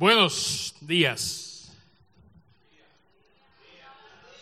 Buenos 0.00 0.74
días. 0.80 1.70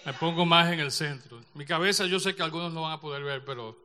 Me 0.05 0.13
pongo 0.13 0.47
más 0.47 0.73
en 0.73 0.79
el 0.79 0.93
centro. 0.93 1.43
Mi 1.55 1.67
cabeza 1.67 2.07
yo 2.07 2.21
sé 2.21 2.37
que 2.37 2.45
algunos 2.45 2.73
no 2.73 2.83
van 2.83 2.93
a 2.93 3.01
poder 3.01 3.25
ver, 3.25 3.45
pero 3.45 3.77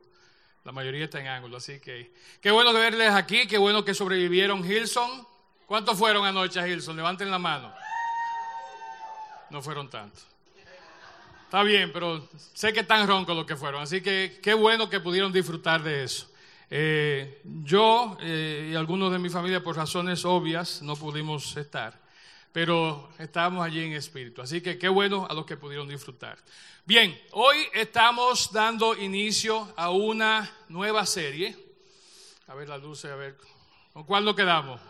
la 0.62 0.70
mayoría 0.70 1.06
está 1.06 1.18
en 1.18 1.26
ángulo, 1.26 1.56
así 1.56 1.80
que 1.80 2.14
qué 2.40 2.52
bueno 2.52 2.72
verles 2.72 3.10
aquí, 3.10 3.48
qué 3.48 3.58
bueno 3.58 3.84
que 3.84 3.92
sobrevivieron 3.92 4.64
Hilson. 4.64 5.26
¿Cuántos 5.66 5.98
fueron 5.98 6.24
anoche 6.24 6.60
a 6.60 6.68
Hilson? 6.68 6.94
Levanten 6.94 7.28
la 7.28 7.40
mano. 7.40 7.74
No 9.50 9.60
fueron 9.60 9.90
tantos. 9.90 10.24
Está 11.42 11.64
bien, 11.64 11.90
pero 11.92 12.28
sé 12.52 12.72
que 12.72 12.80
están 12.80 13.08
roncos 13.08 13.34
los 13.34 13.46
que 13.46 13.56
fueron, 13.56 13.82
así 13.82 14.00
que 14.00 14.38
qué 14.40 14.54
bueno 14.54 14.88
que 14.88 15.00
pudieron 15.00 15.32
disfrutar 15.32 15.82
de 15.82 16.04
eso. 16.04 16.28
Eh, 16.76 17.40
yo 17.44 18.18
eh, 18.20 18.70
y 18.72 18.74
algunos 18.74 19.12
de 19.12 19.20
mi 19.20 19.30
familia, 19.30 19.62
por 19.62 19.76
razones 19.76 20.24
obvias, 20.24 20.82
no 20.82 20.96
pudimos 20.96 21.56
estar, 21.56 22.00
pero 22.50 23.10
estábamos 23.16 23.64
allí 23.64 23.84
en 23.84 23.92
espíritu. 23.92 24.42
Así 24.42 24.60
que 24.60 24.76
qué 24.76 24.88
bueno 24.88 25.24
a 25.30 25.34
los 25.34 25.46
que 25.46 25.56
pudieron 25.56 25.86
disfrutar. 25.86 26.36
Bien, 26.84 27.16
hoy 27.30 27.58
estamos 27.74 28.50
dando 28.52 28.96
inicio 28.96 29.72
a 29.76 29.90
una 29.90 30.50
nueva 30.68 31.06
serie. 31.06 31.56
A 32.48 32.54
ver 32.54 32.68
la 32.68 32.76
luz, 32.76 33.04
a 33.04 33.14
ver. 33.14 33.38
¿Con 33.92 34.02
cuál 34.02 34.24
nos 34.24 34.34
quedamos? 34.34 34.80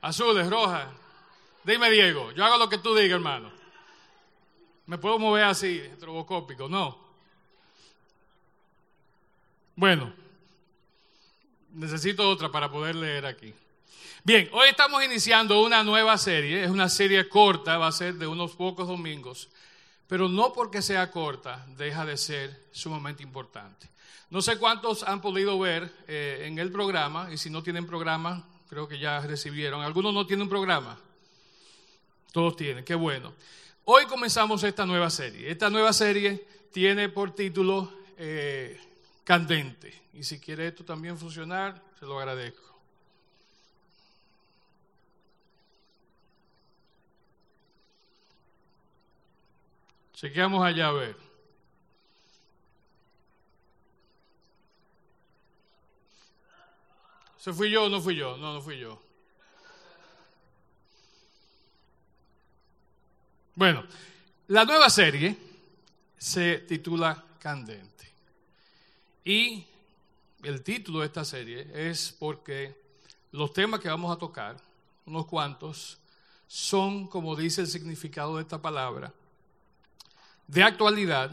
Azules, 0.00 0.48
rojas. 0.48 0.88
Dime, 1.64 1.90
Diego, 1.90 2.32
yo 2.32 2.46
hago 2.46 2.56
lo 2.56 2.70
que 2.70 2.78
tú 2.78 2.94
digas, 2.94 3.16
hermano. 3.16 3.52
¿Me 4.86 4.96
puedo 4.96 5.18
mover 5.18 5.44
así, 5.44 5.82
trobocópico? 6.00 6.66
No. 6.66 7.09
Bueno, 9.80 10.12
necesito 11.72 12.28
otra 12.28 12.52
para 12.52 12.70
poder 12.70 12.96
leer 12.96 13.24
aquí. 13.24 13.54
Bien, 14.24 14.46
hoy 14.52 14.68
estamos 14.68 15.02
iniciando 15.02 15.62
una 15.62 15.82
nueva 15.82 16.18
serie, 16.18 16.62
es 16.62 16.68
una 16.68 16.90
serie 16.90 17.26
corta, 17.30 17.78
va 17.78 17.86
a 17.86 17.92
ser 17.92 18.16
de 18.16 18.26
unos 18.26 18.54
pocos 18.56 18.86
domingos, 18.86 19.48
pero 20.06 20.28
no 20.28 20.52
porque 20.52 20.82
sea 20.82 21.10
corta, 21.10 21.64
deja 21.78 22.04
de 22.04 22.18
ser 22.18 22.66
sumamente 22.72 23.22
importante. 23.22 23.88
No 24.28 24.42
sé 24.42 24.58
cuántos 24.58 25.02
han 25.02 25.22
podido 25.22 25.58
ver 25.58 25.90
eh, 26.06 26.42
en 26.44 26.58
el 26.58 26.70
programa, 26.70 27.32
y 27.32 27.38
si 27.38 27.48
no 27.48 27.62
tienen 27.62 27.86
programa, 27.86 28.46
creo 28.68 28.86
que 28.86 28.98
ya 28.98 29.18
recibieron. 29.20 29.80
¿Algunos 29.80 30.12
no 30.12 30.26
tienen 30.26 30.50
programa? 30.50 31.00
Todos 32.32 32.54
tienen, 32.54 32.84
qué 32.84 32.94
bueno. 32.94 33.32
Hoy 33.86 34.04
comenzamos 34.04 34.62
esta 34.62 34.84
nueva 34.84 35.08
serie. 35.08 35.50
Esta 35.50 35.70
nueva 35.70 35.94
serie 35.94 36.46
tiene 36.70 37.08
por 37.08 37.34
título 37.34 37.90
eh, 38.18 38.78
candente. 39.30 39.94
Y 40.12 40.24
si 40.24 40.40
quiere 40.40 40.66
esto 40.66 40.84
también 40.84 41.16
funcionar, 41.16 41.80
se 42.00 42.04
lo 42.04 42.18
agradezco. 42.18 42.76
Chequeamos 50.14 50.64
allá 50.64 50.88
a 50.88 50.92
ver. 50.92 51.16
¿Se 57.38 57.52
fui 57.52 57.70
yo 57.70 57.84
o 57.84 57.88
no 57.88 58.00
fui 58.00 58.16
yo? 58.16 58.36
No, 58.36 58.52
no 58.54 58.60
fui 58.60 58.80
yo. 58.80 59.00
Bueno, 63.54 63.84
la 64.48 64.64
nueva 64.64 64.90
serie 64.90 65.36
se 66.18 66.58
titula 66.58 67.24
Candente. 67.38 67.99
Y 69.30 69.64
el 70.42 70.60
título 70.64 70.98
de 70.98 71.06
esta 71.06 71.24
serie 71.24 71.70
es 71.72 72.16
porque 72.18 72.74
los 73.30 73.52
temas 73.52 73.78
que 73.78 73.88
vamos 73.88 74.10
a 74.12 74.18
tocar, 74.18 74.56
unos 75.06 75.26
cuantos, 75.26 75.98
son, 76.48 77.06
como 77.06 77.36
dice 77.36 77.60
el 77.60 77.68
significado 77.68 78.34
de 78.34 78.42
esta 78.42 78.60
palabra, 78.60 79.14
de 80.48 80.64
actualidad, 80.64 81.30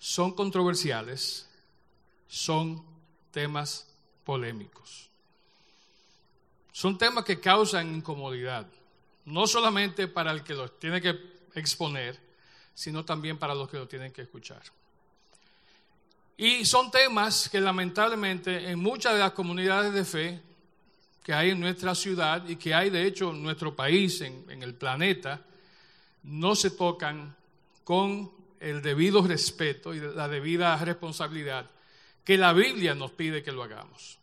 son 0.00 0.32
controversiales, 0.32 1.48
son 2.26 2.84
temas 3.30 3.86
polémicos. 4.24 5.08
Son 6.72 6.98
temas 6.98 7.24
que 7.24 7.38
causan 7.38 7.94
incomodidad, 7.94 8.66
no 9.26 9.46
solamente 9.46 10.08
para 10.08 10.32
el 10.32 10.42
que 10.42 10.54
los 10.54 10.76
tiene 10.80 11.00
que 11.00 11.16
exponer, 11.54 12.18
sino 12.74 13.04
también 13.04 13.38
para 13.38 13.54
los 13.54 13.70
que 13.70 13.76
lo 13.76 13.86
tienen 13.86 14.12
que 14.12 14.22
escuchar. 14.22 14.62
Y 16.40 16.64
son 16.64 16.88
temas 16.92 17.48
que 17.48 17.60
lamentablemente 17.60 18.70
en 18.70 18.78
muchas 18.78 19.14
de 19.14 19.18
las 19.18 19.32
comunidades 19.32 19.92
de 19.92 20.04
fe 20.04 20.40
que 21.24 21.34
hay 21.34 21.50
en 21.50 21.58
nuestra 21.58 21.96
ciudad 21.96 22.48
y 22.48 22.54
que 22.54 22.72
hay 22.72 22.90
de 22.90 23.04
hecho 23.04 23.30
en 23.30 23.42
nuestro 23.42 23.74
país, 23.74 24.20
en, 24.20 24.62
el 24.62 24.74
planeta, 24.74 25.42
no 26.22 26.54
se 26.54 26.70
tocan 26.70 27.34
con 27.82 28.30
el 28.60 28.80
debido 28.82 29.20
respeto 29.26 29.92
y 29.92 29.98
la 29.98 30.28
debida 30.28 30.76
responsabilidad 30.76 31.68
que 32.22 32.38
la 32.38 32.52
Biblia 32.52 32.94
nos 32.94 33.10
pide 33.10 33.42
que 33.42 33.50
lo 33.50 33.64
hagamos. 33.64 34.20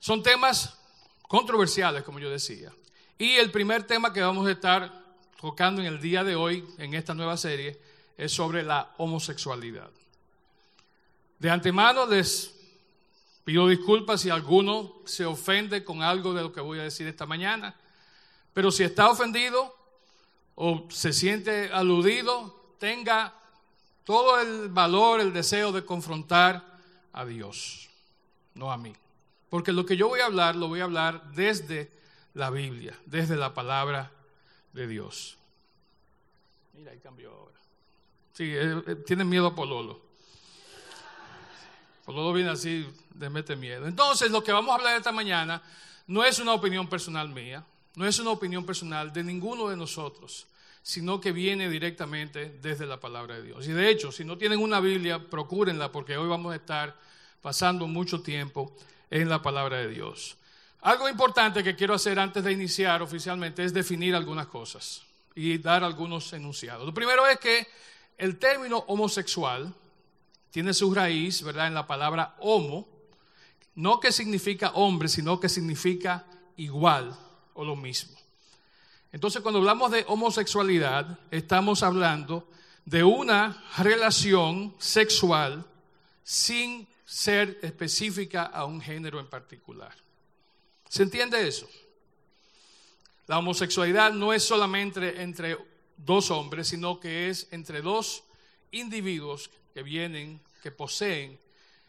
Son 0.00 0.22
temas 0.22 0.78
controversiales, 1.22 2.02
como 2.02 2.18
yo 2.18 2.28
decía. 2.28 2.70
Y 3.16 3.36
el 3.36 3.50
primer 3.50 3.84
tema 3.84 4.12
que 4.12 4.20
vamos 4.20 4.46
a 4.46 4.50
estar 4.50 5.02
tocando 5.40 5.80
en 5.80 5.86
el 5.86 5.98
día 5.98 6.24
de 6.24 6.36
hoy, 6.36 6.62
en 6.76 6.92
esta 6.92 7.14
nueva 7.14 7.38
serie, 7.38 7.80
es 8.18 8.32
sobre 8.32 8.62
la 8.62 8.92
homosexualidad. 8.98 9.90
De 11.42 11.50
antemano 11.50 12.06
les 12.06 12.54
pido 13.44 13.66
disculpas 13.66 14.20
si 14.20 14.30
alguno 14.30 15.02
se 15.04 15.24
ofende 15.24 15.82
con 15.82 16.00
algo 16.00 16.32
de 16.34 16.42
lo 16.42 16.52
que 16.52 16.60
voy 16.60 16.78
a 16.78 16.84
decir 16.84 17.08
esta 17.08 17.26
mañana, 17.26 17.74
pero 18.52 18.70
si 18.70 18.84
está 18.84 19.10
ofendido 19.10 19.74
o 20.54 20.86
se 20.88 21.12
siente 21.12 21.68
aludido, 21.72 22.76
tenga 22.78 23.34
todo 24.04 24.40
el 24.40 24.68
valor, 24.68 25.20
el 25.20 25.32
deseo 25.32 25.72
de 25.72 25.84
confrontar 25.84 26.64
a 27.12 27.24
Dios, 27.24 27.90
no 28.54 28.70
a 28.70 28.76
mí. 28.76 28.94
Porque 29.50 29.72
lo 29.72 29.84
que 29.84 29.96
yo 29.96 30.06
voy 30.06 30.20
a 30.20 30.26
hablar, 30.26 30.54
lo 30.54 30.68
voy 30.68 30.78
a 30.78 30.84
hablar 30.84 31.32
desde 31.32 31.90
la 32.34 32.50
Biblia, 32.50 32.96
desde 33.04 33.34
la 33.34 33.52
palabra 33.52 34.12
de 34.72 34.86
Dios. 34.86 35.36
Mira, 36.74 36.92
ahí 36.92 37.00
cambió 37.00 37.32
ahora. 37.32 37.58
Sí, 38.32 38.44
eh, 38.44 38.80
eh, 38.86 38.94
tienen 39.04 39.28
miedo 39.28 39.48
a 39.48 39.56
Pololo. 39.56 40.11
Por 42.04 42.14
lo 42.14 42.32
viene 42.32 42.50
así, 42.50 42.86
mete 43.14 43.56
miedo. 43.56 43.86
Entonces, 43.86 44.30
lo 44.30 44.42
que 44.42 44.52
vamos 44.52 44.72
a 44.72 44.74
hablar 44.76 44.96
esta 44.96 45.12
mañana 45.12 45.62
no 46.06 46.24
es 46.24 46.38
una 46.38 46.52
opinión 46.52 46.88
personal 46.88 47.28
mía, 47.28 47.64
no 47.94 48.06
es 48.06 48.18
una 48.18 48.30
opinión 48.30 48.64
personal 48.64 49.12
de 49.12 49.22
ninguno 49.22 49.68
de 49.68 49.76
nosotros, 49.76 50.46
sino 50.82 51.20
que 51.20 51.30
viene 51.30 51.68
directamente 51.68 52.58
desde 52.60 52.86
la 52.86 52.98
palabra 52.98 53.36
de 53.36 53.42
Dios. 53.42 53.68
Y 53.68 53.72
de 53.72 53.88
hecho, 53.88 54.10
si 54.10 54.24
no 54.24 54.36
tienen 54.36 54.58
una 54.58 54.80
Biblia, 54.80 55.18
procúrenla 55.18 55.92
porque 55.92 56.16
hoy 56.16 56.28
vamos 56.28 56.52
a 56.52 56.56
estar 56.56 56.96
pasando 57.40 57.86
mucho 57.86 58.22
tiempo 58.22 58.74
en 59.10 59.28
la 59.28 59.42
palabra 59.42 59.78
de 59.78 59.88
Dios. 59.88 60.36
Algo 60.80 61.08
importante 61.08 61.62
que 61.62 61.76
quiero 61.76 61.94
hacer 61.94 62.18
antes 62.18 62.42
de 62.42 62.50
iniciar 62.50 63.02
oficialmente 63.02 63.62
es 63.62 63.72
definir 63.72 64.16
algunas 64.16 64.48
cosas 64.48 65.02
y 65.34 65.58
dar 65.58 65.84
algunos 65.84 66.32
enunciados. 66.32 66.84
Lo 66.84 66.92
primero 66.92 67.26
es 67.28 67.38
que 67.38 67.66
el 68.18 68.38
término 68.38 68.78
homosexual 68.88 69.72
tiene 70.52 70.74
su 70.74 70.92
raíz, 70.94 71.42
¿verdad?, 71.42 71.66
en 71.66 71.74
la 71.74 71.86
palabra 71.86 72.36
homo, 72.38 72.86
no 73.74 73.98
que 73.98 74.12
significa 74.12 74.72
hombre, 74.74 75.08
sino 75.08 75.40
que 75.40 75.48
significa 75.48 76.26
igual 76.56 77.18
o 77.54 77.64
lo 77.64 77.74
mismo. 77.74 78.16
Entonces, 79.10 79.40
cuando 79.40 79.60
hablamos 79.60 79.90
de 79.90 80.04
homosexualidad, 80.06 81.18
estamos 81.30 81.82
hablando 81.82 82.48
de 82.84 83.02
una 83.02 83.64
relación 83.78 84.74
sexual 84.78 85.64
sin 86.22 86.86
ser 87.06 87.58
específica 87.62 88.42
a 88.42 88.66
un 88.66 88.80
género 88.80 89.20
en 89.20 89.28
particular. 89.28 89.94
¿Se 90.86 91.02
entiende 91.02 91.48
eso? 91.48 91.66
La 93.26 93.38
homosexualidad 93.38 94.12
no 94.12 94.34
es 94.34 94.42
solamente 94.42 95.22
entre 95.22 95.56
dos 95.96 96.30
hombres, 96.30 96.68
sino 96.68 97.00
que 97.00 97.30
es 97.30 97.48
entre 97.52 97.80
dos 97.80 98.24
individuos 98.70 99.50
que 99.72 99.82
vienen, 99.82 100.40
que 100.62 100.70
poseen 100.70 101.38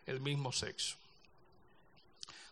el 0.05 0.19
mismo 0.19 0.51
sexo. 0.51 0.95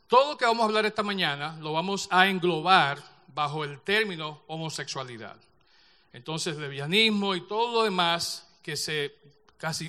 Todo 0.07 0.31
lo 0.31 0.37
que 0.37 0.45
vamos 0.45 0.63
a 0.63 0.65
hablar 0.65 0.85
esta 0.85 1.03
mañana 1.03 1.57
lo 1.61 1.73
vamos 1.73 2.07
a 2.11 2.27
englobar 2.27 3.01
bajo 3.33 3.63
el 3.63 3.79
término 3.81 4.43
homosexualidad. 4.47 5.37
Entonces, 6.13 6.57
lesbianismo 6.57 7.35
y 7.35 7.47
todo 7.47 7.71
lo 7.71 7.83
demás 7.83 8.47
que 8.61 8.75
se 8.75 9.15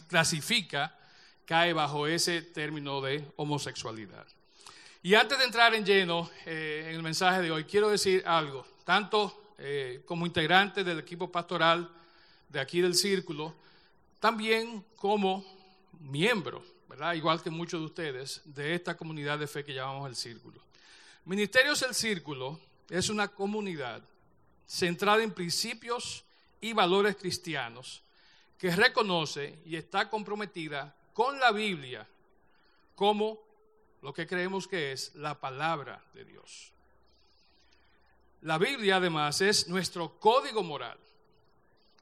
clasifica 0.07 0.97
cae 1.45 1.73
bajo 1.73 2.07
ese 2.07 2.43
término 2.43 3.01
de 3.01 3.25
homosexualidad. 3.37 4.27
Y 5.03 5.15
antes 5.15 5.39
de 5.39 5.45
entrar 5.45 5.75
en 5.75 5.85
lleno 5.85 6.31
eh, 6.47 6.87
en 6.89 6.95
el 6.95 7.03
mensaje 7.03 7.43
de 7.43 7.51
hoy, 7.51 7.65
quiero 7.65 7.89
decir 7.89 8.23
algo, 8.25 8.65
tanto 8.85 9.55
eh, 9.59 10.03
como 10.07 10.27
integrante 10.27 10.85
del 10.85 11.01
equipo 11.01 11.31
pastoral 11.33 11.91
de 12.49 12.61
aquí 12.61 12.81
del 12.81 12.95
círculo, 12.95 13.55
también 14.23 14.87
como 14.95 15.45
miembro 15.99 16.65
¿verdad? 16.93 17.15
Igual 17.15 17.43
que 17.43 17.49
muchos 17.49 17.81
de 17.81 17.87
ustedes, 17.87 18.43
de 18.45 18.75
esta 18.75 18.99
comunidad 18.99 19.39
de 19.39 19.47
fe 19.47 19.65
que 19.65 19.73
llamamos 19.73 20.07
el 20.07 20.15
Círculo. 20.15 20.61
Ministerios 21.25 21.81
El 21.81 21.95
Círculo 21.95 22.61
es 22.91 23.09
una 23.09 23.29
comunidad 23.29 24.03
centrada 24.67 25.23
en 25.23 25.33
principios 25.33 26.23
y 26.61 26.75
valores 26.75 27.17
cristianos 27.17 28.03
que 28.59 28.77
reconoce 28.77 29.59
y 29.65 29.77
está 29.77 30.11
comprometida 30.11 30.95
con 31.15 31.41
la 31.41 31.51
Biblia 31.51 32.07
como 32.95 33.41
lo 34.03 34.13
que 34.13 34.27
creemos 34.27 34.69
que 34.69 34.93
es 34.93 35.15
la 35.15 35.41
palabra 35.41 36.05
de 36.13 36.27
Dios. 36.27 36.73
La 38.43 38.59
Biblia 38.59 38.97
además 38.97 39.41
es 39.41 39.67
nuestro 39.67 40.21
código 40.21 40.63
moral. 40.63 40.99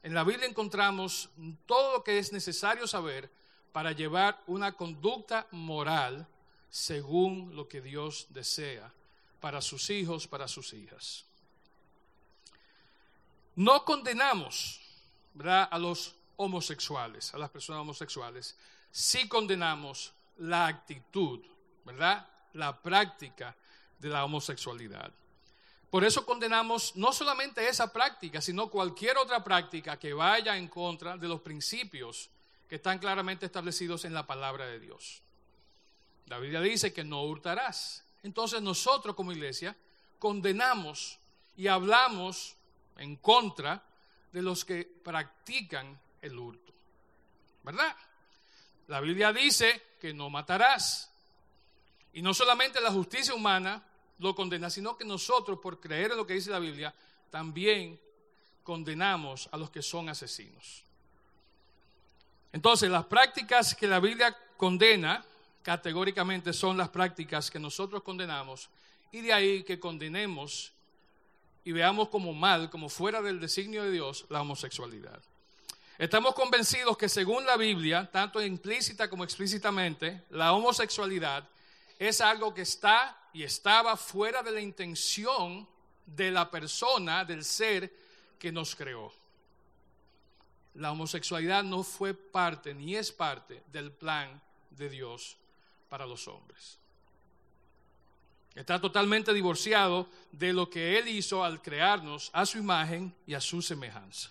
En 0.03 0.13
la 0.13 0.23
Biblia 0.23 0.47
encontramos 0.47 1.29
todo 1.65 1.97
lo 1.97 2.03
que 2.03 2.17
es 2.17 2.33
necesario 2.33 2.87
saber 2.87 3.29
para 3.71 3.91
llevar 3.91 4.41
una 4.47 4.73
conducta 4.73 5.47
moral 5.51 6.27
según 6.69 7.55
lo 7.55 7.67
que 7.67 7.81
Dios 7.81 8.27
desea 8.29 8.91
para 9.39 9.61
sus 9.61 9.89
hijos, 9.89 10.27
para 10.27 10.47
sus 10.47 10.73
hijas. 10.73 11.25
No 13.55 13.85
condenamos 13.85 14.81
a 15.45 15.77
los 15.77 16.15
homosexuales, 16.37 17.33
a 17.33 17.37
las 17.37 17.49
personas 17.49 17.81
homosexuales, 17.81 18.55
sí 18.89 19.27
condenamos 19.27 20.13
la 20.37 20.67
actitud, 20.67 21.39
¿verdad? 21.85 22.27
La 22.53 22.81
práctica 22.81 23.55
de 23.99 24.09
la 24.09 24.25
homosexualidad. 24.25 25.11
Por 25.91 26.05
eso 26.05 26.25
condenamos 26.25 26.95
no 26.95 27.11
solamente 27.11 27.67
esa 27.67 27.91
práctica, 27.91 28.41
sino 28.41 28.69
cualquier 28.69 29.17
otra 29.17 29.43
práctica 29.43 29.99
que 29.99 30.13
vaya 30.13 30.55
en 30.55 30.69
contra 30.69 31.17
de 31.17 31.27
los 31.27 31.41
principios 31.41 32.29
que 32.69 32.75
están 32.75 32.97
claramente 32.97 33.45
establecidos 33.45 34.05
en 34.05 34.13
la 34.13 34.25
palabra 34.25 34.65
de 34.67 34.79
Dios. 34.79 35.21
La 36.27 36.39
Biblia 36.39 36.61
dice 36.61 36.93
que 36.93 37.03
no 37.03 37.23
hurtarás. 37.23 38.05
Entonces 38.23 38.61
nosotros 38.61 39.17
como 39.17 39.33
iglesia 39.33 39.75
condenamos 40.17 41.19
y 41.57 41.67
hablamos 41.67 42.55
en 42.97 43.17
contra 43.17 43.83
de 44.31 44.41
los 44.41 44.63
que 44.63 44.85
practican 44.85 45.99
el 46.21 46.39
hurto. 46.39 46.73
¿Verdad? 47.63 47.93
La 48.87 49.01
Biblia 49.01 49.33
dice 49.33 49.97
que 49.99 50.13
no 50.13 50.29
matarás. 50.29 51.11
Y 52.13 52.21
no 52.21 52.33
solamente 52.33 52.79
la 52.79 52.91
justicia 52.91 53.33
humana 53.33 53.83
lo 54.21 54.35
condena, 54.35 54.69
sino 54.69 54.95
que 54.95 55.03
nosotros, 55.03 55.59
por 55.59 55.79
creer 55.79 56.11
en 56.11 56.17
lo 56.17 56.27
que 56.27 56.35
dice 56.35 56.51
la 56.51 56.59
Biblia, 56.59 56.93
también 57.29 57.99
condenamos 58.63 59.49
a 59.51 59.57
los 59.57 59.69
que 59.69 59.81
son 59.81 60.09
asesinos. 60.09 60.83
Entonces, 62.53 62.89
las 62.89 63.05
prácticas 63.05 63.73
que 63.73 63.87
la 63.87 63.99
Biblia 63.99 64.37
condena 64.57 65.25
categóricamente 65.63 66.53
son 66.53 66.77
las 66.77 66.89
prácticas 66.89 67.49
que 67.49 67.59
nosotros 67.59 68.03
condenamos 68.03 68.69
y 69.11 69.21
de 69.21 69.33
ahí 69.33 69.63
que 69.63 69.79
condenemos 69.79 70.71
y 71.63 71.71
veamos 71.71 72.09
como 72.09 72.33
mal, 72.33 72.69
como 72.69 72.89
fuera 72.89 73.21
del 73.21 73.39
designio 73.39 73.83
de 73.83 73.91
Dios, 73.91 74.25
la 74.29 74.41
homosexualidad. 74.41 75.19
Estamos 75.97 76.33
convencidos 76.33 76.97
que 76.97 77.07
según 77.07 77.45
la 77.45 77.57
Biblia, 77.57 78.09
tanto 78.11 78.41
implícita 78.41 79.09
como 79.09 79.23
explícitamente, 79.23 80.23
la 80.31 80.53
homosexualidad 80.53 81.47
es 81.99 82.21
algo 82.21 82.53
que 82.53 82.63
está 82.63 83.20
y 83.33 83.43
estaba 83.43 83.95
fuera 83.97 84.43
de 84.43 84.51
la 84.51 84.61
intención 84.61 85.67
de 86.05 86.31
la 86.31 86.49
persona, 86.49 87.23
del 87.25 87.43
ser 87.43 87.91
que 88.37 88.51
nos 88.51 88.75
creó. 88.75 89.13
La 90.75 90.91
homosexualidad 90.91 91.63
no 91.63 91.83
fue 91.83 92.13
parte 92.13 92.73
ni 92.73 92.95
es 92.95 93.11
parte 93.11 93.63
del 93.71 93.91
plan 93.91 94.41
de 94.71 94.89
Dios 94.89 95.37
para 95.89 96.05
los 96.05 96.27
hombres. 96.27 96.77
Está 98.55 98.81
totalmente 98.81 99.33
divorciado 99.33 100.09
de 100.31 100.51
lo 100.51 100.69
que 100.69 100.97
Él 100.97 101.07
hizo 101.07 101.43
al 101.43 101.61
crearnos 101.61 102.29
a 102.33 102.45
su 102.45 102.57
imagen 102.57 103.13
y 103.25 103.33
a 103.33 103.41
su 103.41 103.61
semejanza. 103.61 104.29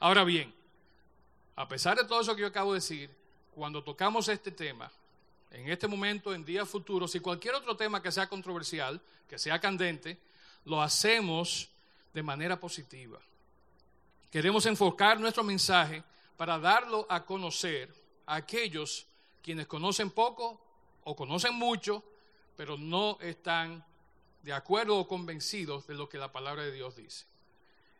Ahora 0.00 0.24
bien, 0.24 0.52
a 1.54 1.66
pesar 1.68 1.96
de 1.96 2.04
todo 2.04 2.20
eso 2.20 2.34
que 2.34 2.42
yo 2.42 2.48
acabo 2.48 2.72
de 2.72 2.78
decir, 2.78 3.10
cuando 3.54 3.82
tocamos 3.82 4.28
este 4.28 4.50
tema, 4.50 4.90
en 5.50 5.70
este 5.70 5.86
momento, 5.86 6.34
en 6.34 6.44
días 6.44 6.68
futuros, 6.68 7.14
y 7.14 7.20
cualquier 7.20 7.54
otro 7.54 7.76
tema 7.76 8.02
que 8.02 8.12
sea 8.12 8.28
controversial, 8.28 9.00
que 9.28 9.38
sea 9.38 9.60
candente, 9.60 10.18
lo 10.64 10.82
hacemos 10.82 11.68
de 12.12 12.22
manera 12.22 12.58
positiva. 12.58 13.18
Queremos 14.30 14.66
enfocar 14.66 15.18
nuestro 15.20 15.44
mensaje 15.44 16.02
para 16.36 16.58
darlo 16.58 17.06
a 17.08 17.24
conocer 17.24 17.92
a 18.26 18.36
aquellos 18.36 19.06
quienes 19.42 19.66
conocen 19.66 20.10
poco 20.10 20.60
o 21.04 21.14
conocen 21.14 21.54
mucho, 21.54 22.02
pero 22.56 22.76
no 22.76 23.18
están 23.20 23.84
de 24.42 24.52
acuerdo 24.52 24.98
o 24.98 25.08
convencidos 25.08 25.86
de 25.86 25.94
lo 25.94 26.08
que 26.08 26.18
la 26.18 26.32
palabra 26.32 26.64
de 26.64 26.72
Dios 26.72 26.96
dice. 26.96 27.24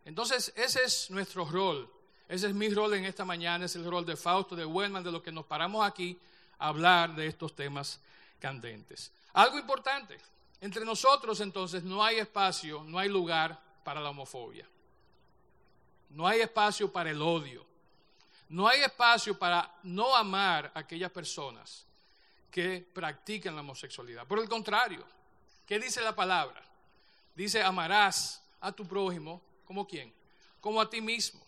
Entonces, 0.04 0.52
ese 0.56 0.84
es 0.84 1.10
nuestro 1.10 1.44
rol. 1.44 1.90
Ese 2.28 2.48
es 2.48 2.54
mi 2.54 2.68
rol 2.68 2.94
en 2.94 3.04
esta 3.04 3.24
mañana, 3.24 3.66
es 3.66 3.76
el 3.76 3.84
rol 3.84 4.04
de 4.04 4.16
Fausto, 4.16 4.56
de 4.56 4.64
Wellman, 4.64 5.04
de 5.04 5.12
los 5.12 5.22
que 5.22 5.30
nos 5.30 5.46
paramos 5.46 5.86
aquí 5.86 6.18
hablar 6.58 7.14
de 7.14 7.26
estos 7.26 7.54
temas 7.54 8.00
candentes. 8.38 9.12
Algo 9.32 9.58
importante, 9.58 10.18
entre 10.60 10.84
nosotros 10.84 11.40
entonces 11.40 11.82
no 11.82 12.02
hay 12.02 12.18
espacio, 12.18 12.82
no 12.84 12.98
hay 12.98 13.08
lugar 13.08 13.60
para 13.84 14.00
la 14.00 14.10
homofobia. 14.10 14.66
No 16.10 16.26
hay 16.26 16.40
espacio 16.40 16.90
para 16.90 17.10
el 17.10 17.20
odio. 17.20 17.64
No 18.48 18.68
hay 18.68 18.80
espacio 18.80 19.38
para 19.38 19.78
no 19.82 20.14
amar 20.14 20.70
a 20.74 20.80
aquellas 20.80 21.10
personas 21.10 21.84
que 22.50 22.86
practican 22.92 23.54
la 23.54 23.60
homosexualidad. 23.60 24.26
Por 24.26 24.38
el 24.38 24.48
contrario, 24.48 25.04
¿qué 25.66 25.78
dice 25.78 26.00
la 26.00 26.14
palabra? 26.14 26.62
Dice, 27.34 27.62
amarás 27.62 28.42
a 28.60 28.72
tu 28.72 28.86
prójimo 28.86 29.42
como 29.64 29.86
quién? 29.86 30.12
Como 30.60 30.80
a 30.80 30.88
ti 30.88 31.00
mismo. 31.00 31.40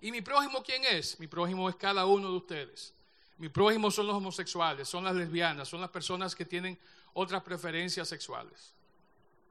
¿Y 0.00 0.12
mi 0.12 0.20
prójimo 0.20 0.62
quién 0.62 0.84
es? 0.84 1.18
Mi 1.18 1.26
prójimo 1.26 1.68
es 1.68 1.76
cada 1.76 2.04
uno 2.04 2.30
de 2.30 2.36
ustedes. 2.36 2.93
Mi 3.38 3.48
prójimo 3.48 3.90
son 3.90 4.06
los 4.06 4.16
homosexuales, 4.16 4.88
son 4.88 5.04
las 5.04 5.14
lesbianas, 5.14 5.68
son 5.68 5.80
las 5.80 5.90
personas 5.90 6.34
que 6.34 6.44
tienen 6.44 6.78
otras 7.14 7.42
preferencias 7.42 8.08
sexuales. 8.08 8.72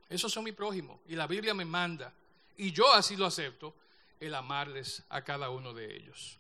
Esos 0.10 0.32
son 0.32 0.44
mi 0.44 0.52
prójimo. 0.52 1.02
Y 1.08 1.16
la 1.16 1.28
Biblia 1.28 1.54
me 1.54 1.66
manda, 1.66 2.14
y 2.58 2.72
yo 2.72 2.94
así 2.94 3.16
lo 3.16 3.26
acepto, 3.26 3.74
el 4.20 4.36
amarles 4.36 5.04
a 5.10 5.24
cada 5.24 5.50
uno 5.50 5.74
de 5.74 5.96
ellos. 5.96 6.38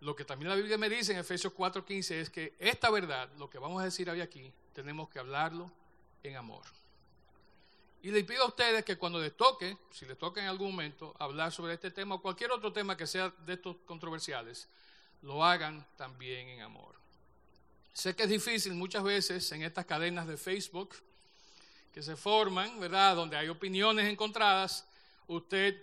Lo 0.00 0.14
que 0.14 0.24
también 0.24 0.50
la 0.50 0.56
Biblia 0.56 0.76
me 0.76 0.90
dice 0.90 1.12
en 1.12 1.18
Efesios 1.18 1.52
4:15 1.54 2.20
es 2.20 2.30
que 2.30 2.54
esta 2.58 2.90
verdad, 2.90 3.30
lo 3.38 3.48
que 3.48 3.58
vamos 3.58 3.80
a 3.80 3.84
decir 3.84 4.10
hoy 4.10 4.20
aquí, 4.20 4.52
tenemos 4.74 5.08
que 5.08 5.18
hablarlo 5.18 5.70
en 6.22 6.36
amor. 6.36 6.64
Y 8.02 8.10
le 8.10 8.22
pido 8.24 8.44
a 8.44 8.48
ustedes 8.48 8.84
que 8.84 8.98
cuando 8.98 9.18
les 9.20 9.36
toque, 9.36 9.78
si 9.90 10.04
les 10.04 10.18
toca 10.18 10.40
en 10.42 10.48
algún 10.48 10.70
momento, 10.70 11.14
hablar 11.18 11.50
sobre 11.50 11.74
este 11.74 11.90
tema 11.90 12.16
o 12.16 12.22
cualquier 12.22 12.52
otro 12.52 12.72
tema 12.72 12.96
que 12.96 13.06
sea 13.06 13.30
de 13.46 13.54
estos 13.54 13.76
controversiales, 13.86 14.68
lo 15.22 15.44
hagan 15.44 15.86
también 15.96 16.48
en 16.48 16.62
amor. 16.62 16.94
Sé 17.92 18.14
que 18.14 18.24
es 18.24 18.28
difícil 18.28 18.74
muchas 18.74 19.02
veces 19.02 19.50
en 19.52 19.62
estas 19.62 19.86
cadenas 19.86 20.26
de 20.26 20.36
Facebook 20.36 20.94
que 21.92 22.02
se 22.02 22.14
forman, 22.14 22.78
¿verdad? 22.78 23.16
Donde 23.16 23.36
hay 23.36 23.48
opiniones 23.48 24.06
encontradas, 24.06 24.86
usted 25.28 25.82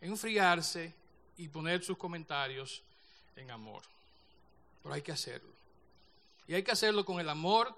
enfriarse 0.00 0.94
y 1.38 1.48
poner 1.48 1.82
sus 1.82 1.96
comentarios 1.96 2.82
en 3.36 3.50
amor. 3.50 3.82
Pero 4.82 4.94
hay 4.94 5.02
que 5.02 5.12
hacerlo. 5.12 5.52
Y 6.46 6.54
hay 6.54 6.62
que 6.62 6.72
hacerlo 6.72 7.04
con 7.04 7.20
el 7.20 7.28
amor 7.28 7.74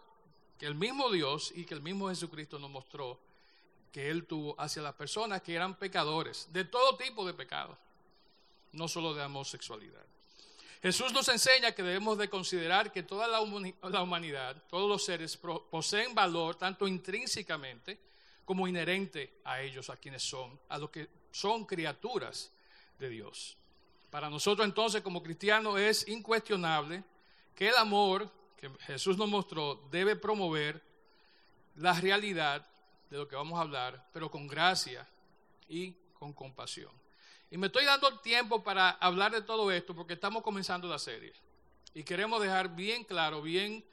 que 0.59 0.67
el 0.67 0.75
mismo 0.75 1.11
Dios 1.11 1.53
y 1.55 1.65
que 1.65 1.75
el 1.75 1.81
mismo 1.81 2.09
Jesucristo 2.09 2.59
nos 2.59 2.71
mostró 2.71 3.19
que 3.93 4.11
Él 4.11 4.27
tuvo 4.27 4.61
hacia 4.61 4.83
las 4.83 4.95
personas 4.95 5.41
que 5.43 5.55
eran 5.55 5.77
pecadores, 5.77 6.49
de 6.53 6.65
todo 6.65 6.97
tipo 6.97 7.25
de 7.25 7.33
pecado, 7.33 7.79
no 8.73 8.89
solo 8.89 9.15
de 9.15 9.23
homosexualidad. 9.23 10.05
Jesús 10.81 11.13
nos 11.13 11.29
enseña 11.29 11.73
que 11.73 11.83
debemos 11.83 12.19
de 12.19 12.31
considerar 12.31 12.93
que 12.93 13.03
toda 13.03 13.27
la, 13.27 13.41
humanidad, 13.41 14.63
todos 14.69 14.89
los 14.89 15.05
seres 15.05 15.37
poseen 15.37 16.15
valor 16.15 16.55
tanto 16.55 16.87
intrínsecamente 16.87 17.99
como 18.45 18.69
inherente 18.69 19.41
a 19.45 19.61
ellos, 19.61 19.91
a 19.91 19.97
quienes 19.97 20.23
son, 20.23 20.59
a 20.69 20.79
los 20.79 20.91
que 20.91 21.09
son 21.33 21.65
criaturas 21.65 22.53
de 22.99 23.09
Dios. 23.09 23.57
Para 24.11 24.31
nosotros 24.31 24.67
entonces 24.67 25.03
como 25.03 25.23
cristianos 25.23 25.79
es 25.81 26.07
incuestionable 26.09 27.03
que 27.55 27.69
el 27.69 27.77
amor 27.77 28.31
que 28.57 28.71
Jesús 28.81 29.19
nos 29.19 29.29
mostró 29.29 29.89
debe 29.91 30.17
promover 30.17 30.81
la 31.77 31.93
realidad 31.93 32.67
de 33.11 33.17
lo 33.17 33.27
que 33.27 33.37
vamos 33.37 33.59
a 33.59 33.63
hablar, 33.63 34.09
pero 34.13 34.31
con 34.31 34.47
gracia 34.47 35.09
y 35.69 35.93
con 36.15 36.33
compasión. 36.33 36.93
Y 37.51 37.57
me 37.57 37.69
estoy 37.69 37.85
dando 37.85 38.19
tiempo 38.21 38.63
para 38.63 38.91
hablar 38.91 39.33
de 39.33 39.43
todo 39.43 39.71
esto 39.73 39.95
porque 39.95 40.15
estamos 40.15 40.43
comenzando 40.43 40.87
la 40.89 40.99
serie. 40.99 41.33
Y 41.95 42.03
queremos 42.05 42.43
dejar 42.43 42.75
bien 42.75 43.05
claro, 43.05 43.41
bien 43.41 43.85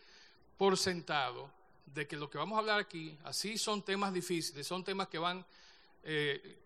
por 0.58 0.78
sentado, 0.78 1.50
de 1.86 2.08
que 2.08 2.18
lo 2.18 2.30
que 2.30 2.38
vamos 2.38 2.58
a 2.58 2.60
hablar 2.60 2.80
aquí, 2.80 3.18
así 3.24 3.58
son 3.58 3.82
temas 3.82 4.14
difíciles, 4.14 4.68
son 4.68 4.84
temas 4.84 5.08
que 5.08 5.18
van, 5.18 5.46
eh, 6.04 6.60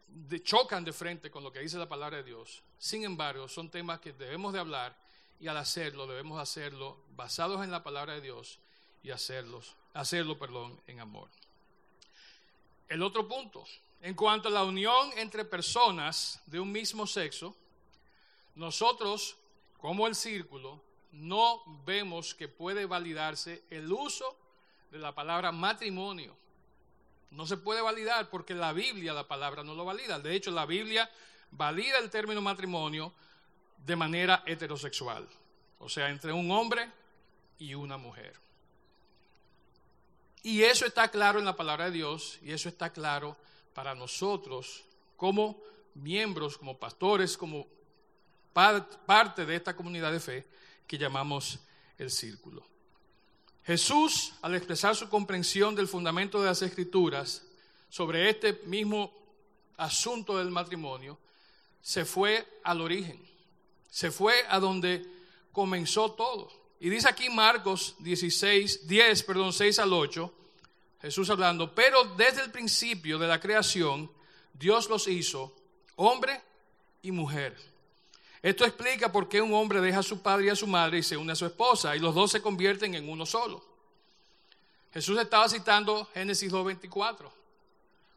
chocan 0.44 0.84
de 0.84 0.92
frente 0.92 1.30
con 1.30 1.44
lo 1.44 1.52
que 1.52 1.60
dice 1.60 1.78
la 1.78 1.88
palabra 1.88 2.18
de 2.18 2.24
Dios. 2.24 2.64
Sin 2.80 3.04
embargo, 3.04 3.48
son 3.48 3.70
temas 3.70 4.00
que 4.00 4.14
debemos 4.14 4.54
de 4.54 4.60
hablar 4.60 4.98
y 5.40 5.48
al 5.48 5.58
hacerlo 5.58 6.08
debemos 6.08 6.40
hacerlo 6.40 6.98
basados 7.16 7.64
en 7.64 7.72
la 7.72 7.84
palabra 7.84 8.14
de 8.16 8.22
Dios 8.22 8.60
y 9.04 9.12
hacerlos, 9.12 9.76
hacerlo 9.94 10.40
perdón, 10.40 10.82
en 10.88 11.00
amor. 11.00 11.30
El 12.88 13.04
otro 13.04 13.28
punto, 13.28 13.64
en 14.02 14.14
cuanto 14.14 14.48
a 14.48 14.52
la 14.52 14.64
unión 14.64 15.12
entre 15.18 15.46
personas 15.46 16.42
de 16.46 16.60
un 16.60 16.72
mismo 16.72 17.06
sexo, 17.06 17.56
nosotros, 18.56 19.38
como 19.78 20.08
el 20.08 20.16
círculo, 20.16 20.82
no 21.12 21.64
vemos 21.86 22.34
que 22.34 22.48
puede 22.48 22.86
validarse 22.86 23.64
el 23.70 23.92
uso 23.92 24.38
de 24.92 25.00
la 25.00 25.14
palabra 25.14 25.52
matrimonio. 25.52 26.36
No 27.32 27.46
se 27.46 27.58
puede 27.58 27.82
validar 27.82 28.30
porque 28.30 28.56
la 28.56 28.74
Biblia, 28.74 29.14
la 29.14 29.28
palabra, 29.28 29.64
no 29.64 29.76
lo 29.76 29.86
valida. 29.86 30.20
De 30.20 30.36
hecho, 30.36 30.52
la 30.52 30.66
Biblia 30.66 31.10
valida 31.52 32.00
el 32.00 32.10
término 32.10 32.42
matrimonio 32.42 33.14
de 33.86 33.96
manera 33.96 34.44
heterosexual, 34.46 35.28
o 35.80 35.90
sea, 35.90 36.10
entre 36.10 36.34
un 36.34 36.52
hombre 36.52 36.90
y 37.58 37.74
una 37.74 37.98
mujer. 37.98 38.36
Y 40.42 40.64
eso 40.64 40.86
está 40.86 41.10
claro 41.10 41.40
en 41.40 41.46
la 41.46 41.56
palabra 41.56 41.86
de 41.86 41.92
Dios 41.92 42.40
y 42.42 42.52
eso 42.52 42.70
está 42.70 42.92
claro 42.92 43.36
para 43.80 43.96
nosotros 43.96 44.84
como 45.16 45.58
miembros, 45.94 46.58
como 46.58 46.78
pastores, 46.78 47.38
como 47.38 47.66
parte 48.52 49.46
de 49.46 49.56
esta 49.56 49.74
comunidad 49.74 50.12
de 50.12 50.20
fe 50.20 50.46
que 50.86 50.98
llamamos 50.98 51.60
el 51.98 52.12
círculo. 52.12 52.62
Jesús, 53.64 54.34
al 54.42 54.56
expresar 54.56 54.98
su 54.98 55.08
comprensión 55.08 55.76
del 55.76 55.88
fundamento 55.88 56.42
de 56.42 56.48
las 56.48 56.62
escrituras 56.62 57.42
sobre 57.88 58.30
este 58.30 58.52
mismo 58.66 59.14
asunto 59.78 60.38
del 60.38 60.52
matrimonio, 60.52 61.18
se 61.82 62.04
fue 62.04 62.60
al 62.66 62.82
origen, 62.82 63.26
se 63.90 64.12
fue 64.12 64.34
a 64.50 64.60
donde 64.60 65.06
comenzó 65.54 66.12
todo. 66.12 66.52
Y 66.82 66.90
dice 66.90 67.08
aquí 67.08 67.30
Marcos 67.30 67.96
16, 68.00 68.90
10, 68.90 69.24
perdón, 69.24 69.54
6 69.54 69.80
al 69.80 69.94
8, 69.94 70.34
Jesús 71.02 71.30
hablando, 71.30 71.74
pero 71.74 72.04
desde 72.16 72.42
el 72.42 72.52
principio 72.52 73.18
de 73.18 73.28
la 73.28 73.40
creación, 73.40 74.12
Dios 74.54 74.90
los 74.90 75.08
hizo 75.08 75.56
hombre 75.96 76.42
y 77.02 77.12
mujer. 77.12 77.58
Esto 78.42 78.66
explica 78.66 79.12
por 79.12 79.28
qué 79.28 79.42
un 79.42 79.54
hombre 79.54 79.82
deja 79.82 80.00
a 80.00 80.04
su 80.04 80.22
padre 80.22 80.48
y 80.48 80.50
a 80.50 80.56
su 80.56 80.68
madre 80.68 81.00
y 81.00 81.04
se 81.04 81.18
une 81.18 81.34
a 81.34 81.36
su 81.36 81.46
esposa 81.46 81.96
y 81.96 82.00
los 82.00 82.16
dos 82.16 82.32
se 82.32 82.42
convierten 82.42 82.96
en 82.96 83.10
uno 83.10 83.26
solo. 83.26 83.64
Jesús 84.94 85.20
estaba 85.20 85.48
citando 85.48 86.06
Génesis 86.14 86.52
2.24. 86.52 87.30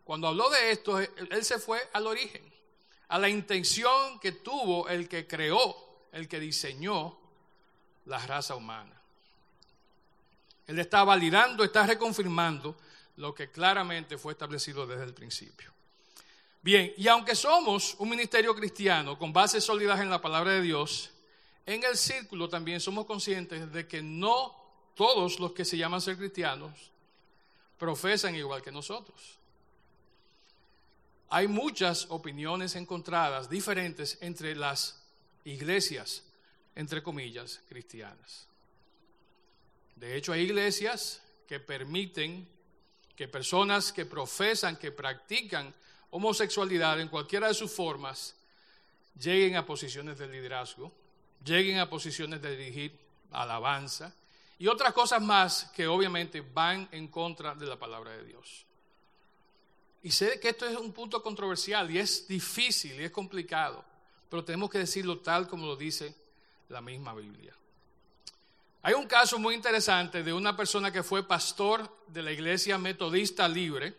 Cuando 0.05 0.29
habló 0.29 0.49
de 0.51 0.71
esto, 0.71 0.99
él 0.99 1.45
se 1.45 1.59
fue 1.59 1.81
al 1.93 2.07
origen, 2.07 2.43
a 3.09 3.19
la 3.19 3.29
intención 3.29 4.19
que 4.21 4.33
tuvo 4.33 4.89
el 4.89 5.09
que 5.09 5.27
creó, 5.27 5.77
el 6.13 6.29
que 6.29 6.41
diseñó 6.41 7.19
la 8.07 8.19
raza 8.27 8.57
humana. 8.57 9.02
Él 10.73 10.79
está 10.79 11.05
validando, 11.05 11.65
está 11.65 11.87
reconfirmando 11.87 12.75
lo 13.17 13.35
que 13.35 13.51
claramente 13.51 14.17
fue 14.17 14.33
establecido 14.33 14.87
desde 14.87 15.05
el 15.05 15.13
principio. 15.13 15.71
Bien, 16.63 16.95
y 16.97 17.09
aunque 17.09 17.35
somos 17.35 17.95
un 17.99 18.09
ministerio 18.09 18.55
cristiano 18.55 19.19
con 19.19 19.35
bases 19.35 19.63
sólidas 19.63 20.01
en 20.01 20.09
la 20.09 20.23
palabra 20.23 20.53
de 20.53 20.63
Dios, 20.63 21.11
en 21.67 21.85
el 21.85 21.99
círculo 21.99 22.49
también 22.49 22.81
somos 22.81 23.05
conscientes 23.05 23.71
de 23.71 23.87
que 23.87 24.03
no 24.03 24.57
todos 24.95 25.41
los 25.41 25.53
que 25.53 25.67
se 25.67 25.77
llaman 25.77 26.01
ser 26.01 26.17
cristianos 26.17 26.91
profesan 27.77 28.35
igual 28.35 28.63
que 28.63 28.73
nosotros. 28.73 29.39
Hay 31.29 31.49
muchas 31.49 32.07
opiniones 32.09 32.77
encontradas, 32.77 33.51
diferentes 33.51 34.17
entre 34.23 34.55
las 34.55 35.03
iglesias, 35.45 36.25
entre 36.75 37.03
comillas, 37.03 37.61
cristianas. 37.69 38.49
De 39.97 40.17
hecho, 40.17 40.33
hay 40.33 40.43
iglesias 40.43 41.23
que 41.47 41.61
permiten 41.61 42.49
que 43.17 43.29
personas 43.29 43.93
que 43.93 44.07
profesan, 44.07 44.77
que 44.77 44.91
practican 44.91 45.75
homosexualidad 46.11 47.01
en 47.01 47.09
cualquiera 47.09 47.49
de 47.49 47.55
sus 47.55 47.71
formas, 47.71 48.35
lleguen 49.19 49.57
a 49.57 49.67
posiciones 49.67 50.19
de 50.19 50.29
liderazgo, 50.29 50.93
lleguen 51.45 51.79
a 51.79 51.89
posiciones 51.89 52.41
de 52.41 52.57
dirigir 52.57 52.99
alabanza 53.31 54.15
y 54.59 54.67
otras 54.67 54.93
cosas 54.93 55.21
más 55.23 55.65
que 55.75 55.87
obviamente 55.87 56.41
van 56.41 56.89
en 56.93 57.09
contra 57.09 57.55
de 57.55 57.67
la 57.67 57.79
palabra 57.79 58.13
de 58.13 58.25
Dios. 58.25 58.65
Y 60.03 60.11
sé 60.11 60.41
que 60.41 60.51
esto 60.51 60.67
es 60.67 60.77
un 60.77 60.93
punto 60.93 61.23
controversial 61.23 61.91
y 61.91 61.99
es 61.99 62.27
difícil 62.27 63.01
y 63.01 63.05
es 63.05 63.11
complicado, 63.11 63.85
pero 64.29 64.45
tenemos 64.45 64.71
que 64.71 64.79
decirlo 64.79 65.19
tal 65.19 65.49
como 65.49 65.67
lo 65.67 65.77
dice 65.77 66.15
la 66.69 66.81
misma 66.81 67.15
Biblia. 67.15 67.55
Hay 68.85 68.95
un 68.95 69.07
caso 69.07 69.39
muy 69.39 69.55
interesante 69.55 70.25
de 70.25 70.33
una 70.33 70.57
persona 70.57 70.91
que 70.91 71.05
fue 71.05 71.23
pastor 71.23 71.89
de 72.09 72.21
la 72.21 72.33
iglesia 72.33 72.79
metodista 72.79 73.49
libre, 73.49 73.95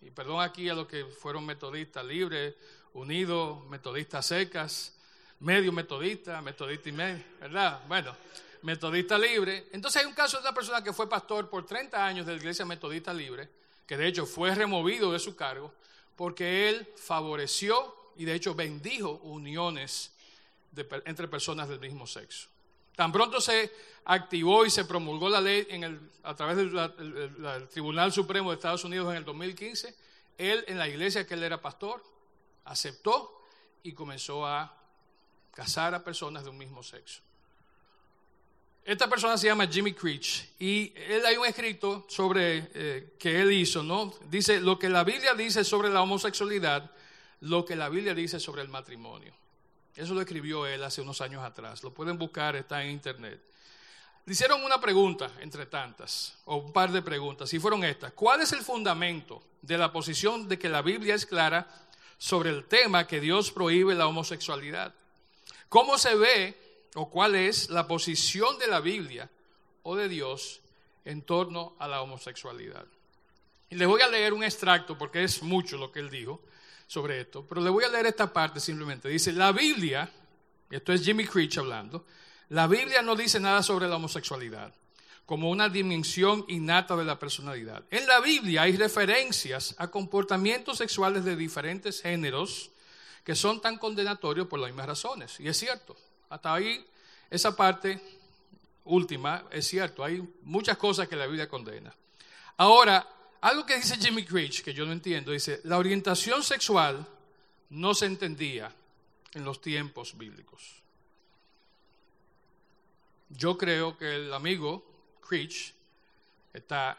y 0.00 0.10
perdón 0.10 0.42
aquí 0.42 0.68
a 0.68 0.74
los 0.74 0.88
que 0.88 1.04
fueron 1.04 1.46
metodistas 1.46 2.04
libres, 2.04 2.56
unidos, 2.94 3.64
metodistas 3.66 4.26
secas, 4.26 4.92
medio 5.38 5.70
metodista, 5.70 6.42
metodista 6.42 6.88
y 6.88 6.92
medio, 6.92 7.22
¿verdad? 7.38 7.80
Bueno, 7.86 8.16
metodista 8.62 9.16
libre. 9.16 9.68
Entonces 9.70 10.02
hay 10.02 10.08
un 10.08 10.14
caso 10.14 10.38
de 10.38 10.42
una 10.42 10.52
persona 10.52 10.82
que 10.82 10.92
fue 10.92 11.08
pastor 11.08 11.48
por 11.48 11.64
30 11.64 12.04
años 12.04 12.26
de 12.26 12.32
la 12.32 12.38
iglesia 12.38 12.64
metodista 12.64 13.14
libre, 13.14 13.48
que 13.86 13.96
de 13.96 14.08
hecho 14.08 14.26
fue 14.26 14.52
removido 14.52 15.12
de 15.12 15.20
su 15.20 15.36
cargo, 15.36 15.72
porque 16.16 16.68
él 16.68 16.88
favoreció 16.96 17.94
y 18.16 18.24
de 18.24 18.34
hecho 18.34 18.52
bendijo 18.52 19.20
uniones 19.22 20.12
entre 21.04 21.28
personas 21.28 21.68
del 21.68 21.78
mismo 21.78 22.04
sexo. 22.04 22.48
Tan 22.96 23.12
pronto 23.12 23.40
se 23.40 23.70
activó 24.06 24.64
y 24.64 24.70
se 24.70 24.84
promulgó 24.84 25.28
la 25.28 25.40
ley 25.40 25.68
a 26.24 26.34
través 26.34 26.56
del 26.56 27.68
Tribunal 27.68 28.12
Supremo 28.12 28.50
de 28.50 28.56
Estados 28.56 28.82
Unidos 28.84 29.10
en 29.10 29.18
el 29.18 29.24
2015, 29.24 29.94
él 30.38 30.64
en 30.66 30.78
la 30.78 30.88
iglesia 30.88 31.26
que 31.26 31.34
él 31.34 31.44
era 31.44 31.60
pastor 31.60 32.02
aceptó 32.64 33.42
y 33.82 33.92
comenzó 33.92 34.44
a 34.44 34.74
casar 35.52 35.94
a 35.94 36.02
personas 36.02 36.44
de 36.44 36.50
un 36.50 36.58
mismo 36.58 36.82
sexo. 36.82 37.20
Esta 38.84 39.08
persona 39.08 39.36
se 39.36 39.48
llama 39.48 39.66
Jimmy 39.66 39.92
Creech 39.92 40.48
y 40.58 40.92
él 40.96 41.26
hay 41.26 41.36
un 41.36 41.46
escrito 41.46 42.06
sobre 42.08 42.70
eh, 42.72 43.14
que 43.18 43.40
él 43.40 43.52
hizo, 43.52 43.82
¿no? 43.82 44.14
Dice 44.30 44.60
lo 44.60 44.78
que 44.78 44.88
la 44.88 45.02
Biblia 45.02 45.34
dice 45.34 45.64
sobre 45.64 45.90
la 45.90 46.02
homosexualidad, 46.02 46.90
lo 47.40 47.64
que 47.64 47.74
la 47.74 47.88
Biblia 47.88 48.14
dice 48.14 48.38
sobre 48.38 48.62
el 48.62 48.68
matrimonio. 48.68 49.34
Eso 49.96 50.12
lo 50.12 50.20
escribió 50.20 50.66
él 50.66 50.84
hace 50.84 51.00
unos 51.00 51.22
años 51.22 51.42
atrás. 51.42 51.82
Lo 51.82 51.92
pueden 51.92 52.18
buscar, 52.18 52.54
está 52.54 52.84
en 52.84 52.90
internet. 52.90 53.40
Le 54.26 54.32
hicieron 54.32 54.62
una 54.62 54.78
pregunta, 54.80 55.30
entre 55.40 55.66
tantas, 55.66 56.36
o 56.44 56.56
un 56.56 56.72
par 56.72 56.92
de 56.92 57.00
preguntas, 57.00 57.52
y 57.54 57.58
fueron 57.58 57.82
estas. 57.84 58.12
¿Cuál 58.12 58.42
es 58.42 58.52
el 58.52 58.60
fundamento 58.60 59.42
de 59.62 59.78
la 59.78 59.92
posición 59.92 60.48
de 60.48 60.58
que 60.58 60.68
la 60.68 60.82
Biblia 60.82 61.14
es 61.14 61.24
clara 61.24 61.66
sobre 62.18 62.50
el 62.50 62.64
tema 62.66 63.06
que 63.06 63.20
Dios 63.20 63.50
prohíbe 63.50 63.94
la 63.94 64.06
homosexualidad? 64.06 64.92
¿Cómo 65.68 65.96
se 65.96 66.14
ve 66.14 66.82
o 66.94 67.08
cuál 67.08 67.34
es 67.34 67.70
la 67.70 67.86
posición 67.86 68.58
de 68.58 68.66
la 68.66 68.80
Biblia 68.80 69.30
o 69.82 69.96
de 69.96 70.08
Dios 70.08 70.60
en 71.04 71.22
torno 71.22 71.74
a 71.78 71.88
la 71.88 72.02
homosexualidad? 72.02 72.84
Y 73.70 73.76
les 73.76 73.88
voy 73.88 74.02
a 74.02 74.08
leer 74.08 74.32
un 74.32 74.44
extracto 74.44 74.98
porque 74.98 75.24
es 75.24 75.42
mucho 75.42 75.78
lo 75.78 75.90
que 75.90 76.00
él 76.00 76.10
dijo 76.10 76.40
sobre 76.86 77.20
esto, 77.20 77.46
pero 77.46 77.60
le 77.60 77.70
voy 77.70 77.84
a 77.84 77.88
leer 77.88 78.06
esta 78.06 78.32
parte 78.32 78.60
simplemente. 78.60 79.08
Dice, 79.08 79.32
la 79.32 79.52
Biblia, 79.52 80.10
esto 80.70 80.92
es 80.92 81.04
Jimmy 81.04 81.26
Creech 81.26 81.58
hablando, 81.58 82.06
la 82.50 82.66
Biblia 82.66 83.02
no 83.02 83.16
dice 83.16 83.40
nada 83.40 83.62
sobre 83.62 83.88
la 83.88 83.96
homosexualidad 83.96 84.72
como 85.26 85.50
una 85.50 85.68
dimensión 85.68 86.44
innata 86.46 86.94
de 86.96 87.04
la 87.04 87.18
personalidad. 87.18 87.82
En 87.90 88.06
la 88.06 88.20
Biblia 88.20 88.62
hay 88.62 88.76
referencias 88.76 89.74
a 89.76 89.88
comportamientos 89.88 90.78
sexuales 90.78 91.24
de 91.24 91.34
diferentes 91.34 92.00
géneros 92.00 92.70
que 93.24 93.34
son 93.34 93.60
tan 93.60 93.76
condenatorios 93.76 94.46
por 94.46 94.60
las 94.60 94.70
mismas 94.70 94.86
razones. 94.86 95.40
Y 95.40 95.48
es 95.48 95.56
cierto, 95.56 95.96
hasta 96.30 96.54
ahí 96.54 96.86
esa 97.28 97.56
parte 97.56 98.00
última 98.84 99.46
es 99.50 99.66
cierto, 99.66 100.04
hay 100.04 100.22
muchas 100.42 100.76
cosas 100.76 101.08
que 101.08 101.16
la 101.16 101.26
Biblia 101.26 101.48
condena. 101.48 101.92
Ahora, 102.56 103.04
algo 103.40 103.66
que 103.66 103.76
dice 103.76 103.96
Jimmy 103.96 104.24
Creech, 104.24 104.62
que 104.62 104.74
yo 104.74 104.84
no 104.86 104.92
entiendo, 104.92 105.32
dice, 105.32 105.60
la 105.64 105.78
orientación 105.78 106.42
sexual 106.42 107.06
no 107.70 107.94
se 107.94 108.06
entendía 108.06 108.72
en 109.32 109.44
los 109.44 109.60
tiempos 109.60 110.16
bíblicos. 110.16 110.82
Yo 113.28 113.58
creo 113.58 113.98
que 113.98 114.16
el 114.16 114.32
amigo 114.32 114.84
Creech 115.26 115.74
está 116.52 116.96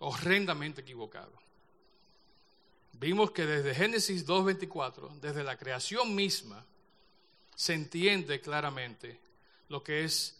horrendamente 0.00 0.82
equivocado. 0.82 1.32
Vimos 2.92 3.32
que 3.32 3.46
desde 3.46 3.74
Génesis 3.74 4.26
2.24, 4.26 5.18
desde 5.20 5.42
la 5.42 5.56
creación 5.56 6.14
misma, 6.14 6.64
se 7.54 7.74
entiende 7.74 8.40
claramente 8.40 9.18
lo 9.68 9.82
que 9.82 10.04
es 10.04 10.36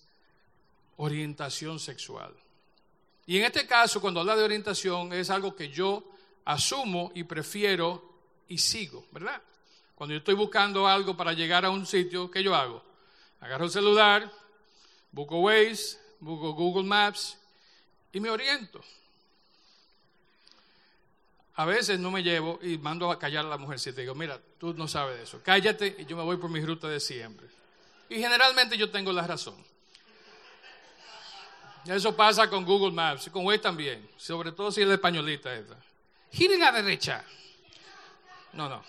orientación 0.96 1.80
sexual. 1.80 2.34
Y 3.26 3.38
en 3.38 3.44
este 3.44 3.66
caso, 3.66 4.00
cuando 4.00 4.20
habla 4.20 4.36
de 4.36 4.44
orientación, 4.44 5.12
es 5.12 5.30
algo 5.30 5.56
que 5.56 5.70
yo 5.70 6.04
asumo 6.44 7.10
y 7.14 7.24
prefiero 7.24 8.14
y 8.48 8.58
sigo, 8.58 9.06
¿verdad? 9.10 9.40
Cuando 9.94 10.12
yo 10.12 10.18
estoy 10.18 10.34
buscando 10.34 10.86
algo 10.86 11.16
para 11.16 11.32
llegar 11.32 11.64
a 11.64 11.70
un 11.70 11.86
sitio, 11.86 12.30
¿qué 12.30 12.42
yo 12.42 12.54
hago? 12.54 12.82
Agarro 13.40 13.64
el 13.64 13.70
celular, 13.70 14.30
busco 15.12 15.40
Waze, 15.40 15.98
busco 16.20 16.52
Google 16.52 16.84
Maps 16.84 17.38
y 18.12 18.20
me 18.20 18.30
oriento. 18.30 18.80
A 21.56 21.64
veces 21.64 22.00
no 22.00 22.10
me 22.10 22.22
llevo 22.22 22.58
y 22.62 22.78
mando 22.78 23.10
a 23.10 23.18
callar 23.18 23.46
a 23.46 23.48
la 23.48 23.56
mujer. 23.56 23.78
Si 23.78 23.92
te 23.92 24.00
digo, 24.00 24.14
mira, 24.14 24.40
tú 24.58 24.74
no 24.74 24.88
sabes 24.88 25.16
de 25.16 25.22
eso, 25.22 25.40
cállate 25.42 25.96
y 25.98 26.04
yo 26.04 26.16
me 26.16 26.24
voy 26.24 26.36
por 26.36 26.50
mi 26.50 26.60
ruta 26.60 26.88
de 26.88 26.98
siempre. 26.98 27.46
Y 28.08 28.16
generalmente 28.16 28.76
yo 28.76 28.90
tengo 28.90 29.12
la 29.12 29.26
razón. 29.26 29.56
Eso 31.86 32.16
pasa 32.16 32.48
con 32.48 32.64
Google 32.64 32.92
Maps, 32.92 33.28
con 33.30 33.44
Waze 33.44 33.58
también, 33.58 34.08
sobre 34.16 34.52
todo 34.52 34.72
si 34.72 34.80
es 34.80 34.88
la 34.88 34.94
españolita 34.94 35.54
esta. 35.54 35.76
Gire 36.32 36.62
a 36.62 36.72
derecha. 36.72 37.24
No, 38.54 38.68
no. 38.68 38.82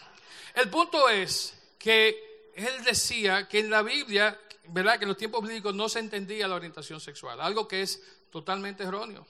El 0.54 0.70
punto 0.70 1.10
es 1.10 1.58
que 1.78 2.52
él 2.56 2.84
decía 2.86 3.48
que 3.48 3.60
en 3.60 3.70
la 3.70 3.82
Biblia, 3.82 4.40
¿verdad? 4.70 4.98
Que 4.98 5.04
en 5.04 5.10
los 5.10 5.18
tiempos 5.18 5.42
bíblicos 5.42 5.76
no 5.76 5.90
se 5.90 6.00
entendía 6.00 6.48
la 6.48 6.56
orientación 6.56 7.02
sexual, 7.02 7.42
algo 7.42 7.68
que 7.68 7.82
es 7.82 8.02
totalmente 8.32 8.84
erróneo. 8.84 9.28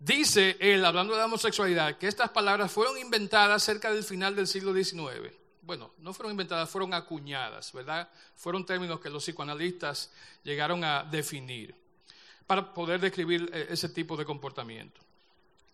Dice 0.00 0.56
él, 0.58 0.84
hablando 0.84 1.12
de 1.12 1.20
la 1.20 1.26
homosexualidad, 1.26 1.96
que 1.96 2.08
estas 2.08 2.30
palabras 2.30 2.72
fueron 2.72 2.98
inventadas 2.98 3.62
cerca 3.62 3.92
del 3.92 4.02
final 4.02 4.34
del 4.34 4.48
siglo 4.48 4.74
XIX. 4.74 5.32
Bueno, 5.60 5.92
no 5.98 6.12
fueron 6.12 6.32
inventadas, 6.32 6.68
fueron 6.68 6.92
acuñadas, 6.92 7.72
¿verdad? 7.72 8.10
Fueron 8.34 8.66
términos 8.66 8.98
que 8.98 9.08
los 9.08 9.22
psicoanalistas 9.22 10.10
llegaron 10.42 10.82
a 10.82 11.04
definir 11.04 11.81
para 12.52 12.74
poder 12.74 13.00
describir 13.00 13.50
eh, 13.50 13.68
ese 13.70 13.88
tipo 13.88 14.14
de 14.14 14.26
comportamiento. 14.26 15.00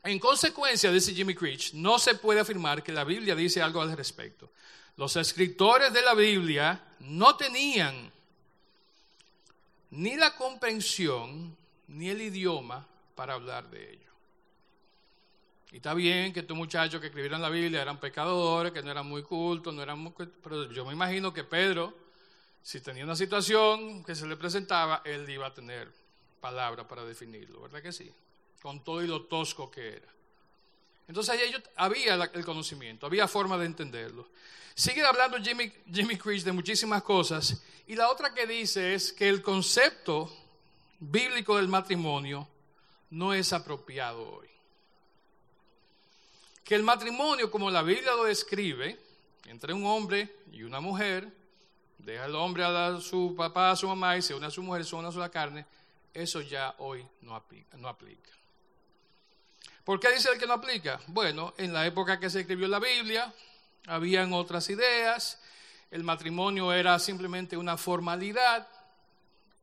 En 0.04 0.16
consecuencia, 0.20 0.92
dice 0.92 1.12
Jimmy 1.12 1.34
Creech, 1.34 1.74
no 1.74 1.98
se 1.98 2.14
puede 2.14 2.38
afirmar 2.38 2.84
que 2.84 2.92
la 2.92 3.02
Biblia 3.02 3.34
dice 3.34 3.60
algo 3.60 3.82
al 3.82 3.96
respecto. 3.96 4.52
Los 4.96 5.16
escritores 5.16 5.92
de 5.92 6.02
la 6.02 6.14
Biblia 6.14 6.80
no 7.00 7.34
tenían 7.34 8.12
ni 9.90 10.14
la 10.14 10.36
comprensión 10.36 11.56
ni 11.88 12.10
el 12.10 12.22
idioma 12.22 12.86
para 13.16 13.34
hablar 13.34 13.68
de 13.70 13.94
ello. 13.94 14.12
Y 15.72 15.78
está 15.78 15.94
bien 15.94 16.32
que 16.32 16.40
estos 16.40 16.56
muchachos 16.56 17.00
que 17.00 17.08
escribieron 17.08 17.42
la 17.42 17.50
Biblia 17.50 17.82
eran 17.82 17.98
pecadores, 17.98 18.70
que 18.70 18.84
no 18.84 18.92
eran 18.92 19.08
muy 19.08 19.24
cultos, 19.24 19.74
no 19.74 19.82
eran 19.82 19.98
muy, 19.98 20.12
pero 20.40 20.70
yo 20.70 20.84
me 20.84 20.92
imagino 20.92 21.34
que 21.34 21.42
Pedro, 21.42 21.92
si 22.62 22.80
tenía 22.80 23.02
una 23.02 23.16
situación 23.16 24.04
que 24.04 24.14
se 24.14 24.28
le 24.28 24.36
presentaba, 24.36 25.02
él 25.04 25.28
iba 25.28 25.48
a 25.48 25.52
tener 25.52 26.06
palabra 26.40 26.86
para 26.86 27.04
definirlo, 27.04 27.60
¿verdad 27.62 27.82
que 27.82 27.92
sí? 27.92 28.12
Con 28.62 28.82
todo 28.82 29.02
y 29.02 29.06
lo 29.06 29.22
tosco 29.22 29.70
que 29.70 29.96
era. 29.96 30.08
Entonces 31.06 31.40
ellos, 31.40 31.62
había 31.76 32.14
el 32.14 32.44
conocimiento, 32.44 33.06
había 33.06 33.26
forma 33.26 33.56
de 33.56 33.66
entenderlo. 33.66 34.28
Sigue 34.74 35.04
hablando 35.04 35.38
Jimmy, 35.38 35.72
Jimmy 35.92 36.16
de 36.16 36.52
muchísimas 36.52 37.02
cosas 37.02 37.62
y 37.86 37.96
la 37.96 38.10
otra 38.10 38.34
que 38.34 38.46
dice 38.46 38.94
es 38.94 39.12
que 39.12 39.28
el 39.28 39.42
concepto 39.42 40.30
bíblico 41.00 41.56
del 41.56 41.68
matrimonio 41.68 42.46
no 43.10 43.32
es 43.32 43.52
apropiado 43.52 44.36
hoy 44.36 44.48
que 46.68 46.74
el 46.74 46.82
matrimonio, 46.82 47.50
como 47.50 47.70
la 47.70 47.80
Biblia 47.80 48.14
lo 48.14 48.24
describe, 48.24 49.00
entre 49.46 49.72
un 49.72 49.86
hombre 49.86 50.36
y 50.52 50.64
una 50.64 50.80
mujer, 50.80 51.26
deja 51.96 52.26
el 52.26 52.34
hombre 52.34 52.62
a 52.62 53.00
su 53.00 53.34
papá, 53.34 53.70
a 53.70 53.76
su 53.76 53.88
mamá 53.88 54.18
y 54.18 54.20
se 54.20 54.34
une 54.34 54.44
a 54.44 54.50
su 54.50 54.62
mujer, 54.62 54.84
son 54.84 54.98
una 54.98 55.10
sola 55.10 55.30
carne, 55.30 55.64
eso 56.14 56.40
ya 56.40 56.74
hoy 56.78 57.06
no 57.22 57.34
aplica, 57.34 57.76
no 57.76 57.88
aplica. 57.88 58.30
¿Por 59.84 59.98
qué 59.98 60.12
dice 60.12 60.30
el 60.30 60.38
que 60.38 60.46
no 60.46 60.54
aplica? 60.54 61.00
Bueno, 61.06 61.54
en 61.56 61.72
la 61.72 61.86
época 61.86 62.20
que 62.20 62.28
se 62.28 62.40
escribió 62.40 62.68
la 62.68 62.78
Biblia, 62.78 63.32
habían 63.86 64.32
otras 64.32 64.68
ideas, 64.68 65.40
el 65.90 66.04
matrimonio 66.04 66.72
era 66.72 66.98
simplemente 66.98 67.56
una 67.56 67.76
formalidad, 67.76 68.68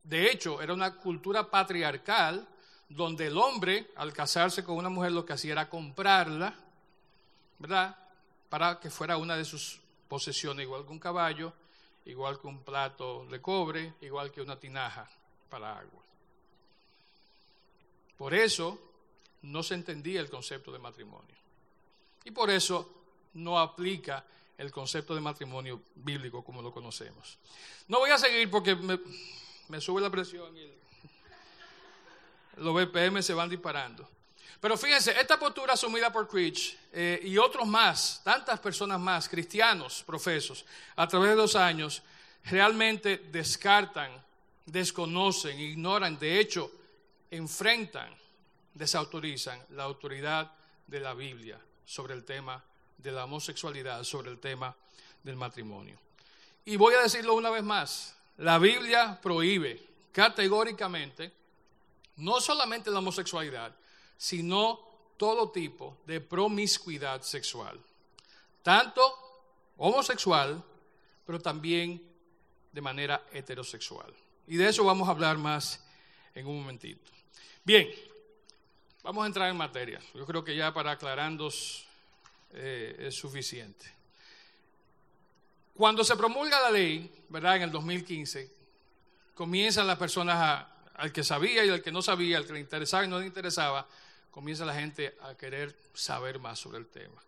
de 0.06 0.30
hecho, 0.30 0.62
era 0.62 0.72
una 0.72 0.94
cultura 0.94 1.50
patriarcal, 1.50 2.46
donde 2.88 3.26
el 3.26 3.36
hombre, 3.36 3.90
al 3.96 4.12
casarse 4.12 4.62
con 4.62 4.76
una 4.76 4.88
mujer, 4.88 5.10
lo 5.10 5.26
que 5.26 5.32
hacía 5.32 5.52
era 5.52 5.68
comprarla, 5.68 6.54
¿verdad? 7.58 7.96
Para 8.48 8.78
que 8.78 8.88
fuera 8.88 9.16
una 9.16 9.36
de 9.36 9.44
sus 9.44 9.80
posesiones, 10.08 10.62
igual 10.62 10.84
que 10.84 10.92
un 10.92 11.00
caballo, 11.00 11.52
igual 12.04 12.40
que 12.40 12.46
un 12.46 12.62
plato 12.62 13.26
de 13.26 13.42
cobre, 13.42 13.94
igual 14.00 14.30
que 14.30 14.40
una 14.40 14.60
tinaja 14.60 15.08
para 15.50 15.76
agua. 15.76 16.05
Por 18.16 18.34
eso 18.34 18.78
no 19.42 19.62
se 19.62 19.74
entendía 19.74 20.20
el 20.20 20.30
concepto 20.30 20.72
de 20.72 20.78
matrimonio. 20.78 21.36
Y 22.24 22.30
por 22.30 22.50
eso 22.50 22.90
no 23.34 23.58
aplica 23.58 24.24
el 24.58 24.72
concepto 24.72 25.14
de 25.14 25.20
matrimonio 25.20 25.82
bíblico 25.94 26.42
como 26.42 26.62
lo 26.62 26.72
conocemos. 26.72 27.38
No 27.88 27.98
voy 27.98 28.10
a 28.10 28.18
seguir 28.18 28.50
porque 28.50 28.74
me, 28.74 29.80
sube 29.80 30.00
la 30.00 30.10
presión 30.10 30.56
y 30.56 30.72
los 32.56 32.74
BPM 32.74 33.22
se 33.22 33.34
van 33.34 33.50
disparando. 33.50 34.08
Pero 34.60 34.78
fíjense, 34.78 35.18
esta 35.20 35.38
postura 35.38 35.74
asumida 35.74 36.10
por 36.10 36.26
Creech 36.26 36.78
eh, 36.92 37.20
y 37.22 37.36
otros 37.36 37.68
más, 37.68 38.22
tantas 38.24 38.58
personas 38.58 38.98
más, 38.98 39.28
cristianos, 39.28 40.02
profesos, 40.02 40.64
a 40.96 41.06
través 41.06 41.30
de 41.30 41.36
los 41.36 41.54
años, 41.54 42.02
realmente 42.44 43.18
descartan, 43.30 44.10
desconocen, 44.64 45.60
ignoran, 45.60 46.18
de 46.18 46.40
hecho, 46.40 46.72
enfrentan, 47.30 48.14
desautorizan 48.74 49.60
la 49.70 49.84
autoridad 49.84 50.52
de 50.86 51.00
la 51.00 51.14
Biblia 51.14 51.58
sobre 51.84 52.14
el 52.14 52.24
tema 52.24 52.62
de 52.98 53.12
la 53.12 53.24
homosexualidad, 53.24 54.02
sobre 54.04 54.30
el 54.30 54.38
tema 54.38 54.74
del 55.22 55.36
matrimonio. 55.36 55.98
Y 56.64 56.76
voy 56.76 56.94
a 56.94 57.02
decirlo 57.02 57.34
una 57.34 57.50
vez 57.50 57.62
más, 57.62 58.16
la 58.38 58.58
Biblia 58.58 59.18
prohíbe 59.22 59.82
categóricamente 60.12 61.32
no 62.16 62.40
solamente 62.40 62.90
la 62.90 62.98
homosexualidad, 62.98 63.74
sino 64.16 64.80
todo 65.16 65.50
tipo 65.50 65.98
de 66.06 66.20
promiscuidad 66.20 67.22
sexual, 67.22 67.78
tanto 68.62 69.02
homosexual, 69.76 70.62
pero 71.24 71.40
también 71.40 72.02
de 72.72 72.80
manera 72.80 73.26
heterosexual. 73.32 74.12
Y 74.46 74.56
de 74.56 74.68
eso 74.68 74.84
vamos 74.84 75.08
a 75.08 75.12
hablar 75.12 75.38
más 75.38 75.84
en 76.34 76.46
un 76.46 76.60
momentito. 76.60 77.10
Bien, 77.66 77.90
vamos 79.02 79.24
a 79.24 79.26
entrar 79.26 79.50
en 79.50 79.56
materia. 79.56 80.00
Yo 80.14 80.24
creo 80.24 80.44
que 80.44 80.54
ya 80.54 80.72
para 80.72 80.92
aclarando 80.92 81.50
eh, 82.52 82.96
es 83.08 83.14
suficiente. 83.16 83.92
Cuando 85.74 86.04
se 86.04 86.14
promulga 86.14 86.60
la 86.60 86.70
ley, 86.70 87.12
¿verdad? 87.28 87.56
En 87.56 87.62
el 87.62 87.72
2015, 87.72 88.48
comienzan 89.34 89.88
las 89.88 89.98
personas 89.98 90.64
al 90.94 91.10
que 91.10 91.24
sabía 91.24 91.64
y 91.64 91.70
al 91.70 91.82
que 91.82 91.90
no 91.90 92.02
sabía, 92.02 92.38
al 92.38 92.46
que 92.46 92.52
le 92.52 92.60
interesaba 92.60 93.04
y 93.04 93.08
no 93.08 93.18
le 93.18 93.26
interesaba, 93.26 93.84
comienza 94.30 94.64
la 94.64 94.74
gente 94.74 95.16
a 95.22 95.34
querer 95.34 95.76
saber 95.92 96.38
más 96.38 96.60
sobre 96.60 96.78
el 96.78 96.86
tema. 96.86 97.20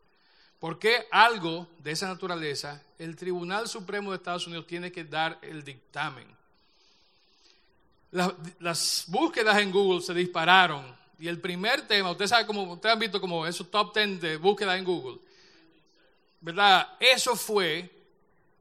¿Por 0.61 0.79
qué 0.79 1.09
algo 1.11 1.67
de 1.81 1.91
esa 1.91 2.07
naturaleza 2.07 2.81
el 3.01 3.17
Tribunal 3.17 3.67
Supremo 3.67 4.13
de 4.13 4.19
Estados 4.19 4.47
Unidos 4.47 4.69
tiene 4.69 4.93
que 4.93 5.03
dar 5.03 5.41
el 5.43 5.65
dictamen? 5.65 6.38
Las, 8.11 9.05
búsquedas 9.09 9.59
en 9.59 9.71
Google 9.71 10.01
se 10.01 10.15
dispararon 10.15 10.97
y 11.19 11.29
el 11.29 11.41
primer 11.41 11.87
tema, 11.87 12.11
ustedes 12.11 12.31
saben 12.31 12.47
como, 12.47 12.73
ustedes 12.73 12.93
han 12.95 12.99
visto 12.99 13.21
como 13.21 13.47
esos 13.47 13.71
top 13.71 13.95
10 13.95 14.21
de 14.21 14.37
búsqueda 14.37 14.77
en 14.77 14.85
Google, 14.85 15.19
¿verdad? 16.41 16.97
Eso 17.01 17.37
fue, 17.37 17.91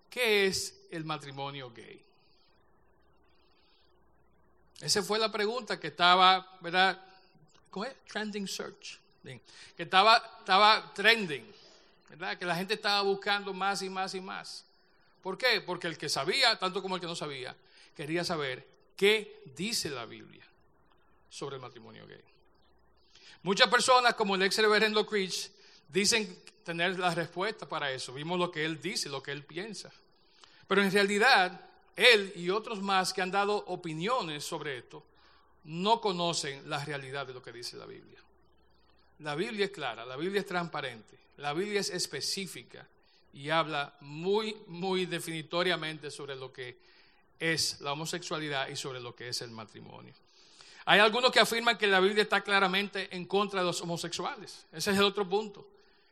¿qué 0.10 0.48
es 0.48 0.88
el 0.92 1.06
matrimonio 1.06 1.72
gay? 1.72 2.04
Esa 4.82 5.02
fue 5.02 5.18
la 5.18 5.32
pregunta 5.32 5.80
que 5.80 5.88
estaba, 5.88 6.58
¿verdad? 6.62 7.02
¿Cómo 7.70 7.86
es? 7.86 7.96
Trending 8.06 8.48
search. 8.48 9.00
Que 9.76 9.84
estaba, 9.84 10.22
estaba 10.40 10.94
trending, 10.94 11.46
¿verdad? 12.10 12.38
Que 12.38 12.46
la 12.46 12.56
gente 12.56 12.76
estaba 12.76 13.02
buscando 13.02 13.54
más 13.54 13.82
y 13.82 13.90
más 13.90 14.14
y 14.16 14.22
más. 14.22 14.66
¿Por 15.22 15.38
qué? 15.38 15.62
Porque 15.62 15.88
el 15.88 15.98
que 15.98 16.08
sabía, 16.08 16.58
tanto 16.58 16.82
como 16.82 16.96
el 16.96 17.02
que 17.02 17.08
no 17.08 17.16
sabía, 17.16 17.56
quería 17.96 18.24
saber 18.24 18.66
qué 18.98 19.44
dice 19.56 19.90
la 19.90 20.06
Biblia 20.06 20.44
sobre 21.30 21.56
el 21.56 21.62
matrimonio 21.62 22.06
gay. 22.06 22.24
Muchas 23.44 23.70
personas, 23.70 24.16
como 24.16 24.36
el 24.36 24.42
ex 24.42 24.58
reverendo 24.58 25.06
Creech, 25.06 25.52
dicen 25.88 26.44
tener 26.64 27.00
la 27.00 27.16
respuesta 27.16 27.70
para 27.70 27.92
eso. 27.92 28.14
Vimos 28.14 28.38
lo 28.38 28.52
que 28.52 28.66
él 28.66 28.82
dice, 28.82 29.08
lo 29.08 29.24
que 29.24 29.32
él 29.32 29.46
piensa. 29.46 29.90
Pero 30.68 30.82
en 30.82 30.92
realidad, 30.92 31.62
él 31.96 32.34
y 32.36 32.50
otros 32.50 32.82
más 32.82 33.14
que 33.14 33.22
han 33.22 33.32
dado 33.32 33.56
opiniones 33.68 34.44
sobre 34.44 34.80
esto, 34.80 35.04
no 35.64 36.02
conocen 36.02 36.70
la 36.70 36.84
realidad 36.84 37.28
de 37.28 37.34
lo 37.34 37.42
que 37.42 37.52
dice 37.52 37.78
la 37.78 37.86
Biblia. 37.86 38.20
La 39.20 39.36
Biblia 39.36 39.66
es 39.66 39.72
clara, 39.72 40.06
la 40.06 40.16
Biblia 40.16 40.42
es 40.42 40.48
transparente, 40.48 41.18
la 41.38 41.54
Biblia 41.54 41.80
es 41.80 41.90
específica 41.90 42.88
y 43.34 43.50
habla 43.50 43.96
muy, 44.02 44.56
muy 44.68 45.06
definitoriamente 45.06 46.12
sobre 46.12 46.36
lo 46.36 46.52
que 46.52 46.78
es 47.40 47.82
la 47.82 47.94
homosexualidad 47.94 48.68
y 48.70 48.76
sobre 48.76 49.00
lo 49.00 49.16
que 49.16 49.30
es 49.30 49.42
el 49.42 49.52
matrimonio. 49.52 50.14
Hay 50.86 51.00
algunos 51.00 51.32
que 51.32 51.40
afirman 51.40 51.78
que 51.78 51.88
la 51.88 52.00
Biblia 52.00 52.24
está 52.24 52.42
claramente 52.42 53.14
en 53.16 53.26
contra 53.26 53.60
de 53.60 53.66
los 53.66 53.82
homosexuales. 53.82 54.66
Ese 54.72 54.92
es 54.92 54.98
el 54.98 55.04
otro 55.04 55.28
punto. 55.28 55.68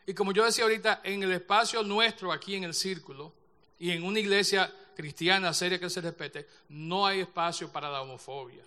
Y 0.06 0.14
como 0.14 0.34
yo 0.34 0.44
decía 0.44 0.66
ahorita, 0.66 1.02
en 1.04 1.24
el 1.24 1.32
espacio 1.32 1.82
nuestro 1.82 2.32
aquí 2.32 2.56
en 2.56 2.66
el 2.66 2.74
círculo 2.74 3.34
y 3.80 3.92
en 3.92 4.04
una 4.04 4.20
iglesia 4.20 4.72
cristiana 4.96 5.54
seria 5.54 5.80
que 5.80 5.90
se 5.90 6.02
respete, 6.02 6.48
no 6.70 7.06
hay 7.06 7.22
espacio 7.22 7.72
para 7.72 7.90
la 7.90 8.02
homofobia, 8.02 8.64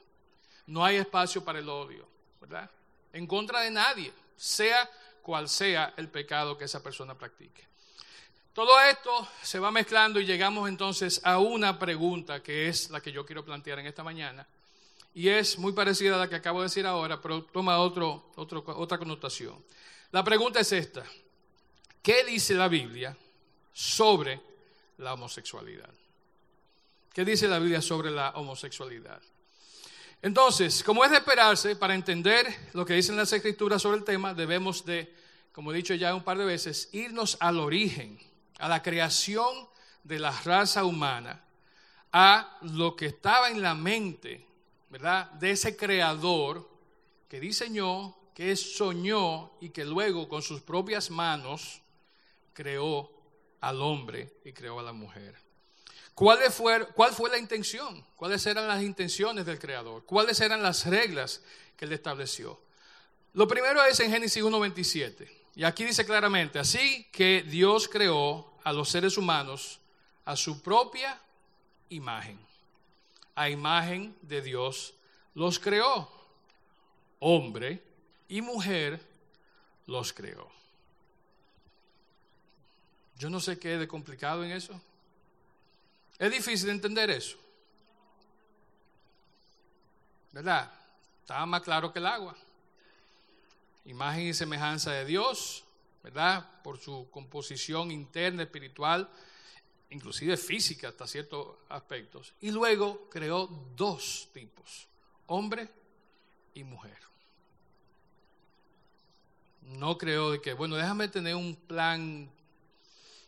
no 0.67 0.85
hay 0.85 0.97
espacio 0.97 1.45
para 1.45 1.59
el 1.59 1.69
odio, 1.69 2.07
¿verdad? 2.41 2.71
En 3.13 3.27
contra 3.27 3.61
de 3.61 3.71
nadie, 3.71 4.13
sea 4.37 4.89
cual 5.23 5.49
sea 5.49 5.95
el 5.97 6.09
pecado 6.09 6.57
que 6.57 6.65
esa 6.65 6.83
persona 6.83 7.17
practique. 7.17 7.67
Todo 8.59 8.81
esto 8.81 9.29
se 9.41 9.61
va 9.61 9.71
mezclando 9.71 10.19
y 10.19 10.27
llegamos 10.27 10.69
entonces 10.69 11.21
a 11.23 11.39
una 11.39 11.79
pregunta 11.79 12.43
que 12.43 12.67
es 12.67 12.91
la 12.91 13.01
que 13.01 13.13
yo 13.13 13.25
quiero 13.25 13.45
plantear 13.45 13.79
en 13.79 13.87
esta 13.87 14.03
mañana. 14.03 14.45
Y 15.15 15.29
es 15.29 15.61
muy 15.61 15.71
parecida 15.71 16.17
a 16.17 16.19
la 16.19 16.29
que 16.29 16.35
acabo 16.35 16.59
de 16.59 16.65
decir 16.65 16.85
ahora, 16.85 17.23
pero 17.23 17.45
toma 17.45 17.79
otro, 17.79 18.33
otra 18.35 18.99
connotación. 18.99 19.65
La 20.11 20.25
pregunta 20.25 20.59
es 20.59 20.73
esta. 20.73 21.05
¿Qué 22.03 22.25
dice 22.25 22.55
la 22.55 22.67
Biblia 22.67 23.17
sobre 23.73 24.41
la 24.97 25.15
homosexualidad? 25.15 25.91
¿Qué 27.15 27.25
dice 27.25 27.47
la 27.47 27.61
Biblia 27.61 27.81
sobre 27.81 28.11
la 28.11 28.31
homosexualidad? 28.31 29.23
Entonces, 30.21 30.83
como 30.83 31.05
es 31.05 31.13
de 31.13 31.19
esperarse, 31.19 31.77
para 31.77 31.95
entender 31.95 32.45
lo 32.73 32.85
que 32.85 32.95
dicen 32.95 33.17
las 33.17 33.33
escrituras 33.33 33.81
sobre 33.81 33.99
el 33.99 34.05
tema, 34.05 34.35
debemos 34.35 34.85
de, 34.85 35.15
como 35.53 35.73
he 35.73 35.77
dicho 35.77 35.95
ya 35.95 36.13
un 36.13 36.25
par 36.25 36.39
de 36.39 36.45
veces, 36.45 36.89
irnos 36.91 37.37
al 37.39 37.61
origen 37.61 38.19
a 38.59 38.69
la 38.69 38.83
creación 38.83 39.69
de 40.05 40.19
la 40.19 40.31
raza 40.43 40.85
humana, 40.85 41.43
a 42.13 42.59
lo 42.63 42.97
que 42.97 43.07
estaba 43.07 43.51
en 43.51 43.63
la 43.63 43.75
mente, 43.75 44.45
¿verdad? 44.91 45.31
De 45.33 45.51
ese 45.51 45.77
creador 45.77 46.69
que 47.29 47.41
diseñó, 47.41 48.17
que 48.35 48.55
soñó 48.57 49.53
y 49.61 49.71
que 49.71 49.85
luego 49.85 50.29
con 50.29 50.43
sus 50.43 50.61
propias 50.63 51.11
manos 51.11 51.81
creó 52.53 53.11
al 53.61 53.83
hombre 53.83 54.39
y 54.45 54.53
creó 54.53 54.81
a 54.81 54.83
la 54.83 54.93
mujer. 54.93 55.35
¿Cuál 56.15 56.39
fue, 56.51 56.87
¿Cuál 56.95 57.13
fue 57.13 57.31
la 57.31 57.39
intención? 57.39 58.05
¿Cuáles 58.17 58.45
eran 58.47 58.67
las 58.67 58.83
intenciones 58.83 59.47
del 59.47 59.59
creador? 59.59 60.05
¿Cuáles 60.05 60.41
eran 60.41 60.63
las 60.63 60.87
reglas 60.87 61.43
que 61.77 61.85
él 61.85 61.93
estableció? 61.93 62.61
Lo 63.35 63.47
primero 63.47 63.85
es 63.85 64.01
en 64.01 64.11
Génesis 64.11 64.43
1.27. 64.43 65.38
Y 65.59 65.65
aquí 65.65 65.85
dice 65.85 66.07
claramente, 66.07 66.61
así 66.61 67.09
que 67.11 67.43
Dios 67.43 67.89
creó 67.89 68.49
a 68.63 68.73
los 68.73 68.89
seres 68.91 69.19
humanos 69.19 69.81
a 70.25 70.37
su 70.37 70.63
propia 70.63 71.21
imagen. 71.89 72.39
A 73.35 73.51
imagen 73.51 74.17
de 74.23 74.41
Dios 74.41 74.95
los 75.35 75.59
creó. 75.59 76.09
Hombre 77.19 77.83
y 78.29 78.41
mujer 78.41 79.05
los 79.87 80.13
creó. 80.13 80.49
Yo 83.17 83.29
no 83.29 83.41
sé 83.41 83.59
qué 83.59 83.79
de 83.79 83.89
complicado 83.89 84.45
en 84.45 84.53
eso. 84.53 84.81
Es 86.21 86.31
difícil 86.31 86.69
entender 86.69 87.11
eso. 87.11 87.37
¿Verdad? 90.31 90.73
Estaba 91.23 91.45
más 91.47 91.63
claro 91.63 91.93
que 91.93 91.99
el 91.99 92.07
agua. 92.07 92.37
Imagen 93.85 94.29
y 94.29 94.35
semejanza 94.35 94.93
de 94.93 95.05
Dios, 95.05 95.65
¿verdad? 96.03 96.63
Por 96.63 96.79
su 96.79 97.09
composición 97.11 97.91
interna, 97.91 98.43
espiritual, 98.43 99.09
inclusive 99.91 100.37
física 100.37 100.89
hasta 100.89 101.07
ciertos 101.07 101.57
aspectos. 101.69 102.35
Y 102.41 102.51
luego 102.51 103.09
creó 103.09 103.47
dos 103.75 104.29
tipos, 104.33 104.89
hombre 105.27 105.69
y 106.55 106.65
mujer. 106.65 106.99
No 109.63 109.99
creó 109.99 110.31
de 110.31 110.41
que, 110.41 110.55
bueno, 110.55 110.77
déjame 110.77 111.09
tener 111.09 111.35
un 111.35 111.55
plan 111.55 112.31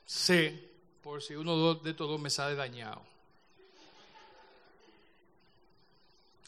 C 0.07 0.71
por 1.03 1.23
si 1.23 1.35
uno 1.35 1.75
de 1.75 1.95
todos 1.95 2.21
me 2.21 2.31
sale 2.31 2.55
dañado. 2.55 3.03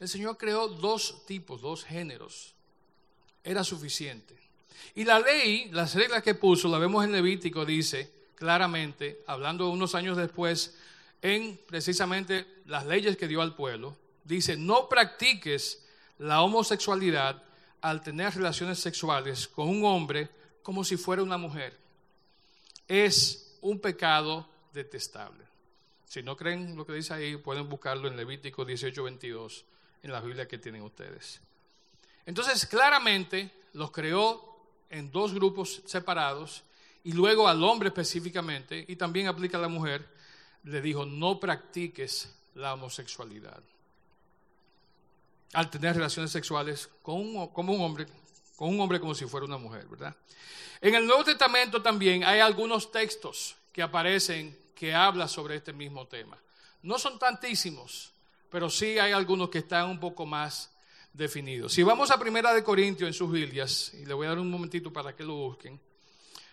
El 0.00 0.08
Señor 0.08 0.36
creó 0.36 0.66
dos 0.66 1.24
tipos, 1.26 1.60
dos 1.60 1.84
géneros. 1.84 2.54
Era 3.44 3.64
suficiente. 3.64 4.36
Y 4.94 5.04
la 5.04 5.20
ley, 5.20 5.68
las 5.72 5.94
reglas 5.94 6.22
que 6.22 6.34
puso, 6.34 6.68
la 6.68 6.78
vemos 6.78 7.04
en 7.04 7.12
Levítico, 7.12 7.64
dice 7.64 8.10
claramente, 8.34 9.22
hablando 9.28 9.70
unos 9.70 9.94
años 9.94 10.16
después, 10.16 10.74
en 11.22 11.60
precisamente 11.68 12.44
las 12.66 12.84
leyes 12.86 13.16
que 13.16 13.28
dio 13.28 13.40
al 13.40 13.54
pueblo, 13.54 13.96
dice, 14.24 14.56
no 14.56 14.88
practiques 14.88 15.84
la 16.18 16.42
homosexualidad 16.42 17.40
al 17.80 18.02
tener 18.02 18.34
relaciones 18.34 18.80
sexuales 18.80 19.46
con 19.46 19.68
un 19.68 19.84
hombre 19.84 20.28
como 20.62 20.84
si 20.84 20.96
fuera 20.96 21.22
una 21.22 21.38
mujer. 21.38 21.78
Es 22.88 23.56
un 23.60 23.78
pecado 23.78 24.48
detestable. 24.72 25.44
Si 26.08 26.22
no 26.22 26.36
creen 26.36 26.76
lo 26.76 26.84
que 26.84 26.92
dice 26.92 27.14
ahí, 27.14 27.36
pueden 27.36 27.68
buscarlo 27.68 28.08
en 28.08 28.16
Levítico 28.16 28.64
18, 28.64 29.04
22, 29.04 29.64
en 30.02 30.12
la 30.12 30.20
Biblia 30.20 30.46
que 30.46 30.58
tienen 30.58 30.82
ustedes. 30.82 31.40
Entonces, 32.26 32.66
claramente 32.66 33.50
los 33.72 33.90
creó 33.90 34.56
en 34.90 35.10
dos 35.10 35.34
grupos 35.34 35.82
separados 35.86 36.62
y 37.04 37.12
luego 37.12 37.48
al 37.48 37.62
hombre 37.64 37.88
específicamente, 37.88 38.84
y 38.86 38.96
también 38.96 39.26
aplica 39.26 39.58
a 39.58 39.60
la 39.60 39.68
mujer, 39.68 40.08
le 40.64 40.80
dijo, 40.80 41.04
no 41.04 41.40
practiques 41.40 42.32
la 42.54 42.74
homosexualidad. 42.74 43.60
Al 45.54 45.68
tener 45.68 45.96
relaciones 45.96 46.30
sexuales 46.30 46.88
con 47.02 47.16
un, 47.16 47.48
como 47.48 47.72
un 47.72 47.80
hombre, 47.80 48.06
con 48.56 48.68
un 48.68 48.80
hombre 48.80 49.00
como 49.00 49.14
si 49.14 49.26
fuera 49.26 49.46
una 49.46 49.58
mujer, 49.58 49.86
¿verdad? 49.86 50.14
En 50.80 50.94
el 50.94 51.06
Nuevo 51.06 51.24
Testamento 51.24 51.82
también 51.82 52.24
hay 52.24 52.40
algunos 52.40 52.90
textos 52.90 53.56
que 53.72 53.82
aparecen 53.82 54.56
que 54.74 54.94
hablan 54.94 55.28
sobre 55.28 55.56
este 55.56 55.72
mismo 55.72 56.06
tema. 56.06 56.38
No 56.82 56.98
son 56.98 57.18
tantísimos, 57.18 58.12
pero 58.50 58.68
sí 58.68 58.98
hay 58.98 59.12
algunos 59.12 59.48
que 59.48 59.58
están 59.58 59.88
un 59.88 60.00
poco 60.00 60.26
más 60.26 60.71
definido. 61.12 61.68
Si 61.68 61.82
vamos 61.82 62.10
a 62.10 62.18
Primera 62.18 62.54
de 62.54 62.64
Corintios 62.64 63.08
en 63.08 63.14
sus 63.14 63.30
Biblias, 63.30 63.92
y 63.94 64.06
le 64.06 64.14
voy 64.14 64.26
a 64.26 64.30
dar 64.30 64.38
un 64.38 64.50
momentito 64.50 64.92
para 64.92 65.14
que 65.14 65.24
lo 65.24 65.34
busquen, 65.34 65.78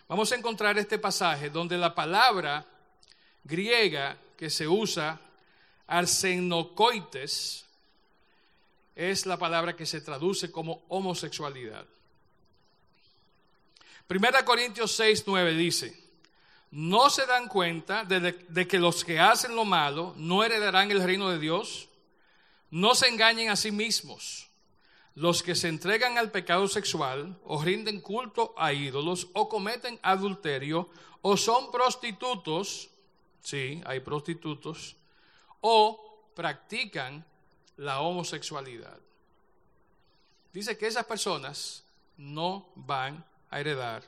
vamos 0.08 0.30
a 0.32 0.36
encontrar 0.36 0.78
este 0.78 0.98
pasaje 0.98 1.50
donde 1.50 1.78
la 1.78 1.94
palabra 1.94 2.66
griega 3.44 4.18
que 4.36 4.50
se 4.50 4.68
usa, 4.68 5.20
arsenocoites, 5.86 7.66
es 8.94 9.24
la 9.24 9.38
palabra 9.38 9.74
que 9.74 9.86
se 9.86 10.00
traduce 10.00 10.50
como 10.50 10.84
homosexualidad. 10.88 11.86
Primera 14.06 14.44
Corintios 14.44 14.92
6, 14.92 15.24
9 15.26 15.54
dice, 15.54 15.98
¿no 16.72 17.08
se 17.08 17.24
dan 17.24 17.48
cuenta 17.48 18.04
de, 18.04 18.32
de 18.32 18.68
que 18.68 18.78
los 18.78 19.04
que 19.04 19.18
hacen 19.18 19.54
lo 19.54 19.64
malo 19.64 20.14
no 20.16 20.42
heredarán 20.44 20.90
el 20.90 21.02
reino 21.02 21.30
de 21.30 21.38
Dios? 21.38 21.88
No 22.70 22.94
se 22.94 23.08
engañen 23.08 23.48
a 23.48 23.56
sí 23.56 23.70
mismos 23.70 24.49
los 25.14 25.42
que 25.42 25.54
se 25.54 25.68
entregan 25.68 26.18
al 26.18 26.30
pecado 26.30 26.68
sexual 26.68 27.38
o 27.44 27.62
rinden 27.62 28.00
culto 28.00 28.54
a 28.56 28.72
ídolos 28.72 29.28
o 29.32 29.48
cometen 29.48 29.98
adulterio 30.02 30.88
o 31.22 31.36
son 31.36 31.70
prostitutos, 31.70 32.90
sí, 33.42 33.82
hay 33.84 34.00
prostitutos, 34.00 34.96
o 35.60 36.30
practican 36.34 37.24
la 37.76 38.00
homosexualidad. 38.00 38.98
Dice 40.52 40.76
que 40.78 40.86
esas 40.86 41.04
personas 41.04 41.84
no 42.16 42.68
van 42.74 43.24
a 43.50 43.60
heredar 43.60 44.02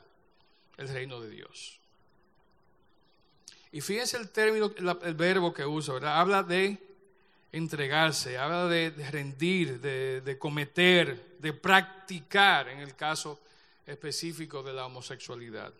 el 0.77 0.89
reino 0.89 1.19
de 1.21 1.29
Dios. 1.29 1.79
Y 3.71 3.81
fíjense 3.81 4.17
el 4.17 4.29
término, 4.29 4.71
el 5.01 5.13
verbo 5.15 5.53
que 5.53 5.65
usa, 5.65 5.95
¿verdad? 5.95 6.19
Habla 6.19 6.43
de 6.43 6.92
entregarse, 7.53 8.37
habla 8.37 8.67
de, 8.67 8.89
rendir, 9.11 9.79
de, 9.79 10.37
cometer, 10.39 11.37
de 11.39 11.53
practicar 11.53 12.67
en 12.67 12.79
el 12.79 12.95
caso 12.95 13.39
específico 13.85 14.63
de 14.63 14.73
la 14.73 14.87
homosexualidad. 14.87 15.71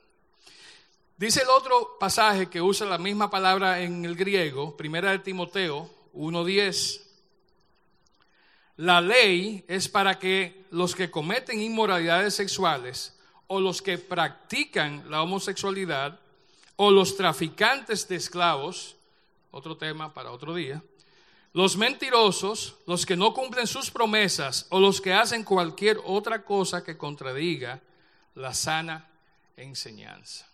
Dice 1.18 1.42
el 1.42 1.50
otro 1.50 1.98
pasaje 2.00 2.48
que 2.48 2.62
usa 2.62 2.86
la 2.86 3.00
misma 3.00 3.30
palabra 3.30 3.82
en 3.82 4.06
el 4.06 4.16
griego, 4.16 4.78
primera 4.78 5.12
de 5.12 5.20
Timoteo 5.20 5.90
1.10. 6.14 7.02
La 8.78 9.02
ley 9.02 9.66
es 9.68 9.90
para 9.90 10.20
que 10.20 10.66
los 10.70 10.96
que 10.96 11.10
cometen 11.10 11.60
inmoralidades 11.60 12.36
sexuales 12.36 13.18
o 13.48 13.60
los 13.60 13.82
que 13.82 13.98
practican 13.98 15.10
la 15.10 15.24
homosexualidad 15.24 16.20
o 16.76 16.92
los 16.92 17.18
traficantes 17.18 18.08
de 18.08 18.16
esclavos, 18.16 18.96
otro 19.52 19.78
tema 19.78 20.14
para 20.14 20.32
otro 20.32 20.54
día, 20.54 20.84
los 21.54 21.78
mentirosos, 21.78 22.76
los 22.88 23.06
que 23.06 23.16
no 23.16 23.34
cumplen 23.34 23.68
sus 23.68 23.92
promesas 23.92 24.66
o 24.70 24.80
los 24.80 25.00
que 25.00 25.14
hacen 25.14 25.44
cualquier 25.44 26.00
otra 26.04 26.44
cosa 26.44 26.84
que 26.84 26.98
contradiga 26.98 27.80
la 28.36 28.54
sana 28.54 29.08
enseñanza. 29.56 30.48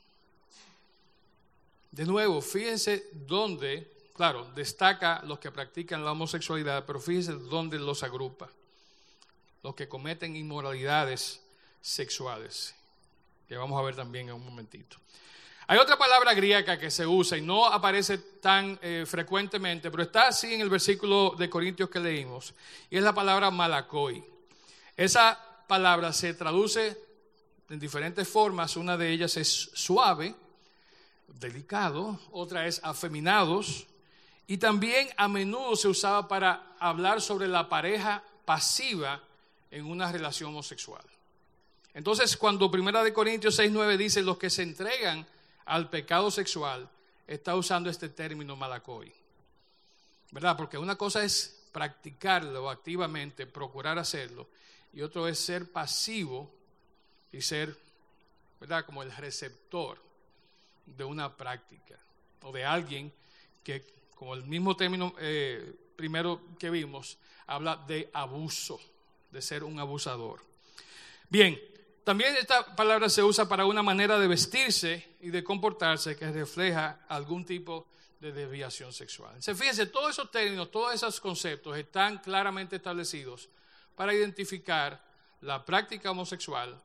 De 1.92 2.06
nuevo, 2.06 2.42
fíjense 2.42 3.10
dónde, 3.14 4.10
claro, 4.14 4.52
destaca 4.54 5.24
los 5.26 5.40
que 5.40 5.52
practican 5.52 6.04
la 6.04 6.12
homosexualidad, 6.12 6.86
pero 6.86 7.00
fíjense 7.00 7.32
dónde 7.32 7.80
los 7.80 8.04
agrupa. 8.04 8.50
Los 9.64 9.76
que 9.76 9.88
cometen 9.88 10.36
inmoralidades 10.36 11.42
sexuales, 11.82 12.76
que 13.48 13.58
vamos 13.58 13.80
a 13.80 13.84
ver 13.84 13.96
también 13.96 14.28
en 14.28 14.36
un 14.36 14.46
momentito. 14.46 14.98
Hay 15.72 15.78
otra 15.78 16.00
palabra 16.00 16.34
griega 16.34 16.80
que 16.80 16.90
se 16.90 17.06
usa 17.06 17.38
y 17.38 17.42
no 17.42 17.68
aparece 17.68 18.18
tan 18.18 18.80
eh, 18.82 19.04
frecuentemente, 19.06 19.92
pero 19.92 20.02
está 20.02 20.30
así 20.30 20.56
en 20.56 20.62
el 20.62 20.70
versículo 20.70 21.36
de 21.38 21.48
Corintios 21.48 21.92
que 21.92 22.00
leímos, 22.00 22.56
y 22.90 22.98
es 22.98 23.04
la 23.04 23.14
palabra 23.14 23.52
malakoi. 23.52 24.24
Esa 24.98 25.40
palabra 25.68 26.12
se 26.12 26.34
traduce 26.34 26.98
en 27.70 27.80
diferentes 27.80 28.28
formas, 28.28 28.78
una 28.78 28.98
de 28.98 29.12
ellas 29.12 29.38
es 29.38 29.70
suave, 29.76 30.34
delicado, 31.40 32.20
otra 32.32 32.66
es 32.66 32.82
afeminados, 32.84 33.86
y 34.48 34.58
también 34.58 35.08
a 35.18 35.28
menudo 35.28 35.76
se 35.76 35.88
usaba 35.88 36.28
para 36.28 36.74
hablar 36.80 37.22
sobre 37.22 37.48
la 37.48 37.70
pareja 37.70 38.24
pasiva 38.44 39.22
en 39.70 39.86
una 39.86 40.12
relación 40.12 40.50
homosexual. 40.50 41.04
Entonces, 41.94 42.36
cuando 42.38 42.72
Primera 42.72 43.04
de 43.04 43.14
Corintios 43.14 43.60
6:9 43.60 43.98
dice 43.98 44.24
los 44.24 44.40
que 44.40 44.50
se 44.50 44.64
entregan 44.64 45.28
al 45.70 45.90
pecado 45.90 46.32
sexual, 46.32 46.90
está 47.28 47.56
usando 47.56 47.90
este 47.92 48.10
término 48.10 48.56
malacoy. 48.56 49.14
¿Verdad? 50.32 50.58
Porque 50.58 50.80
una 50.80 50.96
cosa 50.96 51.24
es 51.24 51.64
practicarlo 51.72 52.70
activamente, 52.70 53.46
procurar 53.46 54.00
hacerlo, 54.00 54.48
y 54.94 55.02
otro 55.02 55.28
es 55.28 55.38
ser 55.40 55.72
pasivo 55.72 56.52
y 57.32 57.42
ser, 57.42 57.78
¿verdad? 58.60 58.84
Como 58.84 59.04
el 59.04 59.16
receptor 59.16 60.02
de 60.86 61.04
una 61.04 61.38
práctica 61.38 62.00
o 62.42 62.52
de 62.52 62.66
alguien 62.66 63.14
que, 63.64 63.86
como 64.16 64.34
el 64.34 64.44
mismo 64.46 64.76
término 64.76 65.14
eh, 65.20 65.76
primero 65.96 66.42
que 66.58 66.72
vimos, 66.72 67.20
habla 67.46 67.76
de 67.76 68.10
abuso, 68.14 68.80
de 69.30 69.42
ser 69.44 69.64
un 69.64 69.80
abusador. 69.80 70.42
Bien, 71.30 71.60
también 72.10 72.36
esta 72.38 72.76
palabra 72.76 73.08
se 73.08 73.22
usa 73.22 73.48
para 73.48 73.68
una 73.68 73.84
manera 73.84 74.18
de 74.18 74.28
vestirse 74.28 75.10
y 75.22 75.30
de 75.30 75.44
comportarse 75.44 76.16
que 76.16 76.32
refleja 76.32 77.02
algún 77.08 77.46
tipo 77.46 77.86
de 78.20 78.32
desviación 78.32 78.92
sexual. 78.92 79.40
Se 79.44 79.54
fíjense, 79.54 79.86
todos 79.86 80.10
esos 80.10 80.32
términos, 80.32 80.72
todos 80.72 80.92
esos 80.92 81.20
conceptos 81.20 81.78
están 81.78 82.18
claramente 82.18 82.78
establecidos 82.78 83.48
para 83.96 84.12
identificar 84.12 85.00
la 85.42 85.64
práctica 85.64 86.10
homosexual 86.10 86.82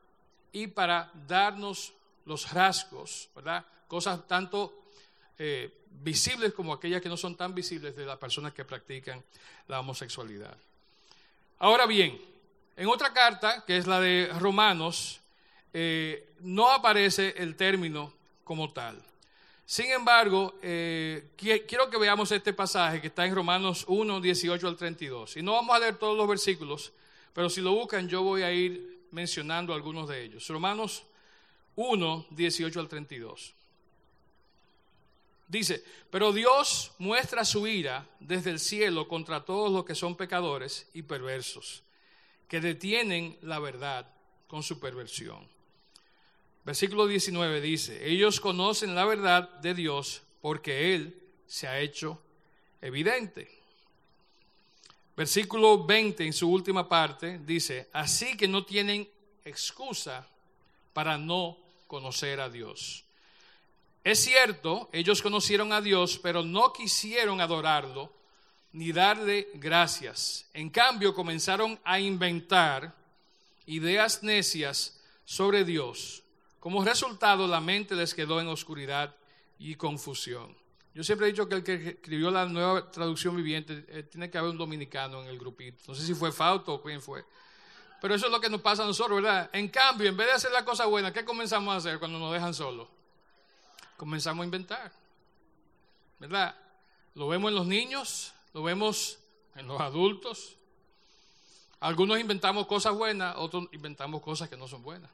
y 0.51 0.67
para 0.67 1.09
darnos 1.27 1.93
los 2.25 2.51
rasgos, 2.53 3.27
¿verdad? 3.35 3.65
Cosas 3.87 4.27
tanto 4.27 4.83
eh, 5.39 5.85
visibles 5.89 6.53
como 6.53 6.71
aquellas 6.71 7.01
que 7.01 7.09
no 7.09 7.17
son 7.17 7.35
tan 7.35 7.55
visibles 7.55 7.95
de 7.95 8.05
las 8.05 8.19
personas 8.19 8.53
que 8.53 8.63
practican 8.63 9.23
la 9.69 9.79
homosexualidad. 9.79 10.55
Ahora 11.57 11.87
bien, 11.87 12.21
en 12.77 12.89
otra 12.89 13.13
carta, 13.13 13.63
que 13.65 13.77
es 13.77 13.87
la 13.87 14.01
de 14.01 14.29
Romanos, 14.39 15.21
eh, 15.73 16.33
no 16.41 16.71
aparece 16.71 17.33
el 17.37 17.55
término 17.55 18.11
como 18.43 18.71
tal. 18.71 19.01
Sin 19.65 19.91
embargo, 19.91 20.55
eh, 20.61 21.29
quiero 21.37 21.89
que 21.89 21.97
veamos 21.97 22.31
este 22.31 22.53
pasaje 22.53 23.01
que 23.01 23.07
está 23.07 23.25
en 23.25 23.33
Romanos 23.33 23.85
1, 23.87 24.19
18 24.19 24.67
al 24.67 24.75
32. 24.75 25.37
Y 25.37 25.41
no 25.41 25.53
vamos 25.53 25.75
a 25.75 25.79
leer 25.79 25.95
todos 25.95 26.17
los 26.17 26.27
versículos, 26.27 26.91
pero 27.33 27.49
si 27.49 27.61
lo 27.61 27.73
buscan 27.73 28.07
yo 28.07 28.21
voy 28.21 28.43
a 28.43 28.51
ir 28.51 29.07
mencionando 29.11 29.73
algunos 29.73 30.09
de 30.09 30.23
ellos. 30.23 30.47
Romanos 30.49 31.03
1, 31.75 32.27
18 32.29 32.79
al 32.79 32.87
32. 32.89 33.53
Dice, 35.47 35.83
pero 36.09 36.33
Dios 36.33 36.91
muestra 36.97 37.45
su 37.45 37.67
ira 37.67 38.05
desde 38.19 38.51
el 38.51 38.59
cielo 38.59 39.07
contra 39.07 39.45
todos 39.45 39.71
los 39.71 39.85
que 39.85 39.95
son 39.95 40.15
pecadores 40.15 40.89
y 40.93 41.03
perversos 41.03 41.84
que 42.47 42.61
detienen 42.61 43.37
la 43.41 43.59
verdad 43.59 44.07
con 44.47 44.63
su 44.63 44.79
perversión. 44.79 45.47
Versículo 46.63 47.07
19 47.07 47.61
dice, 47.61 48.09
ellos 48.09 48.39
conocen 48.39 48.95
la 48.95 49.05
verdad 49.05 49.49
de 49.59 49.73
Dios 49.73 50.23
porque 50.41 50.95
Él 50.95 51.21
se 51.47 51.67
ha 51.67 51.79
hecho 51.79 52.21
evidente. 52.81 53.49
Versículo 55.15 55.85
20 55.85 56.25
en 56.25 56.33
su 56.33 56.49
última 56.49 56.89
parte 56.89 57.39
dice, 57.39 57.89
así 57.93 58.35
que 58.35 58.47
no 58.47 58.65
tienen 58.65 59.07
excusa 59.45 60.27
para 60.93 61.17
no 61.17 61.57
conocer 61.87 62.39
a 62.41 62.49
Dios. 62.49 63.05
Es 64.03 64.23
cierto, 64.23 64.89
ellos 64.91 65.21
conocieron 65.21 65.71
a 65.71 65.81
Dios, 65.81 66.19
pero 66.21 66.43
no 66.43 66.73
quisieron 66.73 67.41
adorarlo 67.41 68.11
ni 68.75 68.91
darle 68.91 69.47
gracias. 69.53 70.49
En 70.53 70.69
cambio, 70.69 71.15
comenzaron 71.15 71.79
a 71.85 71.97
inventar 71.97 72.93
ideas 73.67 74.21
necias 74.21 74.99
sobre 75.23 75.63
Dios. 75.63 76.23
Como 76.59 76.83
resultado, 76.83 77.47
la 77.47 77.61
mente 77.61 77.95
les 77.95 78.13
quedó 78.13 78.41
en 78.41 78.49
oscuridad 78.49 79.15
y 79.57 79.75
confusión. 79.75 80.53
Yo 80.93 81.05
siempre 81.05 81.27
he 81.27 81.31
dicho 81.31 81.47
que 81.47 81.55
el 81.55 81.63
que 81.63 81.89
escribió 81.91 82.29
la 82.29 82.47
nueva 82.47 82.91
traducción 82.91 83.37
viviente 83.37 83.85
eh, 83.87 84.03
tiene 84.03 84.29
que 84.29 84.37
haber 84.37 84.51
un 84.51 84.57
dominicano 84.57 85.21
en 85.21 85.29
el 85.29 85.39
grupito. 85.39 85.81
No 85.87 85.95
sé 85.95 86.05
si 86.05 86.13
fue 86.13 86.33
Fausto 86.33 86.73
o 86.73 86.81
quién 86.81 87.01
fue. 87.01 87.23
Pero 88.01 88.13
eso 88.13 88.25
es 88.25 88.31
lo 88.31 88.41
que 88.41 88.49
nos 88.49 88.59
pasa 88.59 88.83
a 88.83 88.87
nosotros, 88.87 89.21
¿verdad? 89.21 89.49
En 89.53 89.69
cambio, 89.69 90.09
en 90.09 90.17
vez 90.17 90.27
de 90.27 90.33
hacer 90.33 90.51
la 90.51 90.65
cosa 90.65 90.85
buena, 90.85 91.13
¿qué 91.13 91.23
comenzamos 91.23 91.73
a 91.73 91.77
hacer 91.77 91.97
cuando 91.97 92.19
nos 92.19 92.33
dejan 92.33 92.53
solos? 92.53 92.89
Comenzamos 93.95 94.43
a 94.43 94.45
inventar. 94.45 94.91
¿Verdad? 96.19 96.55
Lo 97.13 97.29
vemos 97.29 97.49
en 97.51 97.55
los 97.55 97.67
niños, 97.67 98.34
lo 98.55 98.63
vemos 98.63 99.19
en 99.55 99.67
los 99.67 99.81
adultos. 99.81 100.55
Algunos 101.81 102.17
inventamos 102.21 102.65
cosas 102.67 102.95
buenas, 102.95 103.35
otros 103.37 103.67
inventamos 103.73 104.21
cosas 104.21 104.47
que 104.47 104.55
no 104.55 104.65
son 104.65 104.81
buenas. 104.81 105.11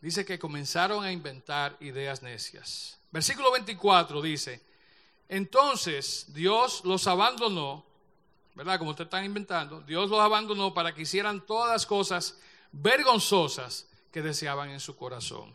Dice 0.00 0.24
que 0.24 0.38
comenzaron 0.38 1.04
a 1.04 1.12
inventar 1.12 1.76
ideas 1.80 2.22
necias. 2.22 2.98
Versículo 3.10 3.52
24 3.52 4.22
dice, 4.22 4.62
entonces 5.28 6.32
Dios 6.32 6.86
los 6.86 7.06
abandonó, 7.06 7.84
¿verdad? 8.54 8.78
Como 8.78 8.92
ustedes 8.92 9.08
están 9.08 9.26
inventando, 9.26 9.82
Dios 9.82 10.08
los 10.08 10.20
abandonó 10.20 10.72
para 10.72 10.94
que 10.94 11.02
hicieran 11.02 11.44
todas 11.44 11.70
las 11.70 11.84
cosas 11.84 12.38
vergonzosas 12.72 13.88
que 14.10 14.22
deseaban 14.22 14.70
en 14.70 14.80
su 14.80 14.96
corazón. 14.96 15.52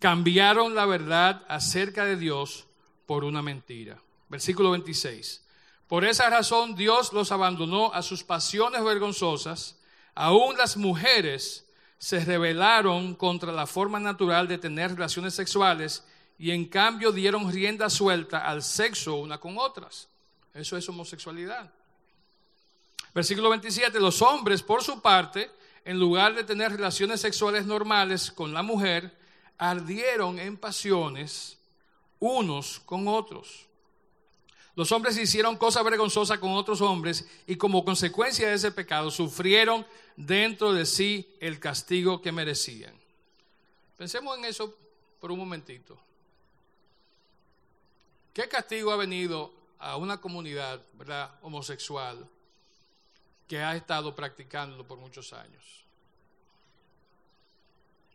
Cambiaron 0.00 0.74
la 0.74 0.86
verdad 0.86 1.44
acerca 1.46 2.04
de 2.04 2.16
Dios 2.16 2.66
por 3.06 3.22
una 3.22 3.42
mentira. 3.42 4.02
Versículo 4.28 4.70
26. 4.72 5.42
Por 5.86 6.04
esa 6.04 6.28
razón 6.28 6.74
Dios 6.74 7.12
los 7.12 7.32
abandonó 7.32 7.92
a 7.94 8.02
sus 8.02 8.22
pasiones 8.22 8.84
vergonzosas. 8.84 9.76
Aún 10.14 10.56
las 10.56 10.76
mujeres 10.76 11.64
se 11.98 12.24
rebelaron 12.24 13.14
contra 13.14 13.52
la 13.52 13.66
forma 13.66 13.98
natural 13.98 14.46
de 14.46 14.58
tener 14.58 14.92
relaciones 14.92 15.34
sexuales 15.34 16.04
y 16.38 16.50
en 16.50 16.66
cambio 16.66 17.10
dieron 17.10 17.50
rienda 17.50 17.88
suelta 17.88 18.46
al 18.46 18.62
sexo 18.62 19.16
una 19.16 19.38
con 19.38 19.56
otras. 19.58 20.08
Eso 20.52 20.76
es 20.76 20.88
homosexualidad. 20.88 21.70
Versículo 23.14 23.48
27. 23.48 23.98
Los 23.98 24.20
hombres, 24.20 24.62
por 24.62 24.84
su 24.84 25.00
parte, 25.00 25.50
en 25.84 25.98
lugar 25.98 26.34
de 26.34 26.44
tener 26.44 26.72
relaciones 26.72 27.20
sexuales 27.20 27.64
normales 27.64 28.30
con 28.30 28.52
la 28.52 28.62
mujer, 28.62 29.16
ardieron 29.56 30.38
en 30.38 30.58
pasiones 30.58 31.58
unos 32.20 32.80
con 32.80 33.08
otros 33.08 33.67
los 34.78 34.92
hombres 34.92 35.18
hicieron 35.18 35.56
cosas 35.56 35.82
vergonzosas 35.82 36.38
con 36.38 36.52
otros 36.52 36.80
hombres 36.82 37.26
y 37.48 37.56
como 37.56 37.84
consecuencia 37.84 38.48
de 38.48 38.54
ese 38.54 38.70
pecado 38.70 39.10
sufrieron 39.10 39.84
dentro 40.14 40.72
de 40.72 40.86
sí 40.86 41.34
el 41.40 41.58
castigo 41.58 42.22
que 42.22 42.30
merecían. 42.30 42.94
Pensemos 43.96 44.38
en 44.38 44.44
eso 44.44 44.72
por 45.18 45.32
un 45.32 45.40
momentito. 45.40 45.98
¿Qué 48.32 48.48
castigo 48.48 48.92
ha 48.92 48.96
venido 48.96 49.52
a 49.80 49.96
una 49.96 50.20
comunidad 50.20 50.80
¿verdad? 50.92 51.34
homosexual 51.42 52.24
que 53.48 53.58
ha 53.58 53.74
estado 53.74 54.14
practicándolo 54.14 54.86
por 54.86 55.00
muchos 55.00 55.32
años? 55.32 55.84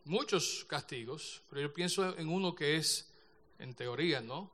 Muchos 0.06 0.64
castigos, 0.70 1.42
pero 1.50 1.64
yo 1.64 1.74
pienso 1.74 2.18
en 2.18 2.30
uno 2.30 2.56
que 2.56 2.78
es, 2.78 3.12
en 3.60 3.74
teoría, 3.74 4.22
¿no? 4.22 4.50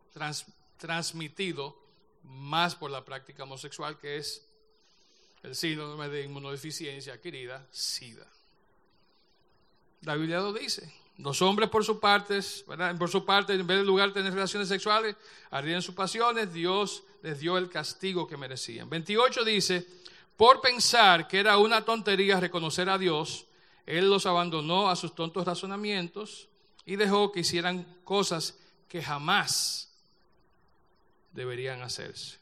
transmitido 0.80 1.89
más 2.30 2.76
por 2.76 2.92
la 2.92 3.04
práctica 3.04 3.44
homosexual, 3.44 3.98
que 3.98 4.18
es 4.18 4.46
el 5.44 5.56
síndrome 5.56 6.10
de 6.10 6.24
inmunodeficiencia 6.24 7.14
adquirida, 7.14 7.66
SIDA. 7.72 8.28
La 10.02 10.16
Biblia 10.16 10.40
lo 10.40 10.54
dice. 10.54 10.94
Los 11.18 11.42
hombres 11.42 11.70
por 11.70 11.84
su 11.84 12.00
parte, 12.00 12.40
por 12.98 13.10
su 13.10 13.26
parte, 13.26 13.54
en 13.54 13.68
vez 13.68 13.80
de 13.80 13.84
lugar 13.84 14.14
tener 14.14 14.34
relaciones 14.34 14.70
sexuales, 14.70 15.18
ardían 15.52 15.82
sus 15.82 15.94
pasiones, 15.94 16.54
Dios 16.54 17.04
les 17.22 17.40
dio 17.40 17.58
el 17.58 17.70
castigo 17.70 18.26
que 18.26 18.38
merecían. 18.38 18.90
28 18.90 19.44
dice, 19.44 19.86
por 20.38 20.62
pensar 20.62 21.28
que 21.28 21.40
era 21.40 21.58
una 21.58 21.84
tontería 21.84 22.40
reconocer 22.40 22.90
a 22.90 22.98
Dios, 22.98 23.48
Él 23.86 24.10
los 24.10 24.26
abandonó 24.26 24.90
a 24.90 24.96
sus 24.96 25.14
tontos 25.14 25.46
razonamientos 25.46 26.48
y 26.86 26.96
dejó 26.96 27.34
que 27.34 27.42
hicieran 27.42 27.84
cosas 28.06 28.58
que 28.88 29.04
jamás 29.04 29.89
deberían 31.34 31.82
hacerse. 31.82 32.38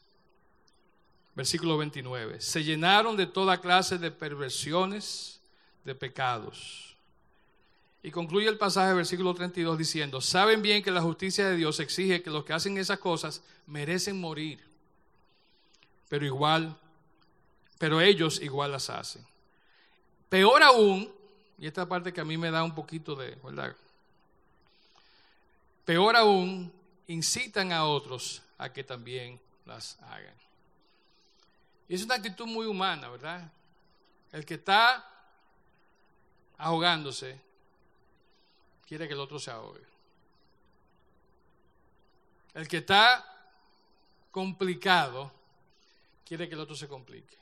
Versículo 1.34 1.78
29. 1.78 2.40
Se 2.40 2.64
llenaron 2.64 3.16
de 3.16 3.26
toda 3.26 3.60
clase 3.60 3.98
de 3.98 4.10
perversiones, 4.10 5.40
de 5.84 5.94
pecados. 5.94 6.96
Y 8.02 8.10
concluye 8.10 8.48
el 8.48 8.58
pasaje, 8.58 8.94
versículo 8.94 9.34
32, 9.34 9.76
diciendo, 9.76 10.20
saben 10.20 10.62
bien 10.62 10.82
que 10.82 10.90
la 10.90 11.00
justicia 11.00 11.48
de 11.48 11.56
Dios 11.56 11.80
exige 11.80 12.22
que 12.22 12.30
los 12.30 12.44
que 12.44 12.52
hacen 12.52 12.78
esas 12.78 12.98
cosas 12.98 13.42
merecen 13.66 14.20
morir, 14.20 14.64
pero 16.08 16.24
igual, 16.24 16.76
pero 17.78 18.00
ellos 18.00 18.40
igual 18.40 18.72
las 18.72 18.88
hacen. 18.88 19.24
Peor 20.28 20.62
aún, 20.62 21.12
y 21.58 21.66
esta 21.66 21.86
parte 21.86 22.12
que 22.12 22.20
a 22.20 22.24
mí 22.24 22.36
me 22.36 22.50
da 22.50 22.62
un 22.62 22.74
poquito 22.74 23.14
de, 23.16 23.36
¿verdad? 23.42 23.74
Peor 25.84 26.16
aún, 26.16 26.72
incitan 27.08 27.72
a 27.72 27.84
otros 27.84 28.42
a 28.58 28.72
que 28.72 28.84
también 28.84 29.40
las 29.64 29.98
hagan. 30.02 30.34
Y 31.88 31.94
es 31.94 32.04
una 32.04 32.16
actitud 32.16 32.46
muy 32.46 32.66
humana, 32.66 33.08
¿verdad? 33.08 33.50
El 34.32 34.44
que 34.44 34.54
está 34.54 35.08
ahogándose 36.58 37.40
quiere 38.86 39.06
que 39.06 39.14
el 39.14 39.20
otro 39.20 39.38
se 39.38 39.50
ahogue. 39.50 39.86
El 42.54 42.66
que 42.68 42.78
está 42.78 43.24
complicado 44.30 45.32
quiere 46.26 46.48
que 46.48 46.54
el 46.54 46.60
otro 46.60 46.74
se 46.74 46.88
complique. 46.88 47.38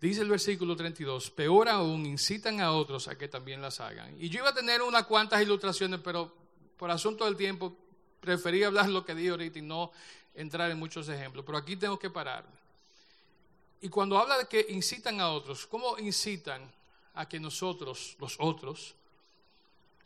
Dice 0.00 0.22
el 0.22 0.28
versículo 0.28 0.76
32, 0.76 1.30
peor 1.30 1.68
aún, 1.68 2.06
incitan 2.06 2.60
a 2.60 2.72
otros 2.72 3.08
a 3.08 3.18
que 3.18 3.28
también 3.28 3.60
las 3.60 3.80
hagan. 3.80 4.16
Y 4.18 4.30
yo 4.30 4.40
iba 4.40 4.48
a 4.48 4.54
tener 4.54 4.80
unas 4.80 5.04
cuantas 5.04 5.42
ilustraciones, 5.42 6.00
pero 6.02 6.34
por 6.78 6.90
asunto 6.90 7.26
del 7.26 7.36
tiempo 7.36 7.76
preferí 8.20 8.62
hablar 8.62 8.88
lo 8.88 9.04
que 9.04 9.14
dije 9.14 9.30
ahorita 9.30 9.58
y 9.58 9.62
no 9.62 9.92
entrar 10.34 10.70
en 10.70 10.78
muchos 10.78 11.08
ejemplos. 11.08 11.44
Pero 11.44 11.58
aquí 11.58 11.76
tengo 11.76 11.98
que 11.98 12.10
pararme. 12.10 12.60
Y 13.80 13.88
cuando 13.88 14.18
habla 14.18 14.38
de 14.38 14.46
que 14.46 14.66
incitan 14.68 15.20
a 15.20 15.30
otros, 15.30 15.66
¿cómo 15.66 15.98
incitan 15.98 16.70
a 17.14 17.28
que 17.28 17.40
nosotros, 17.40 18.16
los 18.20 18.36
otros, 18.38 18.94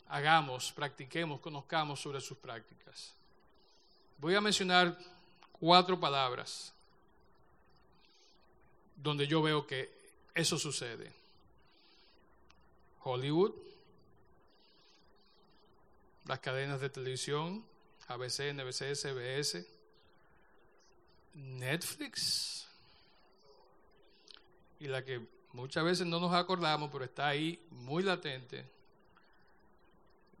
hagamos, 0.07 0.71
practiquemos, 0.71 1.41
conozcamos 1.41 1.99
sobre 1.99 2.21
sus 2.21 2.37
prácticas? 2.37 3.13
Voy 4.17 4.33
a 4.33 4.41
mencionar 4.41 4.97
cuatro 5.51 5.99
palabras 5.99 6.73
donde 8.95 9.27
yo 9.27 9.41
veo 9.41 9.67
que 9.67 9.91
eso 10.33 10.57
sucede. 10.57 11.11
Hollywood, 13.03 13.53
las 16.25 16.39
cadenas 16.39 16.79
de 16.79 16.89
televisión, 16.89 17.63
ABC, 18.07 18.53
NBC, 18.53 18.95
CBS, 18.95 19.65
Netflix, 21.33 22.67
y 24.79 24.87
la 24.87 25.03
que 25.03 25.25
muchas 25.53 25.83
veces 25.83 26.05
no 26.05 26.19
nos 26.19 26.33
acordamos, 26.33 26.89
pero 26.91 27.05
está 27.05 27.27
ahí 27.27 27.59
muy 27.71 28.03
latente, 28.03 28.65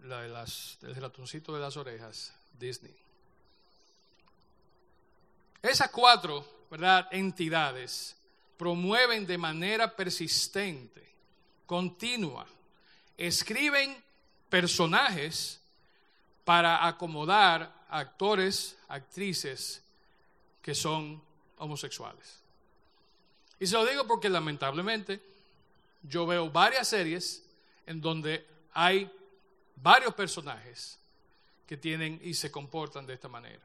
la 0.03 0.21
del 0.21 0.95
ratoncito 0.95 1.53
de 1.53 1.59
las 1.59 1.77
orejas, 1.77 2.33
Disney. 2.59 2.95
Esas 5.61 5.89
cuatro 5.89 6.45
¿verdad? 6.69 7.07
entidades 7.11 8.15
promueven 8.57 9.25
de 9.25 9.37
manera 9.37 9.95
persistente, 9.95 11.03
continua, 11.65 12.45
escriben 13.17 14.01
personajes 14.49 15.59
para 16.45 16.87
acomodar 16.87 17.85
actores, 17.89 18.77
actrices 18.87 19.81
que 20.61 20.73
son 20.73 21.21
homosexuales. 21.57 22.39
Y 23.59 23.67
se 23.67 23.75
lo 23.75 23.85
digo 23.85 24.05
porque 24.07 24.29
lamentablemente 24.29 25.19
yo 26.03 26.25
veo 26.25 26.49
varias 26.49 26.87
series 26.87 27.43
en 27.85 27.99
donde 27.99 28.45
hay 28.73 29.11
varios 29.75 30.13
personajes 30.13 30.97
que 31.67 31.77
tienen 31.77 32.19
y 32.23 32.33
se 32.33 32.51
comportan 32.51 33.05
de 33.05 33.15
esta 33.15 33.27
manera. 33.27 33.63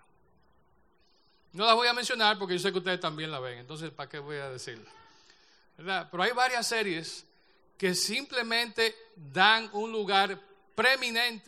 No 1.53 1.67
las 1.67 1.75
voy 1.75 1.89
a 1.89 1.93
mencionar 1.93 2.39
porque 2.39 2.55
yo 2.55 2.61
sé 2.61 2.73
que 2.73 2.79
ustedes 2.79 3.01
también 3.01 3.31
la 3.31 3.41
ven, 3.41 3.59
entonces 3.59 3.91
¿para 3.91 4.09
qué 4.09 4.19
voy 4.19 4.37
a 4.37 4.49
decirla? 4.49 4.91
Pero 5.77 6.23
hay 6.23 6.33
varias 6.33 6.67
series 6.67 7.27
que 7.77 7.95
simplemente 7.95 8.95
dan 9.17 9.69
un 9.73 9.91
lugar 9.91 10.39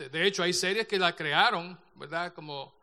De 0.09 0.27
hecho, 0.27 0.43
hay 0.43 0.53
series 0.53 0.87
que 0.87 0.99
la 0.99 1.15
crearon, 1.15 1.79
¿verdad? 1.95 2.33
Como 2.33 2.73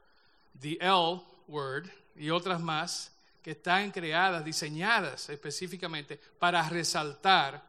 The 0.61 0.79
L 0.81 1.21
Word 1.47 1.89
y 2.17 2.31
otras 2.31 2.61
más, 2.61 3.13
que 3.43 3.53
están 3.53 3.91
creadas, 3.91 4.45
diseñadas 4.45 5.29
específicamente 5.31 6.21
para 6.39 6.69
resaltar 6.69 7.63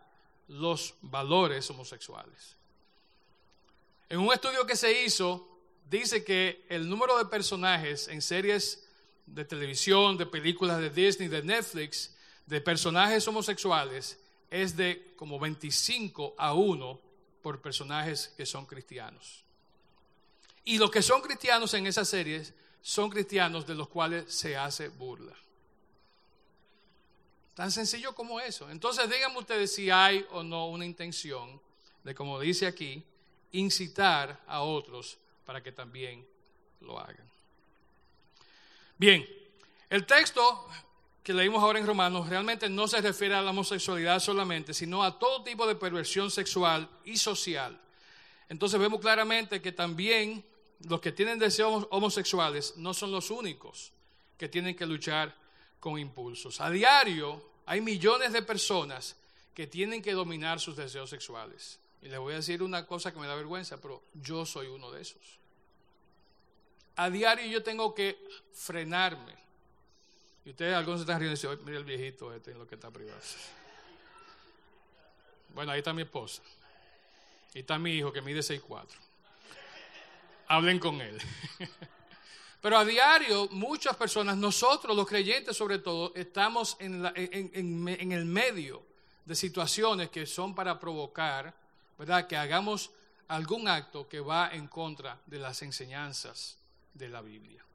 los 0.48 0.96
valores 1.02 1.70
homosexuales. 1.70 2.58
En 4.10 4.20
un 4.20 4.34
estudio 4.34 4.66
que 4.66 4.76
se 4.76 5.04
hizo, 5.04 5.48
dice 5.90 6.24
que 6.24 6.66
el 6.68 6.90
número 6.90 7.18
de 7.18 7.26
personajes 7.26 8.08
en 8.08 8.22
series 8.22 8.88
de 9.26 9.46
televisión, 9.46 10.18
de 10.18 10.26
películas 10.26 10.80
de 10.80 10.90
Disney, 10.90 11.30
de 11.30 11.42
Netflix, 11.42 12.16
de 12.46 12.60
personajes 12.60 13.26
homosexuales, 13.28 14.20
es 14.50 14.76
de 14.76 15.14
como 15.16 15.40
25 15.40 16.36
a 16.38 16.54
1 16.54 17.11
por 17.42 17.62
personajes 17.62 18.34
que 18.38 18.46
son 18.46 18.66
cristianos. 18.66 19.44
Y 20.64 20.78
los 20.78 20.92
que 20.92 21.02
son 21.02 21.22
cristianos 21.22 21.74
en 21.74 21.88
esas 21.88 22.08
series 22.08 22.54
son 22.82 23.10
cristianos 23.10 23.66
de 23.66 23.76
los 23.76 23.88
cuales 23.90 24.32
se 24.34 24.56
hace 24.56 24.90
burla. 24.90 25.36
Tan 27.54 27.72
sencillo 27.72 28.16
como 28.16 28.40
eso. 28.40 28.70
Entonces 28.70 29.10
díganme 29.10 29.40
ustedes 29.40 29.74
si 29.74 29.90
hay 29.90 30.26
o 30.32 30.44
no 30.44 30.68
una 30.68 30.86
intención 30.86 31.62
de, 32.04 32.16
como 32.16 32.40
dice 32.40 32.66
aquí, 32.68 33.04
incitar 33.52 34.42
a 34.48 34.62
otros 34.62 35.18
para 35.46 35.62
que 35.62 35.72
también 35.72 36.26
lo 36.80 37.00
hagan. 37.00 37.30
Bien, 38.98 39.28
el 39.90 40.06
texto 40.06 40.68
que 41.24 41.34
leímos 41.34 41.62
ahora 41.62 41.80
en 41.80 41.86
Romanos 41.86 42.28
realmente 42.30 42.68
no 42.70 42.88
se 42.88 43.00
refiere 43.00 43.36
a 43.36 43.42
la 43.42 43.52
homosexualidad 43.52 44.20
solamente, 44.20 44.74
sino 44.74 45.04
a 45.04 45.20
todo 45.20 45.44
tipo 45.44 45.68
de 45.68 45.76
perversión 45.76 46.32
sexual 46.32 46.90
y 47.06 47.18
social. 47.18 47.80
Entonces 48.50 48.80
vemos 48.80 49.00
claramente 49.00 49.62
que 49.62 49.72
también 49.72 50.44
los 50.88 51.00
que 51.00 51.12
tienen 51.12 51.38
deseos 51.38 51.88
homosexuales 51.92 52.76
no 52.78 52.94
son 52.94 53.12
los 53.12 53.30
únicos 53.30 53.92
que 54.38 54.50
tienen 54.50 54.76
que 54.76 54.86
luchar 54.86 55.36
con 55.80 56.00
impulsos. 56.00 56.60
A 56.60 56.70
diario 56.70 57.52
hay 57.66 57.82
millones 57.82 58.34
de 58.34 58.42
personas 58.42 59.16
que 59.54 59.68
tienen 59.68 60.02
que 60.02 60.14
dominar 60.14 60.60
sus 60.60 60.76
deseos 60.76 61.10
sexuales. 61.10 61.80
Y 62.02 62.08
les 62.08 62.20
voy 62.20 62.34
a 62.34 62.38
decir 62.38 62.64
una 62.64 62.88
cosa 62.88 63.14
que 63.14 63.20
me 63.20 63.28
da 63.28 63.36
vergüenza, 63.36 63.80
pero 63.80 64.04
yo 64.14 64.46
soy 64.46 64.68
uno 64.68 64.92
de 64.92 65.02
esos. 65.02 65.40
A 66.96 67.10
diario 67.10 67.46
yo 67.46 67.62
tengo 67.62 67.94
que 67.94 68.18
frenarme. 68.54 69.36
Y 70.46 70.52
ustedes, 70.52 70.76
algunos 70.76 71.02
están 71.02 71.20
riendo 71.20 71.34
y 71.34 71.38
dicen, 71.38 71.66
mira 71.66 71.78
el 71.78 71.84
viejito 71.84 72.34
este 72.34 72.52
en 72.52 72.60
lo 72.60 72.68
que 72.68 72.76
está 72.76 72.90
privado. 72.90 73.20
Bueno, 75.54 75.72
ahí 75.72 75.80
está 75.80 75.94
mi 75.94 76.02
esposa. 76.02 76.42
Y 77.54 77.60
está 77.60 77.78
mi 77.78 77.92
hijo 77.92 78.12
que 78.12 78.22
mide 78.22 78.40
6'4". 78.40 78.88
Hablen 80.48 80.80
con 80.80 81.00
él. 81.02 81.18
Pero 82.62 82.78
a 82.78 82.86
diario 82.86 83.48
muchas 83.50 83.96
personas, 83.96 84.38
nosotros 84.38 84.96
los 84.96 85.08
creyentes 85.08 85.58
sobre 85.58 85.80
todo, 85.80 86.14
estamos 86.16 86.78
en, 86.80 88.12
el 88.12 88.26
medio 88.26 88.84
de 89.26 89.36
situaciones 89.36 90.10
que 90.10 90.28
son 90.28 90.54
para 90.54 90.80
provocar, 90.80 91.54
¿verdad? 91.98 92.28
Que 92.28 92.38
hagamos 92.38 92.92
algún 93.30 93.68
acto 93.68 94.08
que 94.08 94.20
va 94.20 94.52
en 94.54 94.68
contra 94.68 95.20
de 95.26 95.40
las 95.40 95.64
enseñanzas 95.64 96.58
de 96.94 97.10
la 97.10 97.22
Biblia. 97.22 97.66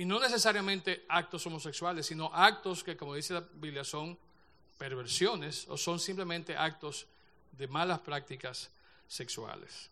Y 0.00 0.06
no 0.06 0.18
necesariamente 0.18 1.04
actos 1.10 1.44
homosexuales, 1.44 2.06
sino 2.06 2.34
actos 2.34 2.82
que, 2.82 2.96
como 2.96 3.14
dice 3.14 3.34
la 3.34 3.44
Biblia, 3.56 3.84
son 3.84 4.16
perversiones 4.78 5.66
o 5.68 5.76
son 5.76 6.00
simplemente 6.00 6.56
actos 6.56 7.04
de 7.52 7.68
malas 7.68 7.98
prácticas 7.98 8.70
sexuales. 9.06 9.90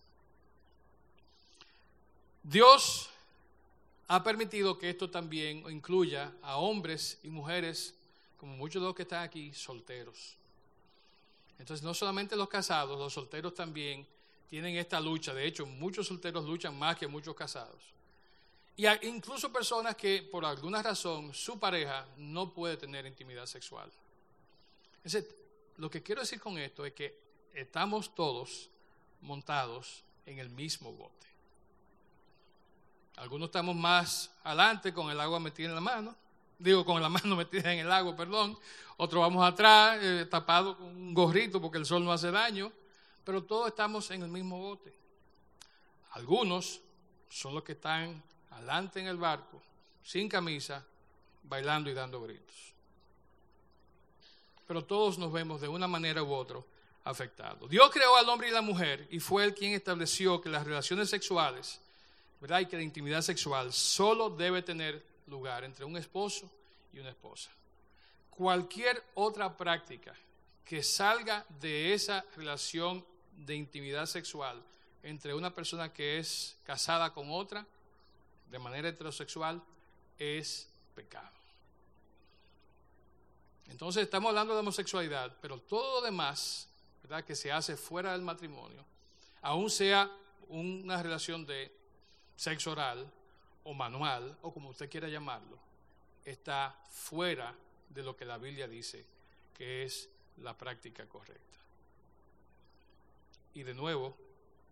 Dios 2.43 3.11
ha 4.07 4.25
permitido 4.25 4.79
que 4.79 4.89
esto 4.89 5.11
también 5.11 5.59
incluya 5.69 6.33
a 6.41 6.57
hombres 6.57 7.19
y 7.23 7.29
mujeres, 7.29 7.95
como 8.39 8.57
muchos 8.57 8.81
de 8.81 8.87
los 8.87 8.97
que 8.97 9.03
están 9.03 9.23
aquí, 9.23 9.53
solteros. 9.53 10.37
Entonces, 11.59 11.85
no 11.85 11.93
solamente 11.93 12.35
los 12.35 12.49
casados, 12.49 12.99
los 12.99 13.13
solteros 13.13 13.55
también 13.55 14.07
tienen 14.49 14.75
esta 14.77 15.03
lucha. 15.03 15.35
De 15.35 15.47
hecho, 15.47 15.67
muchos 15.67 16.07
solteros 16.07 16.47
luchan 16.47 16.75
más 16.79 16.97
que 16.97 17.07
muchos 17.07 17.37
casados. 17.37 17.98
Y 18.79 18.87
hay 18.87 18.99
incluso 19.03 19.53
personas 19.53 19.95
que, 19.97 20.23
por 20.23 20.47
alguna 20.47 20.83
razón, 20.83 21.35
su 21.35 21.59
pareja 21.59 22.07
no 22.17 22.55
puede 22.55 22.79
tener 22.79 23.05
intimidad 23.05 23.45
sexual. 23.45 23.91
Entonces, 24.97 25.27
lo 25.77 25.91
que 25.91 26.03
quiero 26.03 26.23
decir 26.23 26.41
con 26.41 26.57
esto 26.57 26.87
es 26.87 26.95
que 26.95 27.19
estamos 27.53 28.15
todos 28.15 28.71
montados 29.21 30.03
en 30.25 30.39
el 30.39 30.49
mismo 30.49 30.93
bote. 30.93 31.27
Algunos 33.17 33.49
estamos 33.49 33.77
más 33.77 34.31
adelante 34.43 34.95
con 34.95 35.11
el 35.11 35.21
agua 35.21 35.39
metida 35.39 35.69
en 35.69 35.75
la 35.75 35.81
mano 35.83 36.17
digo, 36.59 36.85
con 36.85 37.01
la 37.01 37.09
mano 37.09 37.37
metida 37.37 37.73
en 37.73 37.81
el 37.81 37.93
agua, 37.93 38.17
perdón, 38.17 38.59
otros 38.97 39.21
vamos 39.21 39.47
atrás, 39.47 39.99
eh, 40.03 40.27
tapados 40.29 40.77
con 40.77 40.87
un 40.87 41.15
gorrito 41.15 41.61
porque 41.61 41.79
el 41.79 41.87
sol 41.87 42.05
no 42.05 42.13
hace 42.13 42.31
daño, 42.31 42.73
pero 43.25 43.43
todos 43.45 43.69
estamos 43.69 44.11
en 44.11 44.23
el 44.23 44.29
mismo 44.29 44.59
bote. 44.59 44.93
Algunos 46.13 46.81
son 47.29 47.55
los 47.55 47.63
que 47.63 47.73
están 47.73 48.23
adelante 48.59 49.01
en 49.01 49.07
el 49.07 49.17
barco, 49.17 49.63
sin 50.03 50.29
camisa, 50.29 50.85
bailando 51.45 51.91
y 51.91 51.95
dando 51.95 52.21
gritos. 52.21 52.75
Pero 54.67 54.85
todos 54.85 55.19
nos 55.19 55.33
vemos 55.33 55.61
de 55.61 55.69
una 55.69 55.87
manera 55.87 56.23
u 56.23 56.33
otra 56.33 56.61
afectados. 57.05 57.71
Dios 57.71 57.91
creó 57.91 58.17
al 58.17 58.29
hombre 58.29 58.49
y 58.49 58.53
la 58.53 58.61
mujer 58.61 59.07
y 59.11 59.19
fue 59.19 59.45
él 59.45 59.55
quien 59.55 59.73
estableció 59.73 60.41
que 60.41 60.51
las 60.51 60.65
relaciones 60.67 61.09
sexuales, 61.09 61.81
¿verdad? 62.41 62.61
Y 62.61 62.67
que 62.67 62.77
la 62.77 62.83
intimidad 62.83 63.23
sexual 63.23 63.73
solo 63.73 64.29
debe 64.29 64.63
tener 64.63 65.03
lugar 65.27 65.65
entre 65.65 65.85
un 65.85 65.97
esposo 65.97 66.51
y 66.93 66.99
una 66.99 67.11
esposa. 67.11 67.51
Cualquier 68.31 69.03
otra 69.15 69.57
práctica 69.57 70.15
que 70.65 70.83
salga 70.83 71.47
de 71.61 71.95
esa 71.95 72.25
relación 72.37 73.05
de 73.33 73.55
intimidad 73.55 74.05
sexual 74.05 74.63
entre 75.03 75.35
una 75.35 75.55
persona 75.55 75.93
que 75.93 76.19
es 76.19 76.57
casada 76.65 77.15
con 77.15 77.31
otra 77.31 77.67
de 78.51 78.59
manera 78.59 78.89
heterosexual 78.89 79.63
es 80.19 80.69
pecado. 80.95 81.39
Entonces 83.69 84.05
estamos 84.05 84.31
hablando 84.31 84.55
de 84.55 84.61
homosexualidad, 84.61 85.37
pero 85.41 85.59
todo 85.59 86.01
lo 86.01 86.07
demás, 86.07 86.69
¿verdad? 87.03 87.25
que 87.25 87.37
se 87.37 87.53
hace 87.53 87.77
fuera 87.77 88.13
del 88.13 88.23
matrimonio, 88.23 88.85
aún 89.43 89.71
sea 89.71 90.11
una 90.49 91.03
relación 91.03 91.45
de 91.45 91.71
sexo 92.37 92.73
oral 92.73 93.11
o 93.65 93.75
manual, 93.75 94.39
o 94.43 94.53
como 94.53 94.71
usted 94.71 94.89
quiera 94.89 95.09
llamarlo, 95.09 95.59
está 96.25 96.75
fuera 96.91 97.55
de 97.91 98.03
lo 98.03 98.17
que 98.17 98.25
la 98.25 98.39
Biblia 98.39 98.67
dice 98.67 99.05
que 99.55 99.85
es 99.85 100.09
la 100.39 100.57
práctica 100.57 101.07
correcta. 101.07 101.59
Y 103.55 103.63
de 103.63 103.75
nuevo, 103.75 104.17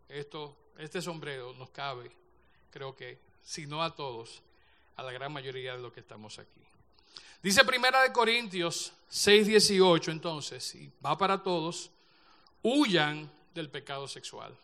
esto, 0.09 0.57
este 0.79 1.03
sombrero 1.03 1.53
nos 1.55 1.70
cabe, 1.70 2.11
creo 2.70 2.95
que, 2.95 3.18
si 3.47 3.64
no 3.64 3.82
a 3.82 3.94
todos, 3.94 4.42
a 4.97 5.05
la 5.05 5.12
gran 5.12 5.32
mayoría 5.32 5.76
de 5.76 5.78
los 5.78 5.92
que 5.92 6.01
estamos 6.01 6.38
aquí. 6.40 6.61
Dice 7.40 7.64
Primera 7.64 8.03
de 8.03 8.12
Corintios 8.12 8.92
6:18 9.09 10.11
entonces, 10.11 10.74
y 10.74 10.90
va 11.05 11.16
para 11.16 11.40
todos, 11.40 11.90
huyan 12.62 13.30
del 13.55 13.70
pecado 13.70 14.09
sexual. 14.09 14.55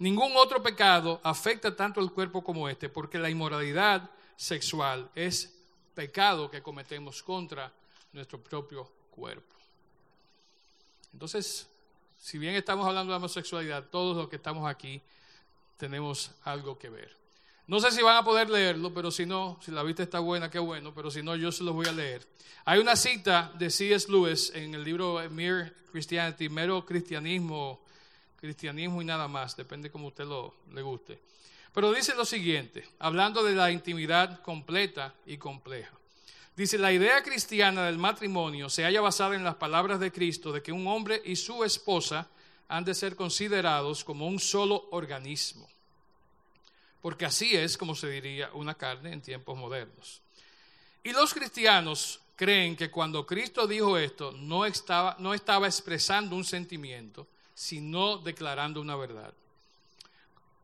Ningún 0.00 0.32
otro 0.36 0.60
pecado 0.60 1.20
afecta 1.22 1.74
tanto 1.74 2.00
al 2.00 2.12
cuerpo 2.12 2.42
como 2.42 2.68
este, 2.68 2.88
porque 2.88 3.18
la 3.18 3.30
inmoralidad 3.30 4.10
sexual 4.36 5.08
es 5.14 5.54
pecado 5.94 6.50
que 6.50 6.60
cometemos 6.60 7.22
contra 7.22 7.72
nuestro 8.12 8.42
propio 8.42 8.90
cuerpo. 9.10 9.54
Entonces, 11.12 11.68
si 12.18 12.36
bien 12.36 12.56
estamos 12.56 12.86
hablando 12.86 13.12
de 13.12 13.16
homosexualidad, 13.16 13.84
todos 13.90 14.16
los 14.16 14.28
que 14.28 14.36
estamos 14.36 14.68
aquí 14.68 15.00
tenemos 15.76 16.32
algo 16.42 16.76
que 16.76 16.88
ver. 16.88 17.27
No 17.68 17.80
sé 17.80 17.90
si 17.90 18.00
van 18.00 18.16
a 18.16 18.24
poder 18.24 18.48
leerlo, 18.48 18.94
pero 18.94 19.10
si 19.10 19.26
no, 19.26 19.60
si 19.62 19.70
la 19.70 19.82
vista 19.82 20.02
está 20.02 20.20
buena, 20.20 20.50
qué 20.50 20.58
bueno, 20.58 20.94
pero 20.94 21.10
si 21.10 21.22
no, 21.22 21.36
yo 21.36 21.52
se 21.52 21.62
los 21.62 21.74
voy 21.74 21.86
a 21.86 21.92
leer. 21.92 22.26
Hay 22.64 22.78
una 22.78 22.96
cita 22.96 23.52
de 23.58 23.68
C.S. 23.68 24.10
Lewis 24.10 24.50
en 24.54 24.74
el 24.74 24.82
libro 24.82 25.20
Mere 25.28 25.74
Christianity, 25.92 26.48
mero 26.48 26.86
cristianismo, 26.86 27.82
cristianismo 28.40 29.02
y 29.02 29.04
nada 29.04 29.28
más, 29.28 29.54
depende 29.54 29.90
como 29.90 30.06
usted 30.06 30.24
lo 30.24 30.54
le 30.72 30.80
guste. 30.80 31.20
Pero 31.74 31.92
dice 31.92 32.14
lo 32.14 32.24
siguiente, 32.24 32.88
hablando 33.00 33.44
de 33.44 33.54
la 33.54 33.70
intimidad 33.70 34.40
completa 34.40 35.14
y 35.26 35.36
compleja. 35.36 35.92
Dice, 36.56 36.78
la 36.78 36.90
idea 36.90 37.22
cristiana 37.22 37.84
del 37.84 37.98
matrimonio 37.98 38.70
se 38.70 38.84
halla 38.84 39.02
basada 39.02 39.36
en 39.36 39.44
las 39.44 39.56
palabras 39.56 40.00
de 40.00 40.10
Cristo 40.10 40.52
de 40.52 40.62
que 40.62 40.72
un 40.72 40.86
hombre 40.86 41.20
y 41.22 41.36
su 41.36 41.62
esposa 41.64 42.28
han 42.66 42.86
de 42.86 42.94
ser 42.94 43.14
considerados 43.14 44.04
como 44.04 44.26
un 44.26 44.40
solo 44.40 44.88
organismo 44.90 45.68
porque 47.08 47.24
así 47.24 47.56
es 47.56 47.78
como 47.78 47.94
se 47.94 48.10
diría 48.10 48.50
una 48.52 48.74
carne 48.74 49.14
en 49.14 49.22
tiempos 49.22 49.56
modernos. 49.56 50.20
Y 51.02 51.10
los 51.12 51.32
cristianos 51.32 52.20
creen 52.36 52.76
que 52.76 52.90
cuando 52.90 53.24
Cristo 53.24 53.66
dijo 53.66 53.96
esto, 53.96 54.30
no 54.32 54.66
estaba, 54.66 55.16
no 55.18 55.32
estaba 55.32 55.66
expresando 55.66 56.36
un 56.36 56.44
sentimiento, 56.44 57.26
sino 57.54 58.18
declarando 58.18 58.78
una 58.78 58.94
verdad. 58.94 59.32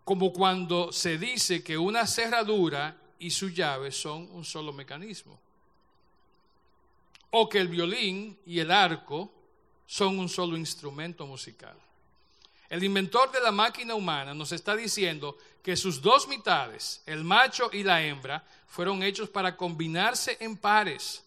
Como 0.05 0.35
cuando 0.35 0.93
se 0.93 1.17
dice 1.17 1.65
que 1.65 1.79
una 1.79 2.07
cerradura 2.07 2.95
y 3.19 3.31
su 3.31 3.49
llave 3.49 3.91
son 3.91 4.29
un 4.33 4.45
solo 4.45 4.71
mecanismo. 4.71 5.41
O 7.31 7.49
que 7.49 7.59
el 7.59 7.69
violín 7.69 8.39
y 8.45 8.59
el 8.59 8.71
arco 8.71 9.33
son 9.87 10.19
un 10.19 10.29
solo 10.29 10.59
instrumento 10.59 11.27
musical. 11.27 11.79
El 12.75 12.83
inventor 12.83 13.31
de 13.31 13.41
la 13.41 13.53
máquina 13.53 13.95
humana 13.95 14.35
nos 14.35 14.51
está 14.51 14.75
diciendo 14.75 15.39
que 15.63 15.77
sus 15.77 16.03
dos 16.03 16.27
mitades, 16.27 17.01
el 17.07 17.23
macho 17.23 17.71
y 17.73 17.85
la 17.85 18.03
hembra, 18.03 18.45
fueron 18.67 19.05
hechos 19.05 19.29
para 19.29 19.57
combinarse 19.57 20.37
en 20.41 20.57
pares, 20.57 21.23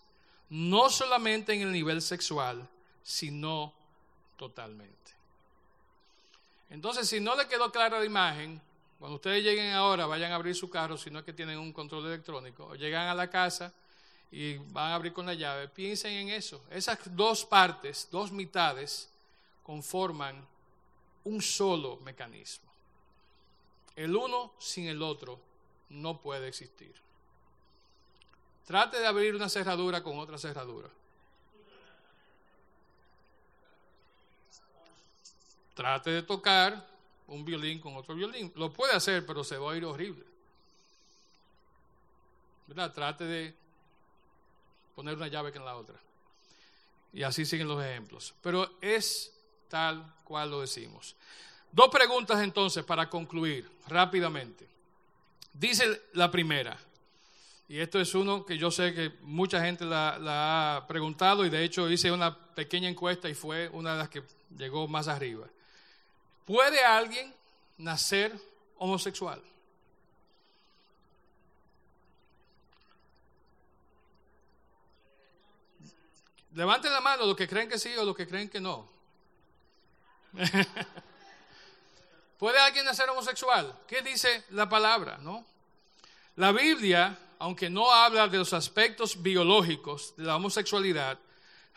no 0.50 0.90
solamente 0.90 1.54
en 1.54 1.62
el 1.62 1.72
nivel 1.72 2.02
sexual, 2.02 2.68
sino 3.02 3.74
totalmente. 4.36 5.14
Entonces, 6.70 7.08
si 7.08 7.22
no 7.22 7.34
le 7.34 7.48
quedó 7.48 7.72
clara 7.72 8.00
la 8.00 8.06
imagen, 8.06 8.60
cuando 9.00 9.16
ustedes 9.16 9.42
lleguen 9.42 9.72
ahora, 9.72 10.06
vayan 10.06 10.34
a 10.34 10.36
abrir 10.36 10.54
su 10.54 10.70
carro, 10.70 10.98
si 10.98 11.10
no 11.10 11.20
es 11.20 11.26
que 11.26 11.32
tienen 11.32 11.60
un 11.60 11.72
control 11.72 12.08
electrónico, 12.08 12.66
o 12.66 12.76
llegan 12.76 13.08
a 13.08 13.16
la 13.16 13.30
casa 13.30 13.72
y 14.34 14.58
van 14.58 14.92
a 14.92 14.96
abrir 14.96 15.14
con 15.14 15.26
la 15.26 15.34
llave, 15.34 15.70
piensen 15.70 16.12
en 16.12 16.28
eso. 16.28 16.62
Esas 16.70 17.00
dos 17.16 17.46
partes, 17.46 18.10
dos 18.12 18.34
mitades, 18.34 19.10
conforman 19.64 20.46
un 21.28 21.42
solo 21.42 21.98
mecanismo. 21.98 22.72
El 23.96 24.16
uno 24.16 24.54
sin 24.60 24.88
el 24.88 25.02
otro 25.02 25.40
no 25.90 26.22
puede 26.22 26.48
existir. 26.48 26.96
Trate 28.66 29.00
de 29.00 29.08
abrir 29.08 29.36
una 29.36 29.50
cerradura 29.50 30.02
con 30.04 30.18
otra 30.20 30.38
cerradura. 30.38 30.90
Trate 35.74 36.12
de 36.12 36.24
tocar 36.24 36.88
un 37.28 37.44
violín 37.44 37.80
con 37.80 37.96
otro 37.96 38.16
violín. 38.16 38.52
Lo 38.56 38.72
puede 38.72 38.94
hacer, 38.94 39.26
pero 39.26 39.44
se 39.44 39.58
va 39.58 39.74
a 39.74 39.76
ir 39.76 39.86
horrible. 39.86 40.26
¿Verdad? 42.68 42.94
Trate 42.94 43.26
de 43.26 43.56
poner 44.96 45.16
una 45.16 45.28
llave 45.28 45.52
que 45.52 45.58
en 45.58 45.66
la 45.66 45.76
otra. 45.76 46.00
Y 47.14 47.24
así 47.24 47.46
siguen 47.46 47.68
los 47.68 47.84
ejemplos. 47.84 48.34
Pero 48.42 48.70
es 48.82 49.37
tal 49.70 50.16
cual 50.24 50.52
lo 50.52 50.62
decimos. 50.62 51.16
Dos 51.72 51.90
preguntas 51.90 52.42
entonces 52.42 52.84
para 52.84 53.10
concluir 53.10 53.70
rápidamente. 53.88 54.68
Dice 55.54 56.04
la 56.14 56.30
primera, 56.30 56.78
y 57.70 57.80
esto 57.80 58.00
es 58.00 58.16
uno 58.16 58.46
que 58.46 58.58
yo 58.58 58.72
sé 58.72 58.94
que 58.94 59.12
mucha 59.22 59.62
gente 59.62 59.84
la, 59.84 60.78
ha 60.78 60.88
preguntado 60.88 61.46
y 61.46 61.50
de 61.50 61.64
hecho 61.64 61.90
hice 61.90 62.12
una 62.12 62.34
pequeña 62.56 62.88
encuesta 62.88 63.28
y 63.28 63.34
fue 63.34 63.68
una 63.70 63.94
de 63.94 63.98
las 63.98 64.10
que 64.10 64.24
llegó 64.58 64.88
más 64.88 65.08
arriba. 65.08 65.48
¿Puede 66.46 66.84
alguien 66.84 67.34
nacer 67.78 68.34
homosexual? 68.78 69.42
Levanten 76.54 76.92
la 76.92 77.02
mano 77.02 77.26
los 77.26 77.36
que 77.36 77.48
creen 77.48 77.68
que 77.68 77.78
sí 77.78 77.96
o 77.98 78.06
los 78.06 78.16
que 78.16 78.28
creen 78.28 78.50
que 78.50 78.62
no. 78.62 78.97
¿Puede 82.38 82.60
alguien 82.60 82.86
nacer 82.86 83.10
homosexual? 83.10 83.74
¿Qué 83.88 84.02
dice 84.02 84.44
la 84.52 84.70
palabra? 84.70 85.18
¿No? 85.18 85.46
La 86.36 86.52
Biblia, 86.52 87.18
aunque 87.40 87.70
no 87.70 87.92
habla 87.92 88.28
de 88.28 88.38
los 88.38 88.54
aspectos 88.54 89.22
biológicos 89.22 90.14
de 90.18 90.24
la 90.24 90.36
homosexualidad, 90.36 91.18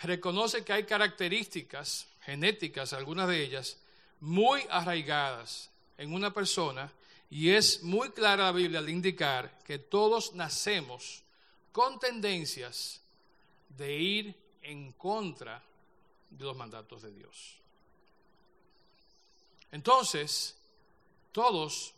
reconoce 0.02 0.64
que 0.64 0.72
hay 0.72 0.84
características 0.84 2.06
genéticas, 2.22 2.92
algunas 2.92 3.28
de 3.28 3.42
ellas, 3.42 3.78
muy 4.20 4.62
arraigadas 4.70 5.70
en 5.96 6.12
una 6.12 6.32
persona 6.32 6.92
y 7.30 7.50
es 7.50 7.82
muy 7.82 8.10
clara 8.10 8.44
la 8.44 8.52
Biblia 8.52 8.80
al 8.80 8.88
indicar 8.88 9.58
que 9.64 9.78
todos 9.78 10.34
nacemos 10.34 11.22
con 11.72 11.98
tendencias 11.98 13.00
de 13.68 13.96
ir 13.96 14.34
en 14.62 14.92
contra 14.92 15.62
de 16.28 16.44
los 16.44 16.56
mandatos 16.56 17.02
de 17.02 17.12
Dios. 17.12 17.59
Entonces, 19.72 20.56
todos 21.32 21.94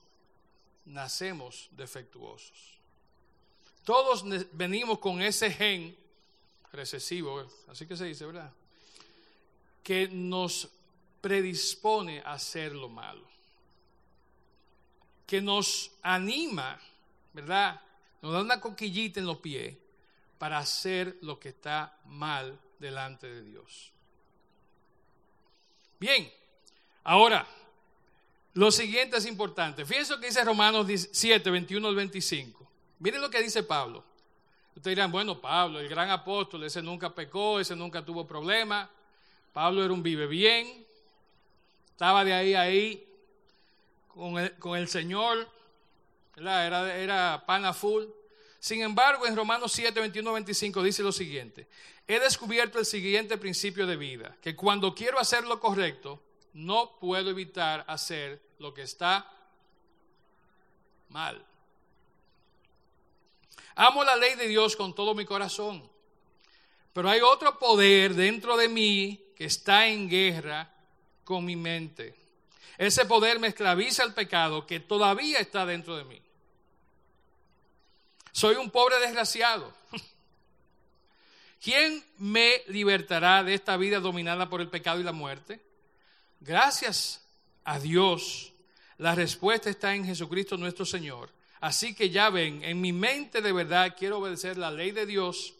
nacemos 0.84 1.68
defectuosos. 1.72 2.78
Todos 3.84 4.24
venimos 4.52 4.98
con 4.98 5.20
ese 5.20 5.50
gen 5.50 5.96
recesivo, 6.72 7.46
así 7.68 7.86
que 7.86 7.96
se 7.96 8.06
dice, 8.06 8.26
¿verdad? 8.26 8.52
Que 9.82 10.08
nos 10.08 10.68
predispone 11.20 12.20
a 12.20 12.34
hacer 12.34 12.72
lo 12.72 12.88
malo. 12.88 13.26
Que 15.26 15.40
nos 15.40 15.90
anima, 16.02 16.78
¿verdad? 17.32 17.80
Nos 18.20 18.32
da 18.32 18.40
una 18.40 18.60
coquillita 18.60 19.18
en 19.18 19.26
los 19.26 19.38
pies 19.38 19.76
para 20.38 20.58
hacer 20.58 21.18
lo 21.22 21.38
que 21.38 21.50
está 21.50 21.98
mal 22.04 22.58
delante 22.78 23.28
de 23.28 23.42
Dios. 23.42 23.92
Bien, 25.98 26.30
ahora, 27.04 27.46
lo 28.54 28.70
siguiente 28.70 29.16
es 29.16 29.26
importante. 29.26 29.84
Fíjense 29.86 30.12
lo 30.12 30.20
que 30.20 30.26
dice 30.26 30.44
Romanos 30.44 30.86
7, 31.10 31.50
21 31.50 31.88
al 31.88 31.94
25. 31.94 32.70
Miren 32.98 33.20
lo 33.20 33.30
que 33.30 33.42
dice 33.42 33.62
Pablo. 33.62 34.04
Ustedes 34.74 34.96
dirán, 34.96 35.10
bueno, 35.10 35.40
Pablo, 35.40 35.80
el 35.80 35.88
gran 35.88 36.10
apóstol, 36.10 36.64
ese 36.64 36.82
nunca 36.82 37.14
pecó, 37.14 37.60
ese 37.60 37.76
nunca 37.76 38.04
tuvo 38.04 38.26
problema. 38.26 38.90
Pablo 39.52 39.84
era 39.84 39.92
un 39.92 40.02
vive 40.02 40.26
bien, 40.26 40.84
estaba 41.90 42.24
de 42.24 42.32
ahí 42.32 42.54
a 42.54 42.62
ahí 42.62 43.06
con 44.08 44.38
el, 44.38 44.52
con 44.58 44.78
el 44.78 44.88
Señor, 44.88 45.48
Era, 46.36 46.96
era 46.96 47.44
pana 47.46 47.72
full. 47.72 48.04
Sin 48.58 48.80
embargo, 48.82 49.26
en 49.26 49.36
Romanos 49.36 49.72
7, 49.72 49.98
21, 49.98 50.32
25 50.32 50.82
dice 50.82 51.02
lo 51.02 51.12
siguiente, 51.12 51.66
he 52.06 52.18
descubierto 52.18 52.78
el 52.78 52.86
siguiente 52.86 53.36
principio 53.36 53.86
de 53.86 53.96
vida, 53.96 54.36
que 54.40 54.56
cuando 54.56 54.94
quiero 54.94 55.18
hacer 55.18 55.44
lo 55.44 55.60
correcto, 55.60 56.22
no 56.54 56.98
puedo 56.98 57.30
evitar 57.30 57.84
hacer 57.88 58.40
lo 58.58 58.74
que 58.74 58.82
está 58.82 59.30
mal. 61.08 61.44
Amo 63.74 64.04
la 64.04 64.16
ley 64.16 64.34
de 64.34 64.48
Dios 64.48 64.76
con 64.76 64.94
todo 64.94 65.14
mi 65.14 65.24
corazón, 65.24 65.88
pero 66.92 67.08
hay 67.08 67.20
otro 67.20 67.58
poder 67.58 68.14
dentro 68.14 68.56
de 68.56 68.68
mí 68.68 69.32
que 69.34 69.46
está 69.46 69.86
en 69.86 70.08
guerra 70.08 70.70
con 71.24 71.44
mi 71.44 71.56
mente. 71.56 72.14
Ese 72.76 73.06
poder 73.06 73.38
me 73.38 73.48
esclaviza 73.48 74.04
el 74.04 74.12
pecado 74.12 74.66
que 74.66 74.80
todavía 74.80 75.38
está 75.38 75.64
dentro 75.64 75.96
de 75.96 76.04
mí. 76.04 76.20
Soy 78.32 78.56
un 78.56 78.70
pobre 78.70 78.98
desgraciado. 78.98 79.72
¿Quién 81.62 82.04
me 82.18 82.62
libertará 82.68 83.44
de 83.44 83.54
esta 83.54 83.76
vida 83.76 84.00
dominada 84.00 84.48
por 84.48 84.60
el 84.60 84.68
pecado 84.68 85.00
y 85.00 85.04
la 85.04 85.12
muerte? 85.12 85.60
Gracias 86.44 87.24
a 87.62 87.78
Dios, 87.78 88.52
la 88.98 89.14
respuesta 89.14 89.70
está 89.70 89.94
en 89.94 90.04
Jesucristo 90.04 90.56
nuestro 90.56 90.84
Señor. 90.84 91.30
Así 91.60 91.94
que 91.94 92.10
ya 92.10 92.30
ven, 92.30 92.64
en 92.64 92.80
mi 92.80 92.92
mente 92.92 93.40
de 93.40 93.52
verdad 93.52 93.94
quiero 93.96 94.18
obedecer 94.18 94.58
la 94.58 94.72
ley 94.72 94.90
de 94.90 95.06
Dios, 95.06 95.54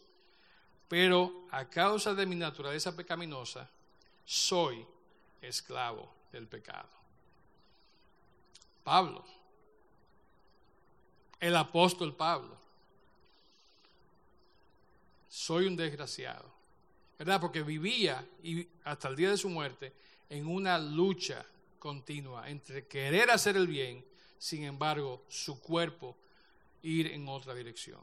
pero 0.89 1.47
a 1.51 1.69
causa 1.69 2.13
de 2.13 2.25
mi 2.25 2.35
naturaleza 2.35 2.93
pecaminosa, 2.97 3.69
soy 4.25 4.85
esclavo 5.41 6.13
del 6.33 6.47
pecado. 6.47 6.89
Pablo, 8.83 9.23
el 11.39 11.55
apóstol 11.55 12.13
Pablo, 12.13 12.57
soy 15.29 15.65
un 15.67 15.77
desgraciado, 15.77 16.51
¿verdad? 17.17 17.39
Porque 17.39 17.63
vivía 17.63 18.27
y 18.43 18.67
hasta 18.83 19.07
el 19.07 19.15
día 19.15 19.29
de 19.29 19.37
su 19.37 19.47
muerte 19.47 19.93
en 20.33 20.47
una 20.47 20.79
lucha 20.79 21.45
continua 21.77 22.49
entre 22.49 22.87
querer 22.87 23.29
hacer 23.29 23.55
el 23.55 23.67
bien, 23.67 24.03
sin 24.39 24.63
embargo, 24.63 25.23
su 25.29 25.61
cuerpo 25.61 26.17
ir 26.81 27.07
en 27.07 27.27
otra 27.27 27.53
dirección. 27.53 28.01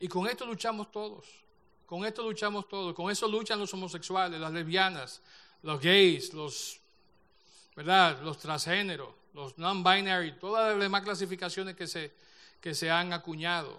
Y 0.00 0.08
con 0.08 0.26
esto 0.26 0.46
luchamos 0.46 0.90
todos. 0.90 1.26
Con 1.86 2.06
esto 2.06 2.22
luchamos 2.22 2.66
todos. 2.66 2.94
Con 2.94 3.10
eso 3.10 3.28
luchan 3.28 3.58
los 3.58 3.72
homosexuales, 3.74 4.40
las 4.40 4.52
lesbianas, 4.52 5.20
los 5.62 5.80
gays, 5.80 6.32
los, 6.32 6.80
¿verdad? 7.76 8.20
los 8.22 8.38
transgéneros, 8.38 9.14
los 9.34 9.58
non-binary, 9.58 10.38
todas 10.38 10.72
las 10.72 10.80
demás 10.80 11.02
clasificaciones 11.02 11.76
que 11.76 11.86
se, 11.86 12.10
que 12.60 12.74
se 12.74 12.90
han 12.90 13.12
acuñado 13.12 13.78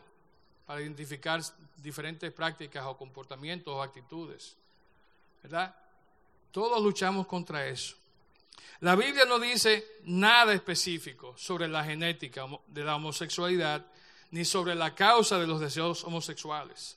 para 0.68 0.82
identificar 0.82 1.42
diferentes 1.78 2.32
prácticas 2.32 2.86
o 2.86 2.96
comportamientos 2.96 3.74
o 3.74 3.82
actitudes. 3.82 4.56
¿Verdad? 5.42 5.76
Todos 6.54 6.84
luchamos 6.84 7.26
contra 7.26 7.68
eso. 7.68 7.96
La 8.82 8.96
Biblia 8.96 9.26
no 9.26 9.40
dice 9.40 9.98
nada 10.04 10.54
específico 10.54 11.34
sobre 11.36 11.68
la 11.68 11.84
genética 11.84 12.46
de 12.68 12.84
la 12.84 12.96
homosexualidad 12.96 13.84
ni 14.30 14.46
sobre 14.46 14.76
la 14.76 14.94
causa 14.94 15.40
de 15.40 15.48
los 15.48 15.60
deseos 15.60 16.04
homosexuales. 16.04 16.96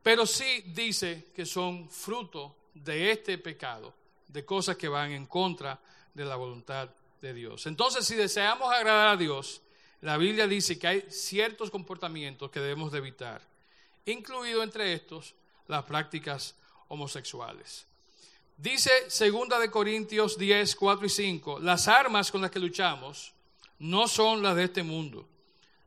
Pero 0.00 0.26
sí 0.26 0.62
dice 0.66 1.26
que 1.34 1.44
son 1.44 1.90
fruto 1.90 2.54
de 2.72 3.10
este 3.10 3.36
pecado, 3.36 3.92
de 4.28 4.44
cosas 4.44 4.76
que 4.76 4.86
van 4.86 5.10
en 5.10 5.26
contra 5.26 5.80
de 6.14 6.24
la 6.24 6.36
voluntad 6.36 6.88
de 7.20 7.34
Dios. 7.34 7.66
Entonces, 7.66 8.06
si 8.06 8.14
deseamos 8.14 8.72
agradar 8.72 9.08
a 9.08 9.16
Dios, 9.16 9.60
la 10.02 10.16
Biblia 10.18 10.46
dice 10.46 10.78
que 10.78 10.86
hay 10.86 11.04
ciertos 11.10 11.68
comportamientos 11.68 12.48
que 12.52 12.60
debemos 12.60 12.92
de 12.92 12.98
evitar, 12.98 13.42
incluido 14.06 14.62
entre 14.62 14.92
estos 14.92 15.34
las 15.66 15.82
prácticas 15.82 16.54
homosexuales. 16.88 17.86
Dice 18.56 18.90
segunda 19.08 19.58
de 19.58 19.70
Corintios 19.70 20.36
10, 20.36 20.74
4 20.74 21.06
y 21.06 21.08
5, 21.08 21.60
las 21.60 21.86
armas 21.86 22.32
con 22.32 22.42
las 22.42 22.50
que 22.50 22.58
luchamos 22.58 23.32
no 23.78 24.08
son 24.08 24.42
las 24.42 24.56
de 24.56 24.64
este 24.64 24.82
mundo, 24.82 25.28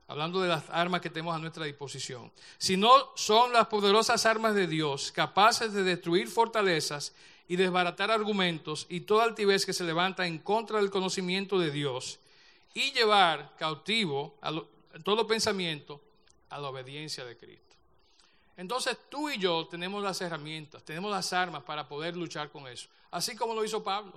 hablando 0.08 0.42
de 0.42 0.48
las 0.48 0.70
armas 0.70 1.02
que 1.02 1.10
tenemos 1.10 1.36
a 1.36 1.40
nuestra 1.40 1.66
disposición, 1.66 2.32
sino 2.58 2.90
son 3.16 3.52
las 3.52 3.68
poderosas 3.68 4.26
armas 4.26 4.56
de 4.56 4.68
Dios, 4.68 5.12
capaces 5.12 5.74
de 5.74 5.84
destruir 5.84 6.30
fortalezas 6.30 7.14
y 7.50 7.58
desbaratar 7.58 8.10
argumentos 8.10 8.86
y 8.88 9.02
toda 9.02 9.26
altivez 9.26 9.66
que 9.66 9.74
se 9.74 9.84
levanta 9.84 10.26
en 10.26 10.40
contra 10.40 10.78
del 10.78 10.90
conocimiento 10.90 11.60
de 11.60 11.72
Dios 11.72 12.20
y 12.74 12.94
llevar 12.94 13.54
cautivo 13.58 14.38
a 14.42 14.54
todo 15.04 15.28
pensamiento 15.28 16.00
a 16.50 16.60
la 16.60 16.70
obediencia 16.70 17.26
de 17.26 17.36
Cristo. 17.36 17.71
Entonces 18.62 18.96
tú 19.10 19.28
y 19.28 19.40
yo 19.40 19.66
tenemos 19.66 20.04
las 20.04 20.22
herramientas, 20.22 20.84
tenemos 20.84 21.10
las 21.10 21.34
armas 21.34 21.64
para 21.64 21.88
poder 21.88 22.16
luchar 22.16 22.52
con 22.52 22.68
eso, 22.68 22.88
así 23.10 23.36
como 23.36 23.56
lo 23.56 23.66
hizo 23.66 23.84
Pablo. 23.84 24.14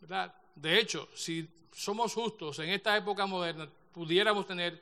¿verdad? 0.00 0.32
De 0.54 0.78
hecho, 0.78 1.08
si 1.12 1.48
somos 1.72 2.14
justos 2.14 2.60
en 2.60 2.70
esta 2.70 2.96
época 2.96 3.26
moderna, 3.26 3.68
pudiéramos 3.92 4.46
tener 4.46 4.80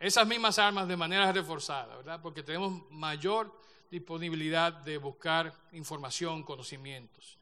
esas 0.00 0.26
mismas 0.26 0.58
armas 0.58 0.88
de 0.88 0.96
manera 0.96 1.30
reforzada, 1.30 1.94
¿verdad? 1.96 2.18
Porque 2.22 2.42
tenemos 2.42 2.90
mayor 2.90 3.54
disponibilidad 3.90 4.72
de 4.72 4.96
buscar 4.96 5.52
información, 5.72 6.44
conocimientos. 6.44 7.36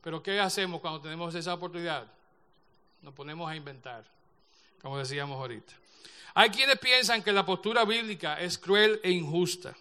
Pero 0.00 0.22
¿qué 0.22 0.40
hacemos 0.40 0.80
cuando 0.80 1.02
tenemos 1.02 1.34
esa 1.34 1.52
oportunidad? 1.52 2.10
Nos 3.02 3.12
ponemos 3.12 3.50
a 3.50 3.54
inventar, 3.54 4.06
como 4.80 4.96
decíamos 4.96 5.38
ahorita. 5.38 5.74
Hay 6.34 6.50
quienes 6.50 6.78
piensan 6.78 7.22
que 7.22 7.32
la 7.32 7.44
postura 7.44 7.84
bíblica 7.84 8.40
es 8.40 8.58
cruel 8.58 9.00
e 9.02 9.10
injusta, 9.10 9.76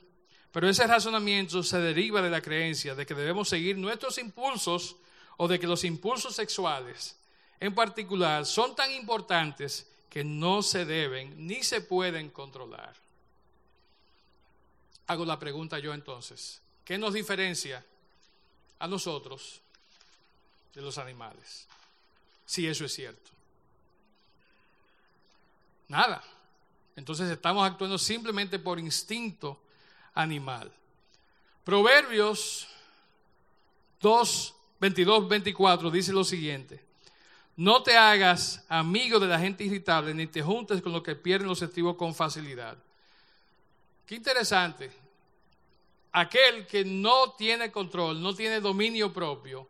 pero 0.51 0.67
ese 0.67 0.87
razonamiento 0.87 1.61
se 1.61 1.79
deriva 1.79 2.21
de 2.21 2.29
la 2.29 2.41
creencia 2.41 2.95
de 2.95 3.05
que 3.05 3.13
debemos 3.13 3.49
seguir 3.49 3.77
nuestros 3.77 4.17
impulsos 4.17 4.95
o 5.37 5.47
de 5.47 5.59
que 5.59 5.67
los 5.67 5.83
impulsos 5.83 6.35
sexuales 6.35 7.17
en 7.59 7.75
particular 7.75 8.45
son 8.45 8.75
tan 8.75 8.91
importantes 8.91 9.87
que 10.09 10.23
no 10.23 10.63
se 10.63 10.85
deben 10.85 11.47
ni 11.47 11.63
se 11.63 11.81
pueden 11.81 12.29
controlar. 12.29 12.95
Hago 15.07 15.25
la 15.25 15.39
pregunta 15.39 15.79
yo 15.79 15.93
entonces, 15.93 16.61
¿qué 16.83 16.97
nos 16.97 17.13
diferencia 17.13 17.83
a 18.79 18.87
nosotros 18.87 19.61
de 20.73 20.81
los 20.81 20.97
animales? 20.97 21.67
Si 22.45 22.67
eso 22.67 22.85
es 22.85 22.93
cierto. 22.93 23.29
Nada. 25.87 26.23
Entonces 26.99 27.29
estamos 27.29 27.65
actuando 27.65 27.97
simplemente 27.97 28.59
por 28.59 28.77
instinto 28.77 29.57
animal. 30.13 30.69
Proverbios 31.63 32.67
2, 34.01 34.55
22, 34.81 35.29
24 35.29 35.91
dice 35.91 36.11
lo 36.11 36.25
siguiente. 36.25 36.83
No 37.55 37.81
te 37.83 37.95
hagas 37.95 38.65
amigo 38.67 39.17
de 39.17 39.27
la 39.27 39.39
gente 39.39 39.63
irritable, 39.63 40.13
ni 40.13 40.27
te 40.27 40.41
juntes 40.41 40.81
con 40.81 40.91
los 40.91 41.01
que 41.01 41.15
pierden 41.15 41.47
los 41.47 41.61
estribos 41.61 41.95
con 41.95 42.13
facilidad. 42.13 42.77
Qué 44.05 44.15
interesante. 44.15 44.91
Aquel 46.11 46.67
que 46.67 46.83
no 46.83 47.31
tiene 47.31 47.71
control, 47.71 48.21
no 48.21 48.35
tiene 48.35 48.59
dominio 48.59 49.13
propio, 49.13 49.69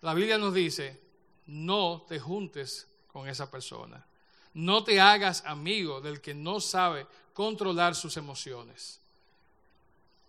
la 0.00 0.14
Biblia 0.14 0.38
nos 0.38 0.54
dice, 0.54 0.98
no 1.46 2.06
te 2.08 2.18
juntes 2.18 2.88
con 3.12 3.28
esa 3.28 3.50
persona. 3.50 4.06
No 4.54 4.84
te 4.84 5.00
hagas 5.00 5.44
amigo 5.46 6.00
del 6.00 6.20
que 6.20 6.34
no 6.34 6.60
sabe 6.60 7.06
controlar 7.32 7.94
sus 7.94 8.16
emociones. 8.16 9.00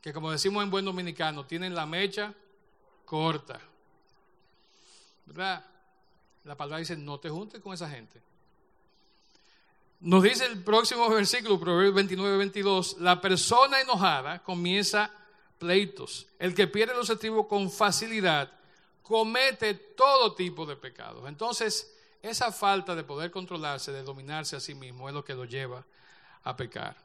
Que 0.02 0.14
como 0.14 0.32
decimos 0.32 0.64
en 0.64 0.72
buen 0.72 0.86
dominicano, 0.86 1.46
tienen 1.46 1.76
la 1.76 1.86
mecha 1.86 2.34
corta. 3.06 3.60
¿Verdad? 5.26 5.66
La 6.44 6.56
palabra 6.56 6.80
dice, 6.80 6.98
no 6.98 7.20
te 7.20 7.30
juntes 7.30 7.62
con 7.62 7.74
esa 7.74 7.90
gente. 7.90 8.22
Nos 10.02 10.24
dice 10.24 10.46
el 10.46 10.62
próximo 10.62 11.10
versículo, 11.10 11.58
Proverbios 11.58 11.96
29, 11.96 12.38
22, 12.38 12.98
la 13.00 13.22
persona 13.22 13.80
enojada 13.80 14.44
comienza 14.44 15.10
pleitos. 15.58 16.28
El 16.40 16.54
que 16.54 16.68
pierde 16.68 16.94
los 16.94 17.10
estribos 17.10 17.48
con 17.48 17.72
facilidad 17.72 18.52
comete 19.02 19.74
todo 19.74 20.34
tipo 20.34 20.66
de 20.66 20.76
pecados. 20.76 21.26
Entonces, 21.30 21.96
esa 22.24 22.52
falta 22.52 22.96
de 22.96 23.04
poder 23.04 23.30
controlarse, 23.30 23.92
de 23.92 24.02
dominarse 24.02 24.56
a 24.56 24.60
sí 24.60 24.74
mismo, 24.74 25.08
es 25.08 25.14
lo 25.14 25.24
que 25.24 25.36
lo 25.36 25.46
lleva 25.46 25.86
a 26.44 26.56
pecar. 26.56 26.96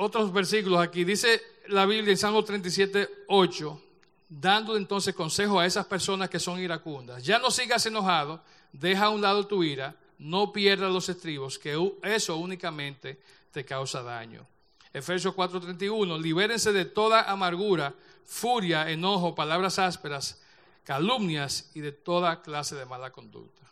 otros 0.00 0.32
versículos 0.32 0.80
aquí. 0.80 1.04
Dice 1.04 1.42
la 1.68 1.86
Biblia 1.86 2.12
en 2.12 2.16
Salmo 2.16 2.42
37, 2.42 3.24
8, 3.28 3.82
dando 4.28 4.76
entonces 4.76 5.14
consejo 5.14 5.60
a 5.60 5.66
esas 5.66 5.86
personas 5.86 6.30
que 6.30 6.40
son 6.40 6.58
iracundas. 6.58 7.22
Ya 7.22 7.38
no 7.38 7.50
sigas 7.50 7.84
enojado, 7.86 8.42
deja 8.72 9.06
a 9.06 9.10
un 9.10 9.20
lado 9.20 9.46
tu 9.46 9.62
ira, 9.62 9.94
no 10.18 10.52
pierdas 10.52 10.90
los 10.90 11.08
estribos, 11.08 11.58
que 11.58 11.78
eso 12.02 12.36
únicamente 12.36 13.20
te 13.52 13.64
causa 13.64 14.02
daño. 14.02 14.46
Efesios 14.92 15.34
4:31, 15.34 16.18
libérense 16.18 16.72
de 16.72 16.86
toda 16.86 17.30
amargura, 17.30 17.94
furia, 18.24 18.90
enojo, 18.90 19.34
palabras 19.34 19.78
ásperas, 19.78 20.40
calumnias 20.84 21.70
y 21.74 21.80
de 21.80 21.92
toda 21.92 22.42
clase 22.42 22.74
de 22.74 22.86
mala 22.86 23.10
conducta. 23.12 23.62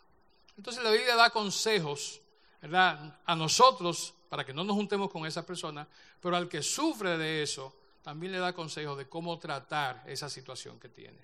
Entonces 0.57 0.83
la 0.83 0.91
Biblia 0.91 1.15
da 1.15 1.29
consejos, 1.29 2.21
¿verdad? 2.61 3.19
A 3.25 3.35
nosotros 3.35 4.13
para 4.29 4.45
que 4.45 4.53
no 4.53 4.63
nos 4.63 4.75
juntemos 4.75 5.09
con 5.09 5.25
esa 5.25 5.45
persona, 5.45 5.87
pero 6.21 6.35
al 6.35 6.47
que 6.47 6.61
sufre 6.61 7.17
de 7.17 7.41
eso, 7.41 7.73
también 8.03 8.31
le 8.31 8.39
da 8.39 8.53
consejos 8.53 8.97
de 8.97 9.07
cómo 9.07 9.37
tratar 9.39 10.03
esa 10.05 10.29
situación 10.29 10.79
que 10.79 10.89
tiene. 10.89 11.17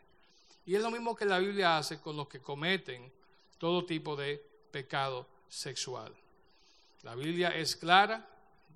Y 0.65 0.75
es 0.75 0.81
lo 0.81 0.89
mismo 0.89 1.15
que 1.15 1.25
la 1.25 1.39
Biblia 1.39 1.77
hace 1.77 1.99
con 1.99 2.17
los 2.17 2.27
que 2.27 2.41
cometen 2.41 3.11
todo 3.57 3.86
tipo 3.86 4.15
de 4.15 4.43
pecado 4.71 5.27
sexual. 5.47 6.13
La 7.03 7.13
Biblia 7.13 7.49
es 7.49 7.75
clara, 7.75 8.27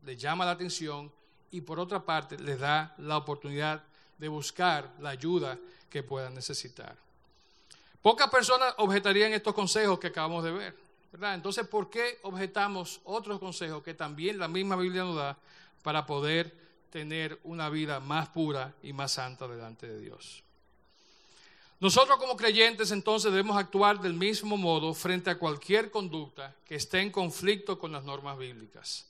le 0.04 0.16
llama 0.16 0.46
la 0.46 0.52
atención 0.52 1.12
y 1.52 1.62
por 1.62 1.80
otra 1.80 2.06
parte 2.06 2.38
le 2.38 2.58
da 2.58 2.94
la 3.00 3.18
oportunidad 3.18 3.84
de 4.20 4.28
buscar 4.28 4.94
la 5.00 5.10
ayuda 5.10 5.58
que 5.90 6.04
puedan 6.04 6.36
necesitar. 6.36 6.96
Pocas 8.02 8.30
personas 8.30 8.74
objetarían 8.78 9.34
estos 9.34 9.54
consejos 9.54 10.00
que 10.00 10.08
acabamos 10.08 10.44
de 10.44 10.52
ver. 10.52 10.76
¿verdad? 11.12 11.34
Entonces, 11.36 11.68
¿por 11.68 11.90
qué 11.90 12.20
objetamos 12.22 13.02
otros 13.04 13.40
consejos 13.40 13.82
que 13.84 13.94
también 13.94 14.38
la 14.38 14.48
misma 14.48 14.76
Biblia 14.76 15.04
nos 15.04 15.16
da 15.16 15.38
para 15.82 16.06
poder 16.06 16.54
tener 16.92 17.40
una 17.44 17.70
vida 17.70 18.00
más 18.00 18.30
pura 18.30 18.74
y 18.84 18.94
más 18.94 19.14
santa 19.14 19.48
delante 19.48 19.88
de 19.88 20.00
Dios? 20.00 20.44
Nosotros 21.80 22.18
como 22.18 22.36
creyentes 22.36 22.92
entonces 22.92 23.32
debemos 23.32 23.58
actuar 23.58 24.02
del 24.02 24.14
mismo 24.14 24.58
modo 24.58 24.94
frente 24.94 25.30
a 25.30 25.40
cualquier 25.40 25.90
conducta 25.90 26.54
que 26.66 26.76
esté 26.76 27.00
en 27.00 27.10
conflicto 27.10 27.80
con 27.80 27.94
las 27.94 28.04
normas 28.04 28.38
bíblicas, 28.38 29.08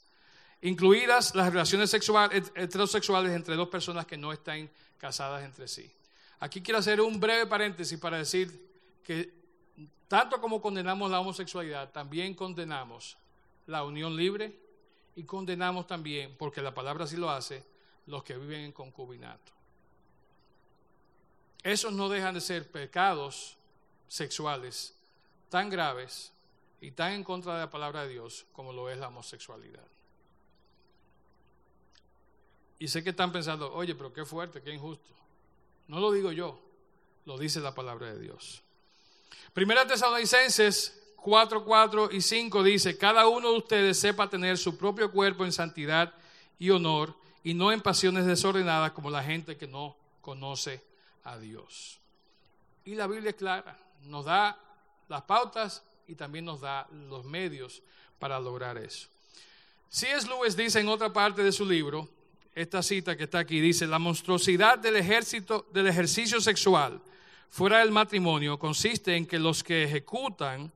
incluidas 0.61 1.33
las 1.33 1.51
relaciones 1.51 1.89
sexuales, 1.89 2.51
heterosexuales 2.55 3.31
entre 3.31 3.55
dos 3.55 3.69
personas 3.69 4.05
que 4.05 4.17
no 4.17 4.31
están 4.31 4.69
casadas 4.99 5.43
entre 5.43 5.67
sí. 5.67 5.91
Aquí 6.39 6.61
quiero 6.61 6.77
hacer 6.77 7.01
un 7.01 7.19
breve 7.19 7.47
paréntesis 7.47 7.99
para 7.99 8.17
decir 8.17 8.69
que 9.03 9.33
tanto 10.07 10.39
como 10.39 10.61
condenamos 10.61 11.09
la 11.09 11.19
homosexualidad, 11.19 11.91
también 11.91 12.33
condenamos 12.33 13.17
la 13.67 13.83
unión 13.83 14.15
libre 14.15 14.59
y 15.15 15.23
condenamos 15.23 15.87
también, 15.87 16.35
porque 16.37 16.61
la 16.61 16.73
palabra 16.73 17.05
así 17.05 17.17
lo 17.17 17.29
hace, 17.29 17.63
los 18.05 18.23
que 18.23 18.37
viven 18.37 18.61
en 18.61 18.71
concubinato. 18.71 19.51
Esos 21.63 21.91
no 21.93 22.09
dejan 22.09 22.33
de 22.33 22.41
ser 22.41 22.71
pecados 22.71 23.57
sexuales 24.07 24.95
tan 25.49 25.69
graves 25.69 26.31
y 26.81 26.91
tan 26.91 27.13
en 27.13 27.23
contra 27.23 27.53
de 27.55 27.59
la 27.59 27.69
palabra 27.69 28.03
de 28.03 28.09
Dios 28.09 28.45
como 28.53 28.71
lo 28.71 28.89
es 28.89 28.97
la 28.97 29.09
homosexualidad. 29.09 29.85
Y 32.79 32.87
sé 32.87 33.03
que 33.03 33.09
están 33.09 33.31
pensando, 33.31 33.73
oye, 33.73 33.93
pero 33.93 34.13
qué 34.13 34.25
fuerte, 34.25 34.61
qué 34.61 34.73
injusto. 34.73 35.09
No 35.87 35.99
lo 35.99 36.11
digo 36.11 36.31
yo, 36.31 36.59
lo 37.25 37.37
dice 37.37 37.59
la 37.59 37.75
palabra 37.75 38.13
de 38.13 38.19
Dios. 38.19 38.63
Primera 39.53 39.85
Tesalonicenses 39.85 40.99
4, 41.17 41.65
4 41.65 42.09
y 42.11 42.21
5 42.21 42.63
dice, 42.63 42.97
cada 42.97 43.27
uno 43.27 43.51
de 43.51 43.57
ustedes 43.57 43.99
sepa 43.99 44.29
tener 44.29 44.57
su 44.57 44.77
propio 44.77 45.11
cuerpo 45.11 45.43
en 45.43 45.51
santidad 45.51 46.13
y 46.57 46.69
honor 46.69 47.15
y 47.43 47.53
no 47.53 47.71
en 47.71 47.81
pasiones 47.81 48.25
desordenadas 48.25 48.91
como 48.91 49.09
la 49.09 49.23
gente 49.23 49.57
que 49.57 49.67
no 49.67 49.97
conoce 50.21 50.81
a 51.23 51.37
Dios. 51.37 51.99
Y 52.85 52.95
la 52.95 53.07
Biblia 53.07 53.31
es 53.31 53.35
clara, 53.35 53.77
nos 54.03 54.25
da 54.25 54.57
las 55.07 55.23
pautas 55.23 55.83
y 56.07 56.15
también 56.15 56.45
nos 56.45 56.61
da 56.61 56.87
los 57.09 57.25
medios 57.25 57.81
para 58.17 58.39
lograr 58.39 58.77
eso. 58.77 59.07
C.S. 59.89 60.27
Lewis 60.27 60.55
dice 60.55 60.79
en 60.79 60.87
otra 60.87 61.11
parte 61.11 61.43
de 61.43 61.51
su 61.51 61.65
libro, 61.65 62.07
esta 62.61 62.83
cita 62.83 63.15
que 63.15 63.23
está 63.23 63.39
aquí, 63.39 63.61
dice, 63.61 63.87
la 63.87 63.99
monstruosidad 63.99 64.77
del, 64.77 64.97
ejército, 64.97 65.65
del 65.71 65.87
ejercicio 65.87 66.41
sexual 66.41 67.01
fuera 67.49 67.79
del 67.79 67.89
matrimonio 67.89 68.59
consiste 68.59 69.15
en 69.15 69.25
que 69.25 69.39
los 69.39 69.63
que 69.63 69.85
ejecutan 69.85 70.69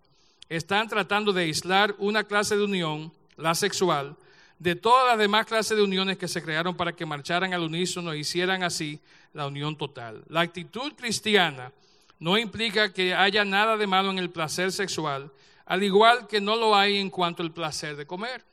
están 0.47 0.88
tratando 0.88 1.34
de 1.34 1.43
aislar 1.43 1.93
una 1.97 2.23
clase 2.23 2.55
de 2.55 2.63
unión, 2.63 3.11
la 3.36 3.53
sexual, 3.53 4.15
de 4.59 4.75
todas 4.75 5.07
las 5.09 5.17
demás 5.17 5.45
clases 5.45 5.75
de 5.75 5.84
uniones 5.84 6.17
que 6.17 6.29
se 6.29 6.41
crearon 6.41 6.73
para 6.73 6.93
que 6.93 7.05
marcharan 7.05 7.53
al 7.53 7.63
unísono 7.63 8.13
e 8.13 8.19
hicieran 8.19 8.63
así 8.63 9.01
la 9.34 9.47
unión 9.47 9.77
total. 9.77 10.23
La 10.29 10.39
actitud 10.39 10.93
cristiana 10.93 11.73
no 12.17 12.38
implica 12.38 12.93
que 12.93 13.13
haya 13.13 13.43
nada 13.43 13.75
de 13.75 13.88
malo 13.88 14.09
en 14.09 14.19
el 14.19 14.29
placer 14.29 14.71
sexual, 14.71 15.34
al 15.65 15.84
igual 15.84 16.27
que 16.27 16.39
no 16.39 16.55
lo 16.55 16.77
hay 16.77 16.95
en 16.95 17.09
cuanto 17.09 17.43
al 17.43 17.51
placer 17.51 17.97
de 17.97 18.05
comer. 18.05 18.53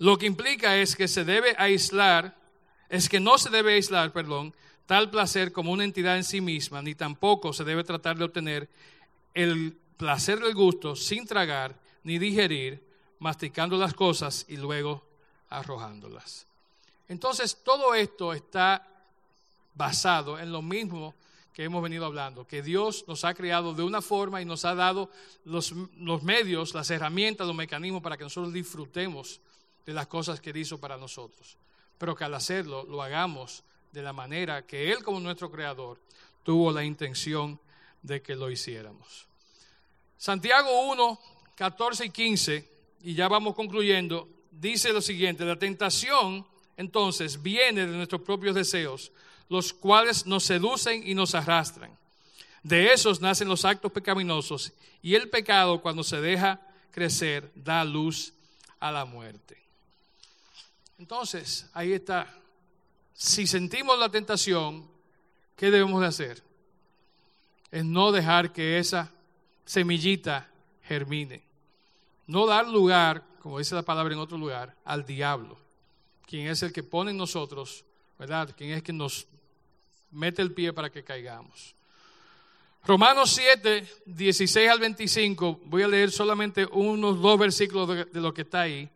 Lo 0.00 0.16
que 0.16 0.24
implica 0.24 0.78
es 0.78 0.96
que 0.96 1.06
se 1.08 1.24
debe 1.24 1.54
aislar, 1.58 2.34
es 2.88 3.06
que 3.06 3.20
no 3.20 3.36
se 3.36 3.50
debe 3.50 3.74
aislar, 3.74 4.14
perdón, 4.14 4.54
tal 4.86 5.10
placer 5.10 5.52
como 5.52 5.72
una 5.72 5.84
entidad 5.84 6.16
en 6.16 6.24
sí 6.24 6.40
misma, 6.40 6.80
ni 6.80 6.94
tampoco 6.94 7.52
se 7.52 7.64
debe 7.64 7.84
tratar 7.84 8.16
de 8.16 8.24
obtener 8.24 8.66
el 9.34 9.76
placer 9.98 10.40
del 10.40 10.54
gusto 10.54 10.96
sin 10.96 11.26
tragar 11.26 11.76
ni 12.02 12.18
digerir, 12.18 12.82
masticando 13.18 13.76
las 13.76 13.92
cosas 13.92 14.46
y 14.48 14.56
luego 14.56 15.04
arrojándolas. 15.50 16.46
Entonces, 17.06 17.58
todo 17.62 17.94
esto 17.94 18.32
está 18.32 18.88
basado 19.74 20.38
en 20.38 20.50
lo 20.50 20.62
mismo 20.62 21.14
que 21.52 21.64
hemos 21.64 21.82
venido 21.82 22.06
hablando, 22.06 22.46
que 22.46 22.62
Dios 22.62 23.04
nos 23.06 23.26
ha 23.26 23.34
creado 23.34 23.74
de 23.74 23.82
una 23.82 24.00
forma 24.00 24.40
y 24.40 24.46
nos 24.46 24.64
ha 24.64 24.74
dado 24.74 25.10
los, 25.44 25.74
los, 25.98 26.22
medios, 26.22 26.72
las 26.72 26.90
herramientas, 26.90 27.46
los 27.46 27.54
mecanismos 27.54 28.00
para 28.00 28.16
que 28.16 28.24
nosotros 28.24 28.54
disfrutemos 28.54 29.42
de 29.90 29.94
las 29.94 30.06
cosas 30.06 30.40
que 30.40 30.56
hizo 30.56 30.78
para 30.78 30.96
nosotros, 30.96 31.56
pero 31.98 32.14
que 32.14 32.22
al 32.22 32.32
hacerlo 32.34 32.84
lo 32.84 33.02
hagamos 33.02 33.64
de 33.90 34.02
la 34.02 34.12
manera 34.12 34.64
que 34.64 34.92
Él 34.92 35.02
como 35.02 35.18
nuestro 35.18 35.50
Creador 35.50 35.98
tuvo 36.44 36.70
la 36.70 36.84
intención 36.84 37.58
de 38.00 38.22
que 38.22 38.36
lo 38.36 38.52
hiciéramos. 38.52 39.26
Santiago 40.16 40.88
1, 40.92 41.18
14 41.56 42.04
y 42.04 42.10
15, 42.10 42.68
y 43.02 43.14
ya 43.14 43.26
vamos 43.26 43.56
concluyendo, 43.56 44.28
dice 44.52 44.92
lo 44.92 45.00
siguiente, 45.00 45.44
la 45.44 45.58
tentación 45.58 46.46
entonces 46.76 47.42
viene 47.42 47.84
de 47.84 47.96
nuestros 47.96 48.20
propios 48.20 48.54
deseos, 48.54 49.10
los 49.48 49.72
cuales 49.72 50.24
nos 50.24 50.44
seducen 50.44 51.02
y 51.04 51.16
nos 51.16 51.34
arrastran. 51.34 51.98
De 52.62 52.92
esos 52.92 53.20
nacen 53.20 53.48
los 53.48 53.64
actos 53.64 53.90
pecaminosos 53.90 54.72
y 55.02 55.16
el 55.16 55.28
pecado 55.28 55.82
cuando 55.82 56.04
se 56.04 56.20
deja 56.20 56.60
crecer 56.92 57.50
da 57.56 57.84
luz 57.84 58.34
a 58.78 58.92
la 58.92 59.04
muerte. 59.04 59.59
Entonces, 61.00 61.66
ahí 61.72 61.94
está 61.94 62.28
si 63.20 63.46
sentimos 63.46 63.98
la 63.98 64.08
tentación, 64.08 64.88
¿qué 65.54 65.70
debemos 65.70 66.00
de 66.00 66.06
hacer? 66.06 66.42
Es 67.70 67.84
no 67.84 68.12
dejar 68.12 68.50
que 68.50 68.78
esa 68.78 69.12
semillita 69.64 70.48
germine. 70.84 71.42
No 72.26 72.46
dar 72.46 72.66
lugar, 72.66 73.22
como 73.40 73.58
dice 73.58 73.74
la 73.74 73.82
palabra 73.82 74.14
en 74.14 74.20
otro 74.20 74.38
lugar, 74.38 74.74
al 74.86 75.04
diablo, 75.04 75.58
quien 76.26 76.48
es 76.48 76.62
el 76.62 76.72
que 76.72 76.82
pone 76.82 77.10
en 77.10 77.18
nosotros, 77.18 77.84
¿verdad? 78.18 78.54
Quien 78.56 78.70
es 78.70 78.82
quien 78.82 78.96
nos 78.96 79.26
mete 80.10 80.40
el 80.40 80.52
pie 80.52 80.72
para 80.72 80.88
que 80.88 81.04
caigamos. 81.04 81.74
Romanos 82.86 83.32
7, 83.32 83.86
16 84.06 84.70
al 84.70 84.80
25, 84.80 85.60
voy 85.66 85.82
a 85.82 85.88
leer 85.88 86.10
solamente 86.10 86.64
unos 86.64 87.20
dos 87.20 87.38
versículos 87.38 87.86
de, 87.88 88.04
de 88.06 88.20
lo 88.20 88.32
que 88.32 88.42
está 88.42 88.62
ahí. 88.62 88.88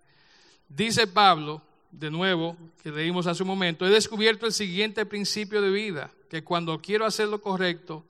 Dice 0.66 1.06
Pablo, 1.06 1.60
de 1.98 2.10
nuevo, 2.10 2.56
que 2.82 2.90
leímos 2.90 3.26
hace 3.26 3.42
un 3.42 3.48
momento, 3.48 3.86
he 3.86 3.90
descubierto 3.90 4.46
el 4.46 4.52
siguiente 4.52 5.06
principio 5.06 5.62
de 5.62 5.70
vida, 5.70 6.10
que 6.28 6.42
cuando 6.42 6.80
quiero 6.80 7.06
hacer 7.06 7.28
lo 7.28 7.40
correcto, 7.40 8.04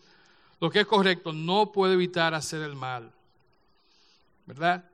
lo 0.60 0.70
que 0.70 0.80
es 0.80 0.86
correcto, 0.86 1.32
no 1.32 1.72
puedo 1.72 1.92
evitar 1.92 2.34
hacer 2.34 2.62
el 2.62 2.74
mal. 2.74 3.12
¿Verdad? 4.46 4.84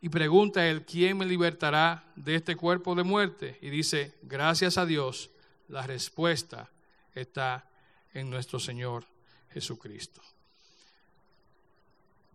Y 0.00 0.08
pregunta 0.08 0.66
él, 0.66 0.84
¿quién 0.84 1.16
me 1.16 1.26
libertará 1.26 2.04
de 2.14 2.34
este 2.34 2.56
cuerpo 2.56 2.94
de 2.94 3.02
muerte? 3.02 3.58
Y 3.62 3.70
dice, 3.70 4.14
gracias 4.22 4.78
a 4.78 4.86
Dios, 4.86 5.30
la 5.68 5.86
respuesta 5.86 6.70
está 7.14 7.68
en 8.12 8.30
nuestro 8.30 8.60
Señor 8.60 9.06
Jesucristo. 9.50 10.20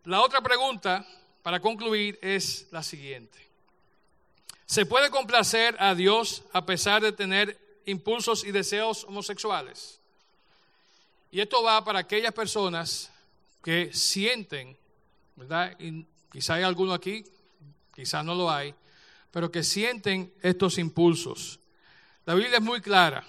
La 0.05 0.21
otra 0.21 0.41
pregunta, 0.41 1.05
para 1.43 1.59
concluir, 1.59 2.17
es 2.21 2.67
la 2.71 2.81
siguiente. 2.81 3.50
¿Se 4.71 4.85
puede 4.85 5.09
complacer 5.09 5.75
a 5.79 5.93
Dios 5.95 6.43
a 6.53 6.65
pesar 6.65 7.01
de 7.01 7.11
tener 7.11 7.59
impulsos 7.85 8.45
y 8.45 8.53
deseos 8.53 9.03
homosexuales? 9.03 9.99
Y 11.29 11.41
esto 11.41 11.61
va 11.61 11.83
para 11.83 11.99
aquellas 11.99 12.31
personas 12.31 13.11
que 13.61 13.93
sienten, 13.93 14.77
¿verdad? 15.35 15.77
Y 15.77 16.05
quizá 16.31 16.53
hay 16.53 16.63
alguno 16.63 16.93
aquí, 16.93 17.25
quizás 17.93 18.23
no 18.23 18.33
lo 18.33 18.49
hay, 18.49 18.73
pero 19.29 19.51
que 19.51 19.61
sienten 19.61 20.33
estos 20.41 20.77
impulsos. 20.77 21.59
La 22.25 22.33
Biblia 22.33 22.59
es 22.59 22.63
muy 22.63 22.79
clara. 22.79 23.27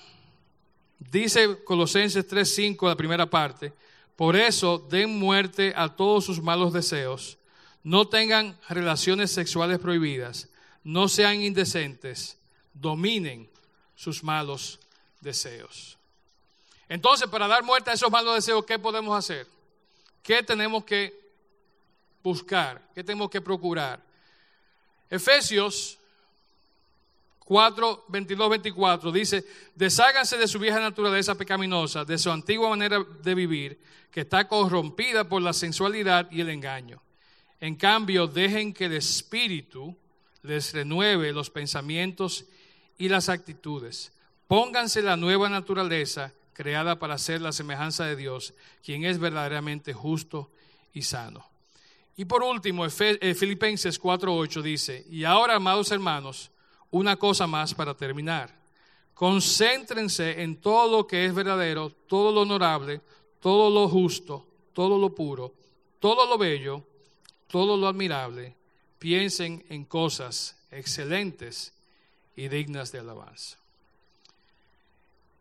Dice 1.01 1.65
Colosenses 1.65 2.25
3:5, 2.25 2.87
la 2.87 2.95
primera 2.95 3.29
parte, 3.29 3.73
por 4.15 4.37
eso 4.37 4.79
den 4.79 5.19
muerte 5.19 5.73
a 5.75 5.89
todos 5.89 6.25
sus 6.25 6.41
malos 6.41 6.73
deseos, 6.73 7.37
no 7.83 8.07
tengan 8.07 8.57
relaciones 8.69 9.33
sexuales 9.33 9.81
prohibidas, 9.81 10.49
no 10.85 11.09
sean 11.09 11.41
indecentes, 11.41 12.39
dominen 12.73 13.49
sus 13.95 14.23
malos 14.23 14.81
deseos. 15.21 15.99
Entonces, 16.89 17.29
para 17.29 17.49
dar 17.49 17.63
muerte 17.63 17.91
a 17.91 17.95
esos 17.95 18.11
malos 18.11 18.35
deseos, 18.35 18.65
¿qué 18.65 18.79
podemos 18.79 19.17
hacer? 19.17 19.47
¿Qué 20.23 20.43
tenemos 20.43 20.85
que 20.85 21.19
buscar? 22.23 22.83
¿Qué 22.95 23.03
tenemos 23.03 23.31
que 23.31 23.41
procurar? 23.41 24.01
Efesios 25.09 25.99
4, 27.45 28.05
22, 28.09 28.51
24 28.51 29.13
dice, 29.13 29.45
desháganse 29.75 30.39
de 30.39 30.49
su 30.49 30.59
vieja 30.59 30.81
naturaleza 30.81 31.35
pecaminosa, 31.35 32.05
de 32.05 32.19
su 32.19 32.31
antigua 32.31 32.71
manera 32.71 33.05
de 33.23 33.35
vivir, 33.35 33.79
que 34.11 34.23
está 34.23 34.47
corrompida 34.47 35.29
por 35.29 35.43
la 35.43 35.53
sensualidad 35.53 36.31
y 36.31 36.41
el 36.41 36.51
engaño. 36.51 37.03
En 37.61 37.77
cambio, 37.77 38.27
dejen 38.27 38.73
que 38.73 38.87
el 38.87 38.95
Espíritu 38.95 39.97
les 40.43 40.73
renueve 40.73 41.33
los 41.33 41.51
pensamientos 41.51 42.45
y 42.99 43.09
las 43.09 43.29
actitudes. 43.29 44.13
Pónganse 44.47 45.03
la 45.03 45.17
nueva 45.17 45.49
naturaleza 45.49 46.33
creada 46.53 46.99
para 46.99 47.19
ser 47.19 47.41
la 47.41 47.53
semejanza 47.53 48.05
de 48.05 48.17
Dios, 48.17 48.55
quien 48.85 49.05
es 49.05 49.19
verdaderamente 49.19 49.93
justo 49.93 50.51
y 50.93 51.03
sano. 51.03 51.45
Y 52.17 52.27
por 52.27 52.43
último, 52.43 52.85
eh, 52.85 53.35
Filipenses 53.35 53.99
4:8 53.99 54.63
dice, 54.63 55.07
y 55.11 55.25
ahora, 55.25 55.57
amados 55.57 55.91
hermanos, 55.91 56.51
una 56.91 57.17
cosa 57.17 57.47
más 57.47 57.75
para 57.75 57.95
terminar. 57.95 58.55
Concéntrense 59.15 60.43
en 60.43 60.61
todo 60.61 60.99
lo 60.99 61.07
que 61.07 61.25
es 61.25 61.35
verdadero, 61.35 61.91
todo 61.91 62.33
lo 62.33 62.43
honorable, 62.43 63.01
todo 63.41 63.71
lo 63.71 63.89
justo, 63.89 64.47
todo 64.73 64.99
lo 64.99 65.15
puro, 65.15 65.55
todo 65.99 66.27
lo 66.27 66.37
bello, 66.37 66.85
todo 67.49 67.77
lo 67.77 67.89
admirable. 67.89 68.55
Piensen 69.03 69.65
en 69.69 69.85
cosas 69.85 70.55
excelentes 70.71 71.73
y 72.37 72.47
dignas 72.47 72.93
de 72.93 73.01
alabanza. 73.01 73.59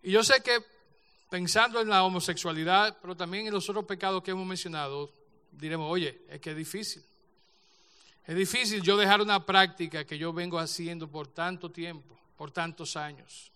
Y 0.02 0.10
yo 0.10 0.24
sé 0.24 0.42
que 0.42 0.64
pensando 1.30 1.80
en 1.80 1.88
la 1.88 2.04
homosexualidad, 2.04 2.98
pero 3.04 3.16
también 3.16 3.46
en 3.46 3.54
los 3.54 3.70
otros 3.70 3.86
pecados 3.86 4.24
que 4.24 4.32
hemos 4.32 4.48
mencionado, 4.48 5.12
diremos, 5.52 5.92
oye, 5.92 6.24
es 6.28 6.42
que 6.42 6.50
es 6.50 6.58
difícil. 6.58 7.04
Es 8.26 8.36
difícil 8.36 8.82
yo 8.82 8.98
dejar 8.98 9.22
una 9.22 9.46
práctica 9.46 10.06
que 10.06 10.18
yo 10.18 10.34
vengo 10.34 10.58
haciendo 10.58 11.08
por 11.08 11.28
tanto 11.28 11.70
tiempo, 11.70 12.18
por 12.38 12.50
tantos 12.50 12.98
años. 12.98 13.52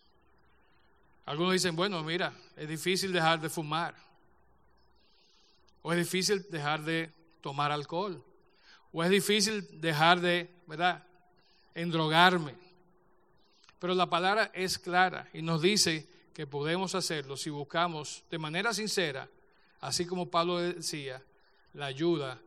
Algunos 1.25 1.53
dicen, 1.53 1.75
bueno, 1.75 2.03
mira, 2.03 2.31
es 2.55 2.69
difícil 2.69 3.11
dejar 3.11 3.41
de 3.41 3.49
fumar. 3.49 3.95
O 5.81 5.91
es 5.91 5.97
difícil 5.97 6.45
dejar 6.51 6.83
de 6.83 7.09
tomar 7.41 7.71
alcohol. 7.71 8.23
O 8.97 9.03
es 9.03 9.09
difícil 9.09 9.67
dejar 9.81 10.21
de, 10.21 10.49
¿verdad?, 10.67 11.03
endrogarme. 11.73 12.55
Pero 13.77 13.93
la 13.93 14.09
palabra 14.09 14.51
es 14.53 14.79
clara 14.79 15.27
y 15.33 15.41
nos 15.41 15.61
dice 15.61 16.07
que 16.33 16.47
podemos 16.47 16.95
hacerlo 16.95 17.35
si 17.35 17.49
buscamos 17.49 18.23
de 18.31 18.37
manera 18.37 18.73
sincera, 18.73 19.27
así 19.81 20.05
como 20.05 20.31
Pablo 20.31 20.59
decía, 20.59 21.21
la 21.73 21.87
ayuda 21.87 22.39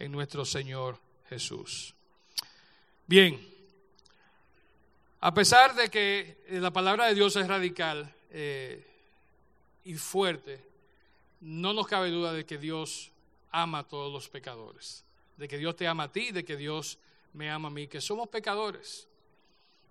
en 0.00 0.10
nuestro 0.10 0.44
Señor 0.44 0.98
Jesús. 1.28 1.94
Bien, 3.06 3.40
a 5.20 5.32
pesar 5.32 5.76
de 5.76 5.90
que 5.90 6.44
la 6.50 6.72
palabra 6.72 7.06
de 7.06 7.14
Dios 7.14 7.36
es 7.36 7.46
radical 7.46 8.12
eh, 8.30 8.84
y 9.84 9.94
fuerte, 9.94 10.60
no 11.40 11.72
nos 11.72 11.86
cabe 11.86 12.10
duda 12.10 12.32
de 12.32 12.44
que 12.44 12.58
Dios 12.58 13.12
ama 13.52 13.78
a 13.78 13.84
todos 13.86 14.12
los 14.12 14.28
pecadores, 14.28 15.03
de 15.36 15.48
que 15.48 15.58
Dios 15.58 15.76
te 15.76 15.86
ama 15.86 16.04
a 16.04 16.12
ti, 16.12 16.32
de 16.32 16.44
que 16.44 16.56
Dios 16.56 16.98
me 17.32 17.50
ama 17.50 17.68
a 17.68 17.70
mí, 17.70 17.88
que 17.88 18.00
somos 18.00 18.28
pecadores. 18.28 19.08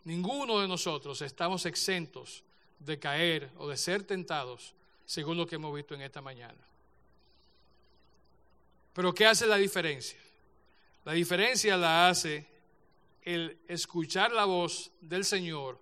Ninguno 0.05 0.59
de 0.59 0.67
nosotros 0.67 1.21
estamos 1.21 1.65
exentos 1.65 2.43
de 2.79 2.99
caer 2.99 3.51
o 3.57 3.67
de 3.67 3.77
ser 3.77 4.03
tentados, 4.03 4.73
según 5.05 5.37
lo 5.37 5.45
que 5.45 5.55
hemos 5.55 5.73
visto 5.73 5.95
en 5.95 6.01
esta 6.01 6.21
mañana. 6.21 6.59
Pero 8.93 9.13
¿qué 9.13 9.25
hace 9.25 9.47
la 9.47 9.57
diferencia? 9.57 10.19
La 11.05 11.13
diferencia 11.13 11.75
la 11.77 12.09
hace 12.09 12.45
el 13.23 13.57
escuchar 13.67 14.31
la 14.31 14.45
voz 14.45 14.91
del 15.01 15.25
Señor 15.25 15.79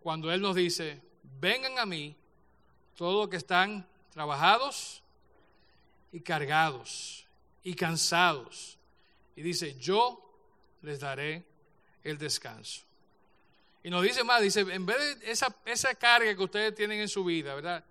cuando 0.00 0.30
Él 0.32 0.40
nos 0.40 0.54
dice, 0.54 1.00
vengan 1.40 1.78
a 1.78 1.86
mí 1.86 2.14
todos 2.96 3.14
los 3.14 3.28
que 3.28 3.36
están 3.36 3.86
trabajados 4.10 5.02
y 6.12 6.20
cargados 6.20 7.26
y 7.62 7.74
cansados. 7.74 8.78
Y 9.36 9.42
dice, 9.42 9.76
yo 9.78 10.20
les 10.82 11.00
daré 11.00 11.44
el 12.02 12.18
descanso. 12.18 12.82
Y 13.82 13.90
nos 13.90 14.02
dice 14.02 14.24
más, 14.24 14.40
dice, 14.40 14.60
en 14.60 14.86
vez 14.86 15.20
de 15.20 15.30
esa, 15.30 15.54
esa 15.66 15.94
carga 15.94 16.34
que 16.34 16.42
ustedes 16.42 16.74
tienen 16.74 17.00
en 17.00 17.08
su 17.08 17.24
vida, 17.24 17.54
¿verdad? 17.54 17.84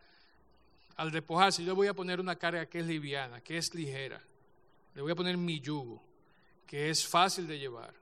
Al 0.96 1.12
despojarse, 1.12 1.64
yo 1.64 1.76
voy 1.76 1.88
a 1.88 1.94
poner 1.94 2.20
una 2.20 2.36
carga 2.36 2.66
que 2.66 2.80
es 2.80 2.86
liviana, 2.86 3.41
que 3.41 3.58
es 3.58 3.74
ligera. 3.74 4.22
Le 4.96 5.02
voy 5.02 5.12
a 5.12 5.16
poner 5.16 5.38
mi 5.38 5.60
yugo 5.60 6.02
que 6.74 6.89
es 6.89 7.06
fácil 7.06 7.48
de 7.48 7.60
llevar. 7.60 7.94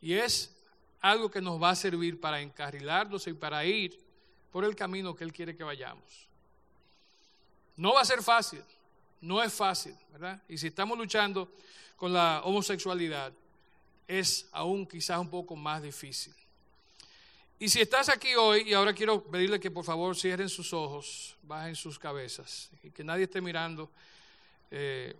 Y 0.00 0.14
es 0.14 0.56
algo 1.02 1.30
que 1.30 1.42
nos 1.42 1.62
va 1.62 1.68
a 1.70 1.76
servir 1.76 2.18
para 2.18 2.40
encarrilarnos 2.40 3.26
y 3.26 3.34
para 3.34 3.64
ir 3.66 4.00
por 4.50 4.64
el 4.64 4.74
camino 4.74 5.14
que 5.14 5.24
Él 5.24 5.32
quiere 5.32 5.54
que 5.54 5.62
vayamos. 5.62 6.26
No 7.76 7.92
va 7.92 8.00
a 8.00 8.04
ser 8.06 8.22
fácil, 8.22 8.62
no 9.26 9.42
es 9.42 9.52
fácil, 9.52 9.94
¿verdad? 10.12 10.40
Y 10.48 10.56
si 10.56 10.68
estamos 10.68 10.96
luchando 10.96 11.52
con 11.96 12.12
la 12.12 12.42
homosexualidad, 12.44 13.32
es 14.06 14.48
aún 14.52 14.86
quizás 14.86 15.18
un 15.18 15.28
poco 15.28 15.56
más 15.56 15.82
difícil. 15.82 16.34
Y 17.58 17.68
si 17.68 17.80
estás 17.80 18.08
aquí 18.08 18.34
hoy, 18.34 18.68
y 18.68 18.74
ahora 18.74 18.92
quiero 18.92 19.22
pedirle 19.24 19.58
que 19.58 19.70
por 19.70 19.84
favor 19.84 20.14
cierren 20.14 20.48
sus 20.48 20.72
ojos, 20.72 21.36
bajen 21.42 21.74
sus 21.74 21.98
cabezas, 21.98 22.70
y 22.82 22.90
que 22.90 23.02
nadie 23.02 23.24
esté 23.24 23.40
mirando 23.40 23.90
eh, 24.70 25.16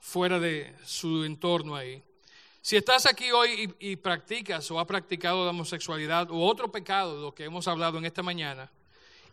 fuera 0.00 0.38
de 0.38 0.74
su 0.84 1.24
entorno 1.24 1.74
ahí. 1.74 2.02
Si 2.60 2.76
estás 2.76 3.06
aquí 3.06 3.30
hoy 3.30 3.74
y, 3.78 3.96
practicas 3.96 4.70
o 4.70 4.78
has 4.78 4.86
practicado 4.86 5.44
la 5.44 5.50
homosexualidad 5.50 6.30
o 6.30 6.44
otro 6.44 6.70
pecado 6.70 7.16
de 7.16 7.22
lo 7.22 7.34
que 7.34 7.44
hemos 7.44 7.66
hablado 7.66 7.96
en 7.98 8.04
esta 8.04 8.22
mañana, 8.22 8.70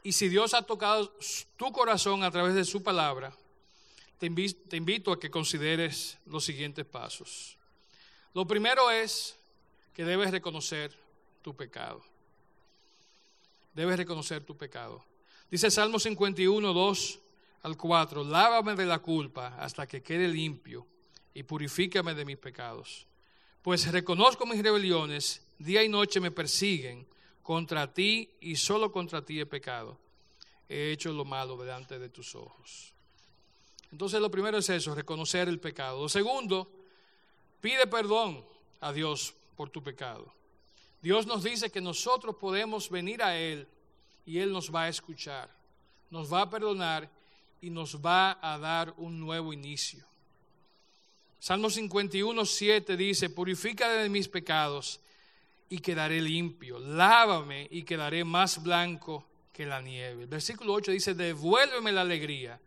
y 0.04 0.14
si 0.14 0.30
Dios 0.30 0.54
ha 0.54 0.62
tocado 0.62 1.14
tu 1.58 1.72
corazón 1.72 2.24
a 2.24 2.32
través 2.32 2.56
de 2.56 2.64
su 2.64 2.82
palabra, 2.82 3.34
te 4.20 4.78
invito 4.78 5.12
a 5.12 5.20
que 5.20 5.30
consideres 5.30 6.18
los 6.26 6.46
siguientes 6.46 6.86
pasos. 6.86 7.58
Lo 8.34 8.48
primero 8.48 8.90
es 8.90 9.38
que 9.94 10.06
debes 10.06 10.32
reconocer 10.32 10.98
tu 11.42 11.56
pecado. 11.56 12.02
Debes 13.74 13.98
reconocer 13.98 14.44
tu 14.44 14.56
pecado. 14.56 15.04
Dice 15.52 15.70
Salmo 15.70 16.00
51, 16.00 16.74
2 16.74 17.20
al 17.64 17.78
4, 17.78 18.24
lávame 18.24 18.76
de 18.76 18.86
la 18.86 19.00
culpa 19.00 19.56
hasta 19.60 19.86
que 19.86 20.02
quede 20.02 20.28
limpio 20.28 20.86
y 21.34 21.44
purifícame 21.44 22.14
de 22.14 22.26
mis 22.26 22.38
pecados. 22.38 23.06
Pues 23.62 23.92
reconozco 23.92 24.46
mis 24.46 24.62
rebeliones, 24.62 25.42
día 25.60 25.84
y 25.84 25.90
noche 25.90 26.20
me 26.20 26.32
persiguen, 26.32 27.08
contra 27.42 27.94
ti 27.94 28.30
y 28.42 28.56
solo 28.56 28.92
contra 28.92 29.24
ti 29.24 29.40
he 29.40 29.46
pecado. 29.46 29.98
He 30.68 30.92
hecho 30.92 31.12
lo 31.12 31.26
malo 31.26 31.58
delante 31.58 32.00
de 32.00 32.10
tus 32.10 32.36
ojos. 32.36 32.93
Entonces 33.94 34.20
lo 34.20 34.32
primero 34.32 34.58
es 34.58 34.68
eso, 34.70 34.96
reconocer 34.96 35.48
el 35.48 35.60
pecado. 35.60 36.02
Lo 36.02 36.10
segundo, 36.10 36.68
pide 37.62 37.86
perdón 37.86 38.44
a 38.82 38.92
Dios 38.92 39.36
por 39.56 39.70
tu 39.70 39.84
pecado. 39.84 40.34
Dios 41.00 41.28
nos 41.28 41.44
dice 41.44 41.70
que 41.70 41.80
nosotros 41.80 42.38
podemos 42.38 42.90
venir 42.90 43.22
a 43.22 43.38
Él 43.38 43.68
y 44.26 44.40
Él 44.40 44.52
nos 44.52 44.74
va 44.74 44.86
a 44.86 44.90
escuchar, 44.90 45.48
nos 46.10 46.34
va 46.34 46.42
a 46.42 46.50
perdonar 46.50 47.08
y 47.62 47.70
nos 47.70 48.04
va 48.04 48.40
a 48.42 48.58
dar 48.58 48.96
un 48.98 49.20
nuevo 49.20 49.54
inicio. 49.54 50.04
Salmo 51.38 51.70
51, 51.70 52.46
7 52.46 52.98
dice, 52.98 53.30
purifícame 53.30 53.94
de 53.94 54.10
mis 54.10 54.28
pecados 54.28 55.02
y 55.70 55.78
quedaré 55.78 56.20
limpio, 56.20 56.80
lávame 56.80 57.68
y 57.70 57.84
quedaré 57.84 58.24
más 58.24 58.64
blanco 58.64 59.24
que 59.54 59.68
la 59.68 59.84
nieve. 59.84 60.26
versículo 60.26 60.74
8 60.74 60.94
dice, 60.94 61.14
devuélveme 61.14 61.92
la 61.92 62.02
alegría, 62.02 62.60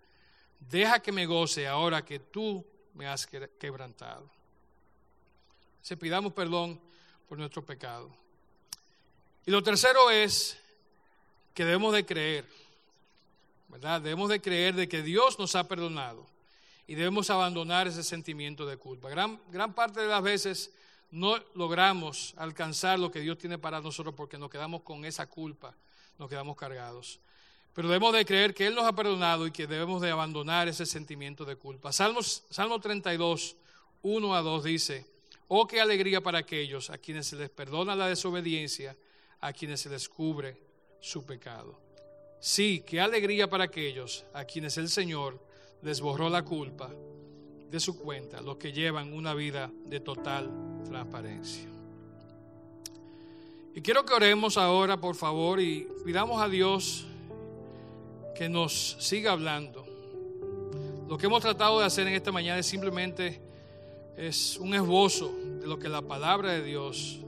deja 0.60 1.00
que 1.00 1.12
me 1.12 1.26
goce 1.26 1.66
ahora 1.66 2.04
que 2.04 2.18
tú 2.18 2.64
me 2.94 3.06
has 3.06 3.26
quebrantado. 3.26 4.28
Se 5.82 5.96
pidamos 5.96 6.32
perdón 6.32 6.80
por 7.28 7.38
nuestro 7.38 7.64
pecado. 7.64 8.10
Y 9.44 9.50
lo 9.50 9.62
tercero 9.62 10.10
es 10.10 10.58
que 11.54 11.64
debemos 11.64 11.92
de 11.92 12.04
creer 12.04 12.44
Debemos 13.78 14.28
de 14.28 14.40
creer 14.40 14.74
de 14.74 14.88
que 14.88 15.02
Dios 15.02 15.38
nos 15.38 15.54
ha 15.54 15.68
perdonado 15.68 16.26
y 16.86 16.94
debemos 16.94 17.28
abandonar 17.30 17.86
ese 17.88 18.02
sentimiento 18.02 18.64
de 18.64 18.76
culpa. 18.76 19.10
Gran, 19.10 19.40
gran 19.50 19.74
parte 19.74 20.00
de 20.00 20.06
las 20.06 20.22
veces 20.22 20.72
no 21.10 21.36
logramos 21.54 22.34
alcanzar 22.38 22.98
lo 22.98 23.10
que 23.10 23.20
Dios 23.20 23.38
tiene 23.38 23.58
para 23.58 23.80
nosotros 23.80 24.14
porque 24.14 24.38
nos 24.38 24.50
quedamos 24.50 24.82
con 24.82 25.04
esa 25.04 25.26
culpa, 25.26 25.74
nos 26.18 26.28
quedamos 26.28 26.56
cargados. 26.56 27.20
Pero 27.76 27.88
debemos 27.88 28.14
de 28.14 28.24
creer 28.24 28.54
que 28.54 28.66
Él 28.66 28.74
nos 28.74 28.86
ha 28.86 28.94
perdonado 28.94 29.46
y 29.46 29.50
que 29.50 29.66
debemos 29.66 30.00
de 30.00 30.10
abandonar 30.10 30.66
ese 30.66 30.86
sentimiento 30.86 31.44
de 31.44 31.56
culpa. 31.56 31.92
Salmos, 31.92 32.44
Salmo 32.48 32.80
32, 32.80 33.54
1 34.00 34.34
a 34.34 34.40
2 34.40 34.64
dice, 34.64 35.06
oh 35.46 35.66
qué 35.66 35.82
alegría 35.82 36.22
para 36.22 36.38
aquellos 36.38 36.88
a 36.88 36.96
quienes 36.96 37.26
se 37.26 37.36
les 37.36 37.50
perdona 37.50 37.94
la 37.94 38.08
desobediencia, 38.08 38.96
a 39.40 39.52
quienes 39.52 39.80
se 39.82 39.90
les 39.90 40.08
cubre 40.08 40.56
su 41.00 41.26
pecado. 41.26 41.78
Sí, 42.40 42.82
qué 42.86 42.98
alegría 42.98 43.50
para 43.50 43.64
aquellos 43.64 44.24
a 44.32 44.46
quienes 44.46 44.78
el 44.78 44.88
Señor 44.88 45.38
les 45.82 46.00
borró 46.00 46.30
la 46.30 46.46
culpa 46.46 46.90
de 47.70 47.78
su 47.78 47.98
cuenta, 47.98 48.40
los 48.40 48.56
que 48.56 48.72
llevan 48.72 49.12
una 49.12 49.34
vida 49.34 49.70
de 49.84 50.00
total 50.00 50.50
transparencia. 50.86 51.68
Y 53.74 53.82
quiero 53.82 54.06
que 54.06 54.14
oremos 54.14 54.56
ahora, 54.56 54.96
por 54.96 55.14
favor, 55.14 55.60
y 55.60 55.86
pidamos 56.06 56.40
a 56.40 56.48
Dios 56.48 57.06
que 58.36 58.48
nos 58.48 58.96
siga 59.00 59.32
hablando. 59.32 59.86
Lo 61.08 61.16
que 61.16 61.26
hemos 61.26 61.40
tratado 61.40 61.80
de 61.80 61.86
hacer 61.86 62.06
en 62.06 62.14
esta 62.14 62.32
mañana 62.32 62.58
es 62.58 62.66
simplemente 62.66 63.40
es 64.16 64.56
un 64.58 64.74
esbozo 64.74 65.32
de 65.60 65.66
lo 65.66 65.78
que 65.78 65.88
la 65.88 66.02
palabra 66.02 66.52
de 66.52 66.62
Dios 66.62 67.20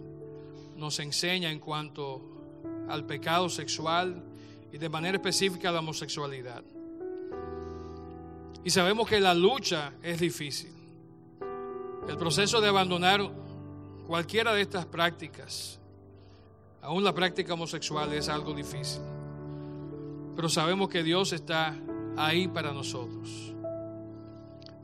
nos 0.76 0.98
enseña 1.00 1.50
en 1.50 1.60
cuanto 1.60 2.22
al 2.88 3.04
pecado 3.04 3.48
sexual 3.48 4.22
y 4.72 4.78
de 4.78 4.88
manera 4.88 5.16
específica 5.16 5.68
a 5.68 5.72
la 5.72 5.80
homosexualidad. 5.80 6.62
Y 8.64 8.70
sabemos 8.70 9.08
que 9.08 9.20
la 9.20 9.34
lucha 9.34 9.92
es 10.02 10.20
difícil. 10.20 10.72
El 12.08 12.16
proceso 12.16 12.60
de 12.60 12.68
abandonar 12.68 13.20
cualquiera 14.06 14.52
de 14.52 14.62
estas 14.62 14.86
prácticas, 14.86 15.78
aún 16.82 17.04
la 17.04 17.14
práctica 17.14 17.54
homosexual, 17.54 18.12
es 18.12 18.28
algo 18.28 18.54
difícil. 18.54 19.02
Pero 20.38 20.48
sabemos 20.48 20.88
que 20.88 21.02
Dios 21.02 21.32
está 21.32 21.74
ahí 22.16 22.46
para 22.46 22.72
nosotros. 22.72 23.52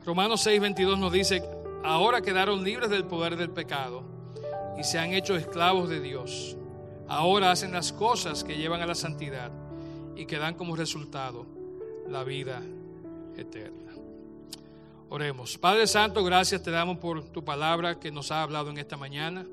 Romanos 0.05 0.45
6:22 0.45 0.99
nos 0.99 1.13
dice, 1.13 1.43
ahora 1.81 2.19
quedaron 2.19 2.61
libres 2.61 2.89
del 2.89 3.05
poder 3.05 3.37
del 3.37 3.51
pecado 3.51 4.03
y 4.77 4.83
se 4.83 4.99
han 4.99 5.13
hecho 5.13 5.33
esclavos 5.37 5.87
de 5.87 6.01
Dios. 6.01 6.57
Ahora 7.07 7.51
hacen 7.51 7.71
las 7.71 7.93
cosas 7.93 8.43
que 8.43 8.57
llevan 8.57 8.81
a 8.81 8.85
la 8.85 8.95
santidad 8.95 9.49
y 10.17 10.25
que 10.25 10.39
dan 10.39 10.55
como 10.55 10.75
resultado 10.75 11.45
la 12.09 12.25
vida 12.25 12.61
eterna. 13.37 13.93
Oremos. 15.07 15.57
Padre 15.57 15.87
Santo, 15.87 16.21
gracias 16.25 16.63
te 16.63 16.71
damos 16.71 16.97
por 16.97 17.29
tu 17.29 17.45
palabra 17.45 17.97
que 17.97 18.11
nos 18.11 18.29
ha 18.29 18.43
hablado 18.43 18.71
en 18.71 18.77
esta 18.77 18.97
mañana. 18.97 19.45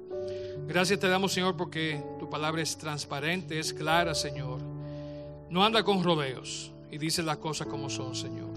Gracias 0.66 0.98
te 0.98 1.07
damos, 1.07 1.32
Señor, 1.32 1.57
porque 1.57 2.03
tu 2.18 2.28
palabra 2.28 2.61
es 2.61 2.76
transparente, 2.76 3.61
es 3.61 3.72
clara, 3.72 4.16
Señor. 4.16 4.72
No 5.53 5.62
anda 5.62 5.82
con 5.82 6.03
rodeos 6.03 6.72
y 6.90 6.96
dice 6.96 7.22
las 7.22 7.36
cosas 7.36 7.66
como 7.66 7.90
son, 7.90 8.16
Señor. 8.16 8.48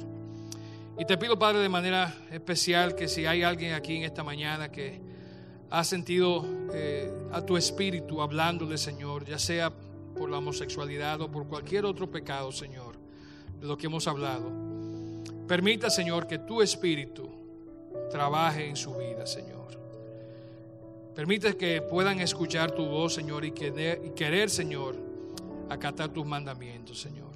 Y 0.98 1.04
te 1.04 1.18
pido, 1.18 1.38
Padre, 1.38 1.60
de 1.60 1.68
manera 1.68 2.16
especial 2.32 2.96
que 2.96 3.10
si 3.10 3.26
hay 3.26 3.44
alguien 3.44 3.74
aquí 3.74 3.98
en 3.98 4.04
esta 4.04 4.24
mañana 4.24 4.72
que 4.72 5.02
ha 5.70 5.84
sentido 5.84 6.46
eh, 6.74 7.12
a 7.34 7.42
tu 7.42 7.58
espíritu 7.58 8.22
hablándole, 8.22 8.78
Señor, 8.78 9.26
ya 9.26 9.38
sea 9.38 9.74
por 10.18 10.30
la 10.30 10.38
homosexualidad 10.38 11.20
o 11.20 11.30
por 11.30 11.46
cualquier 11.48 11.84
otro 11.84 12.10
pecado, 12.10 12.54
Señor, 12.54 12.96
de 13.60 13.68
lo 13.68 13.78
que 13.78 13.88
hemos 13.88 14.08
hablado. 14.08 14.50
Permita, 15.50 15.90
Señor, 15.90 16.28
que 16.28 16.40
tu 16.40 16.62
espíritu 16.62 17.30
trabaje 18.10 18.70
en 18.70 18.78
su 18.78 18.96
vida, 18.96 19.28
Señor. 19.28 19.78
Permite 21.14 21.58
que 21.58 21.82
puedan 21.82 22.22
escuchar 22.22 22.72
tu 22.72 22.86
voz, 22.86 23.16
Señor, 23.16 23.44
y 23.44 23.52
querer, 23.52 24.50
Señor, 24.50 25.05
acatar 25.70 26.10
tus 26.10 26.26
mandamientos, 26.26 27.00
Señor. 27.00 27.34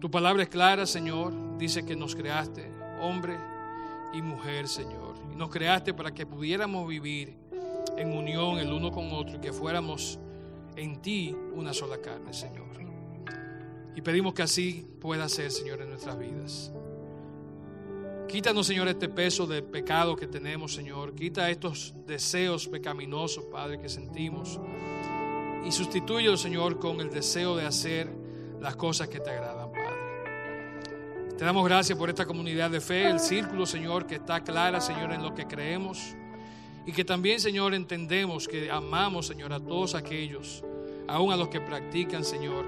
Tu 0.00 0.10
palabra 0.10 0.42
es 0.42 0.48
clara, 0.48 0.86
Señor. 0.86 1.58
Dice 1.58 1.84
que 1.84 1.96
nos 1.96 2.14
creaste 2.14 2.70
hombre 3.00 3.36
y 4.12 4.22
mujer, 4.22 4.68
Señor. 4.68 5.16
Y 5.32 5.36
nos 5.36 5.50
creaste 5.50 5.94
para 5.94 6.12
que 6.12 6.26
pudiéramos 6.26 6.86
vivir 6.88 7.36
en 7.96 8.16
unión 8.16 8.58
el 8.58 8.72
uno 8.72 8.90
con 8.92 9.12
otro 9.12 9.36
y 9.36 9.40
que 9.40 9.52
fuéramos 9.52 10.18
en 10.76 11.02
ti 11.02 11.34
una 11.54 11.72
sola 11.72 11.98
carne, 11.98 12.32
Señor. 12.32 12.68
Y 13.98 14.00
pedimos 14.00 14.32
que 14.32 14.42
así 14.42 14.86
pueda 15.00 15.28
ser, 15.28 15.50
Señor, 15.50 15.82
en 15.82 15.88
nuestras 15.88 16.16
vidas. 16.16 16.72
Quítanos, 18.28 18.68
Señor, 18.68 18.86
este 18.86 19.08
peso 19.08 19.44
de 19.44 19.60
pecado 19.60 20.14
que 20.14 20.28
tenemos, 20.28 20.72
Señor. 20.72 21.16
Quita 21.16 21.50
estos 21.50 21.96
deseos 22.06 22.68
pecaminosos, 22.68 23.46
Padre, 23.46 23.80
que 23.80 23.88
sentimos. 23.88 24.60
Y 25.66 25.72
sustituye, 25.72 26.34
Señor, 26.36 26.78
con 26.78 27.00
el 27.00 27.10
deseo 27.10 27.56
de 27.56 27.66
hacer 27.66 28.10
las 28.60 28.76
cosas 28.76 29.08
que 29.08 29.20
te 29.20 29.30
agradan, 29.30 29.70
Padre. 29.70 31.36
Te 31.36 31.44
damos 31.44 31.64
gracias 31.64 31.96
por 31.96 32.08
esta 32.08 32.26
comunidad 32.26 32.70
de 32.70 32.80
fe, 32.80 33.08
el 33.08 33.20
círculo, 33.20 33.66
Señor, 33.66 34.06
que 34.06 34.16
está 34.16 34.42
clara, 34.42 34.80
Señor, 34.80 35.12
en 35.12 35.22
lo 35.22 35.34
que 35.34 35.46
creemos. 35.46 36.16
Y 36.86 36.92
que 36.92 37.04
también, 37.04 37.38
Señor, 37.38 37.74
entendemos 37.74 38.48
que 38.48 38.70
amamos, 38.70 39.26
Señor, 39.26 39.52
a 39.52 39.60
todos 39.60 39.94
aquellos 39.94 40.64
aún 41.08 41.32
a 41.32 41.36
los 41.36 41.48
que 41.48 41.60
practican, 41.60 42.22
Señor, 42.22 42.66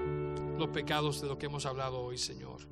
los 0.57 0.69
pecados 0.69 1.21
de 1.21 1.27
los 1.27 1.37
que 1.37 1.45
hemos 1.45 1.65
hablado 1.65 2.01
hoy, 2.01 2.17
Señor. 2.17 2.67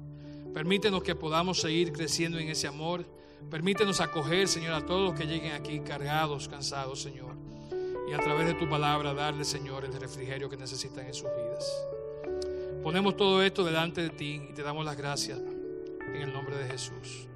Permítenos 0.53 1.03
que 1.03 1.15
podamos 1.15 1.61
seguir 1.61 1.93
creciendo 1.93 2.39
en 2.39 2.49
ese 2.49 2.67
amor. 2.67 3.05
Permítenos 3.49 4.01
acoger, 4.01 4.47
Señor, 4.47 4.73
a 4.73 4.85
todos 4.85 5.11
los 5.11 5.19
que 5.19 5.27
lleguen 5.27 5.53
aquí 5.53 5.79
cargados, 5.79 6.49
cansados, 6.49 7.01
Señor. 7.01 7.35
Y 8.09 8.13
a 8.13 8.17
través 8.17 8.47
de 8.47 8.55
tu 8.55 8.67
palabra 8.67 9.13
darle, 9.13 9.45
Señor, 9.45 9.85
el 9.85 9.93
refrigerio 9.93 10.49
que 10.49 10.57
necesitan 10.57 11.05
en 11.05 11.13
sus 11.13 11.29
vidas. 11.29 11.85
Ponemos 12.81 13.15
todo 13.15 13.43
esto 13.43 13.63
delante 13.63 14.01
de 14.01 14.09
ti 14.09 14.41
y 14.49 14.53
te 14.53 14.63
damos 14.63 14.83
las 14.83 14.97
gracias 14.97 15.39
en 15.39 16.15
el 16.15 16.33
nombre 16.33 16.57
de 16.57 16.65
Jesús. 16.65 17.28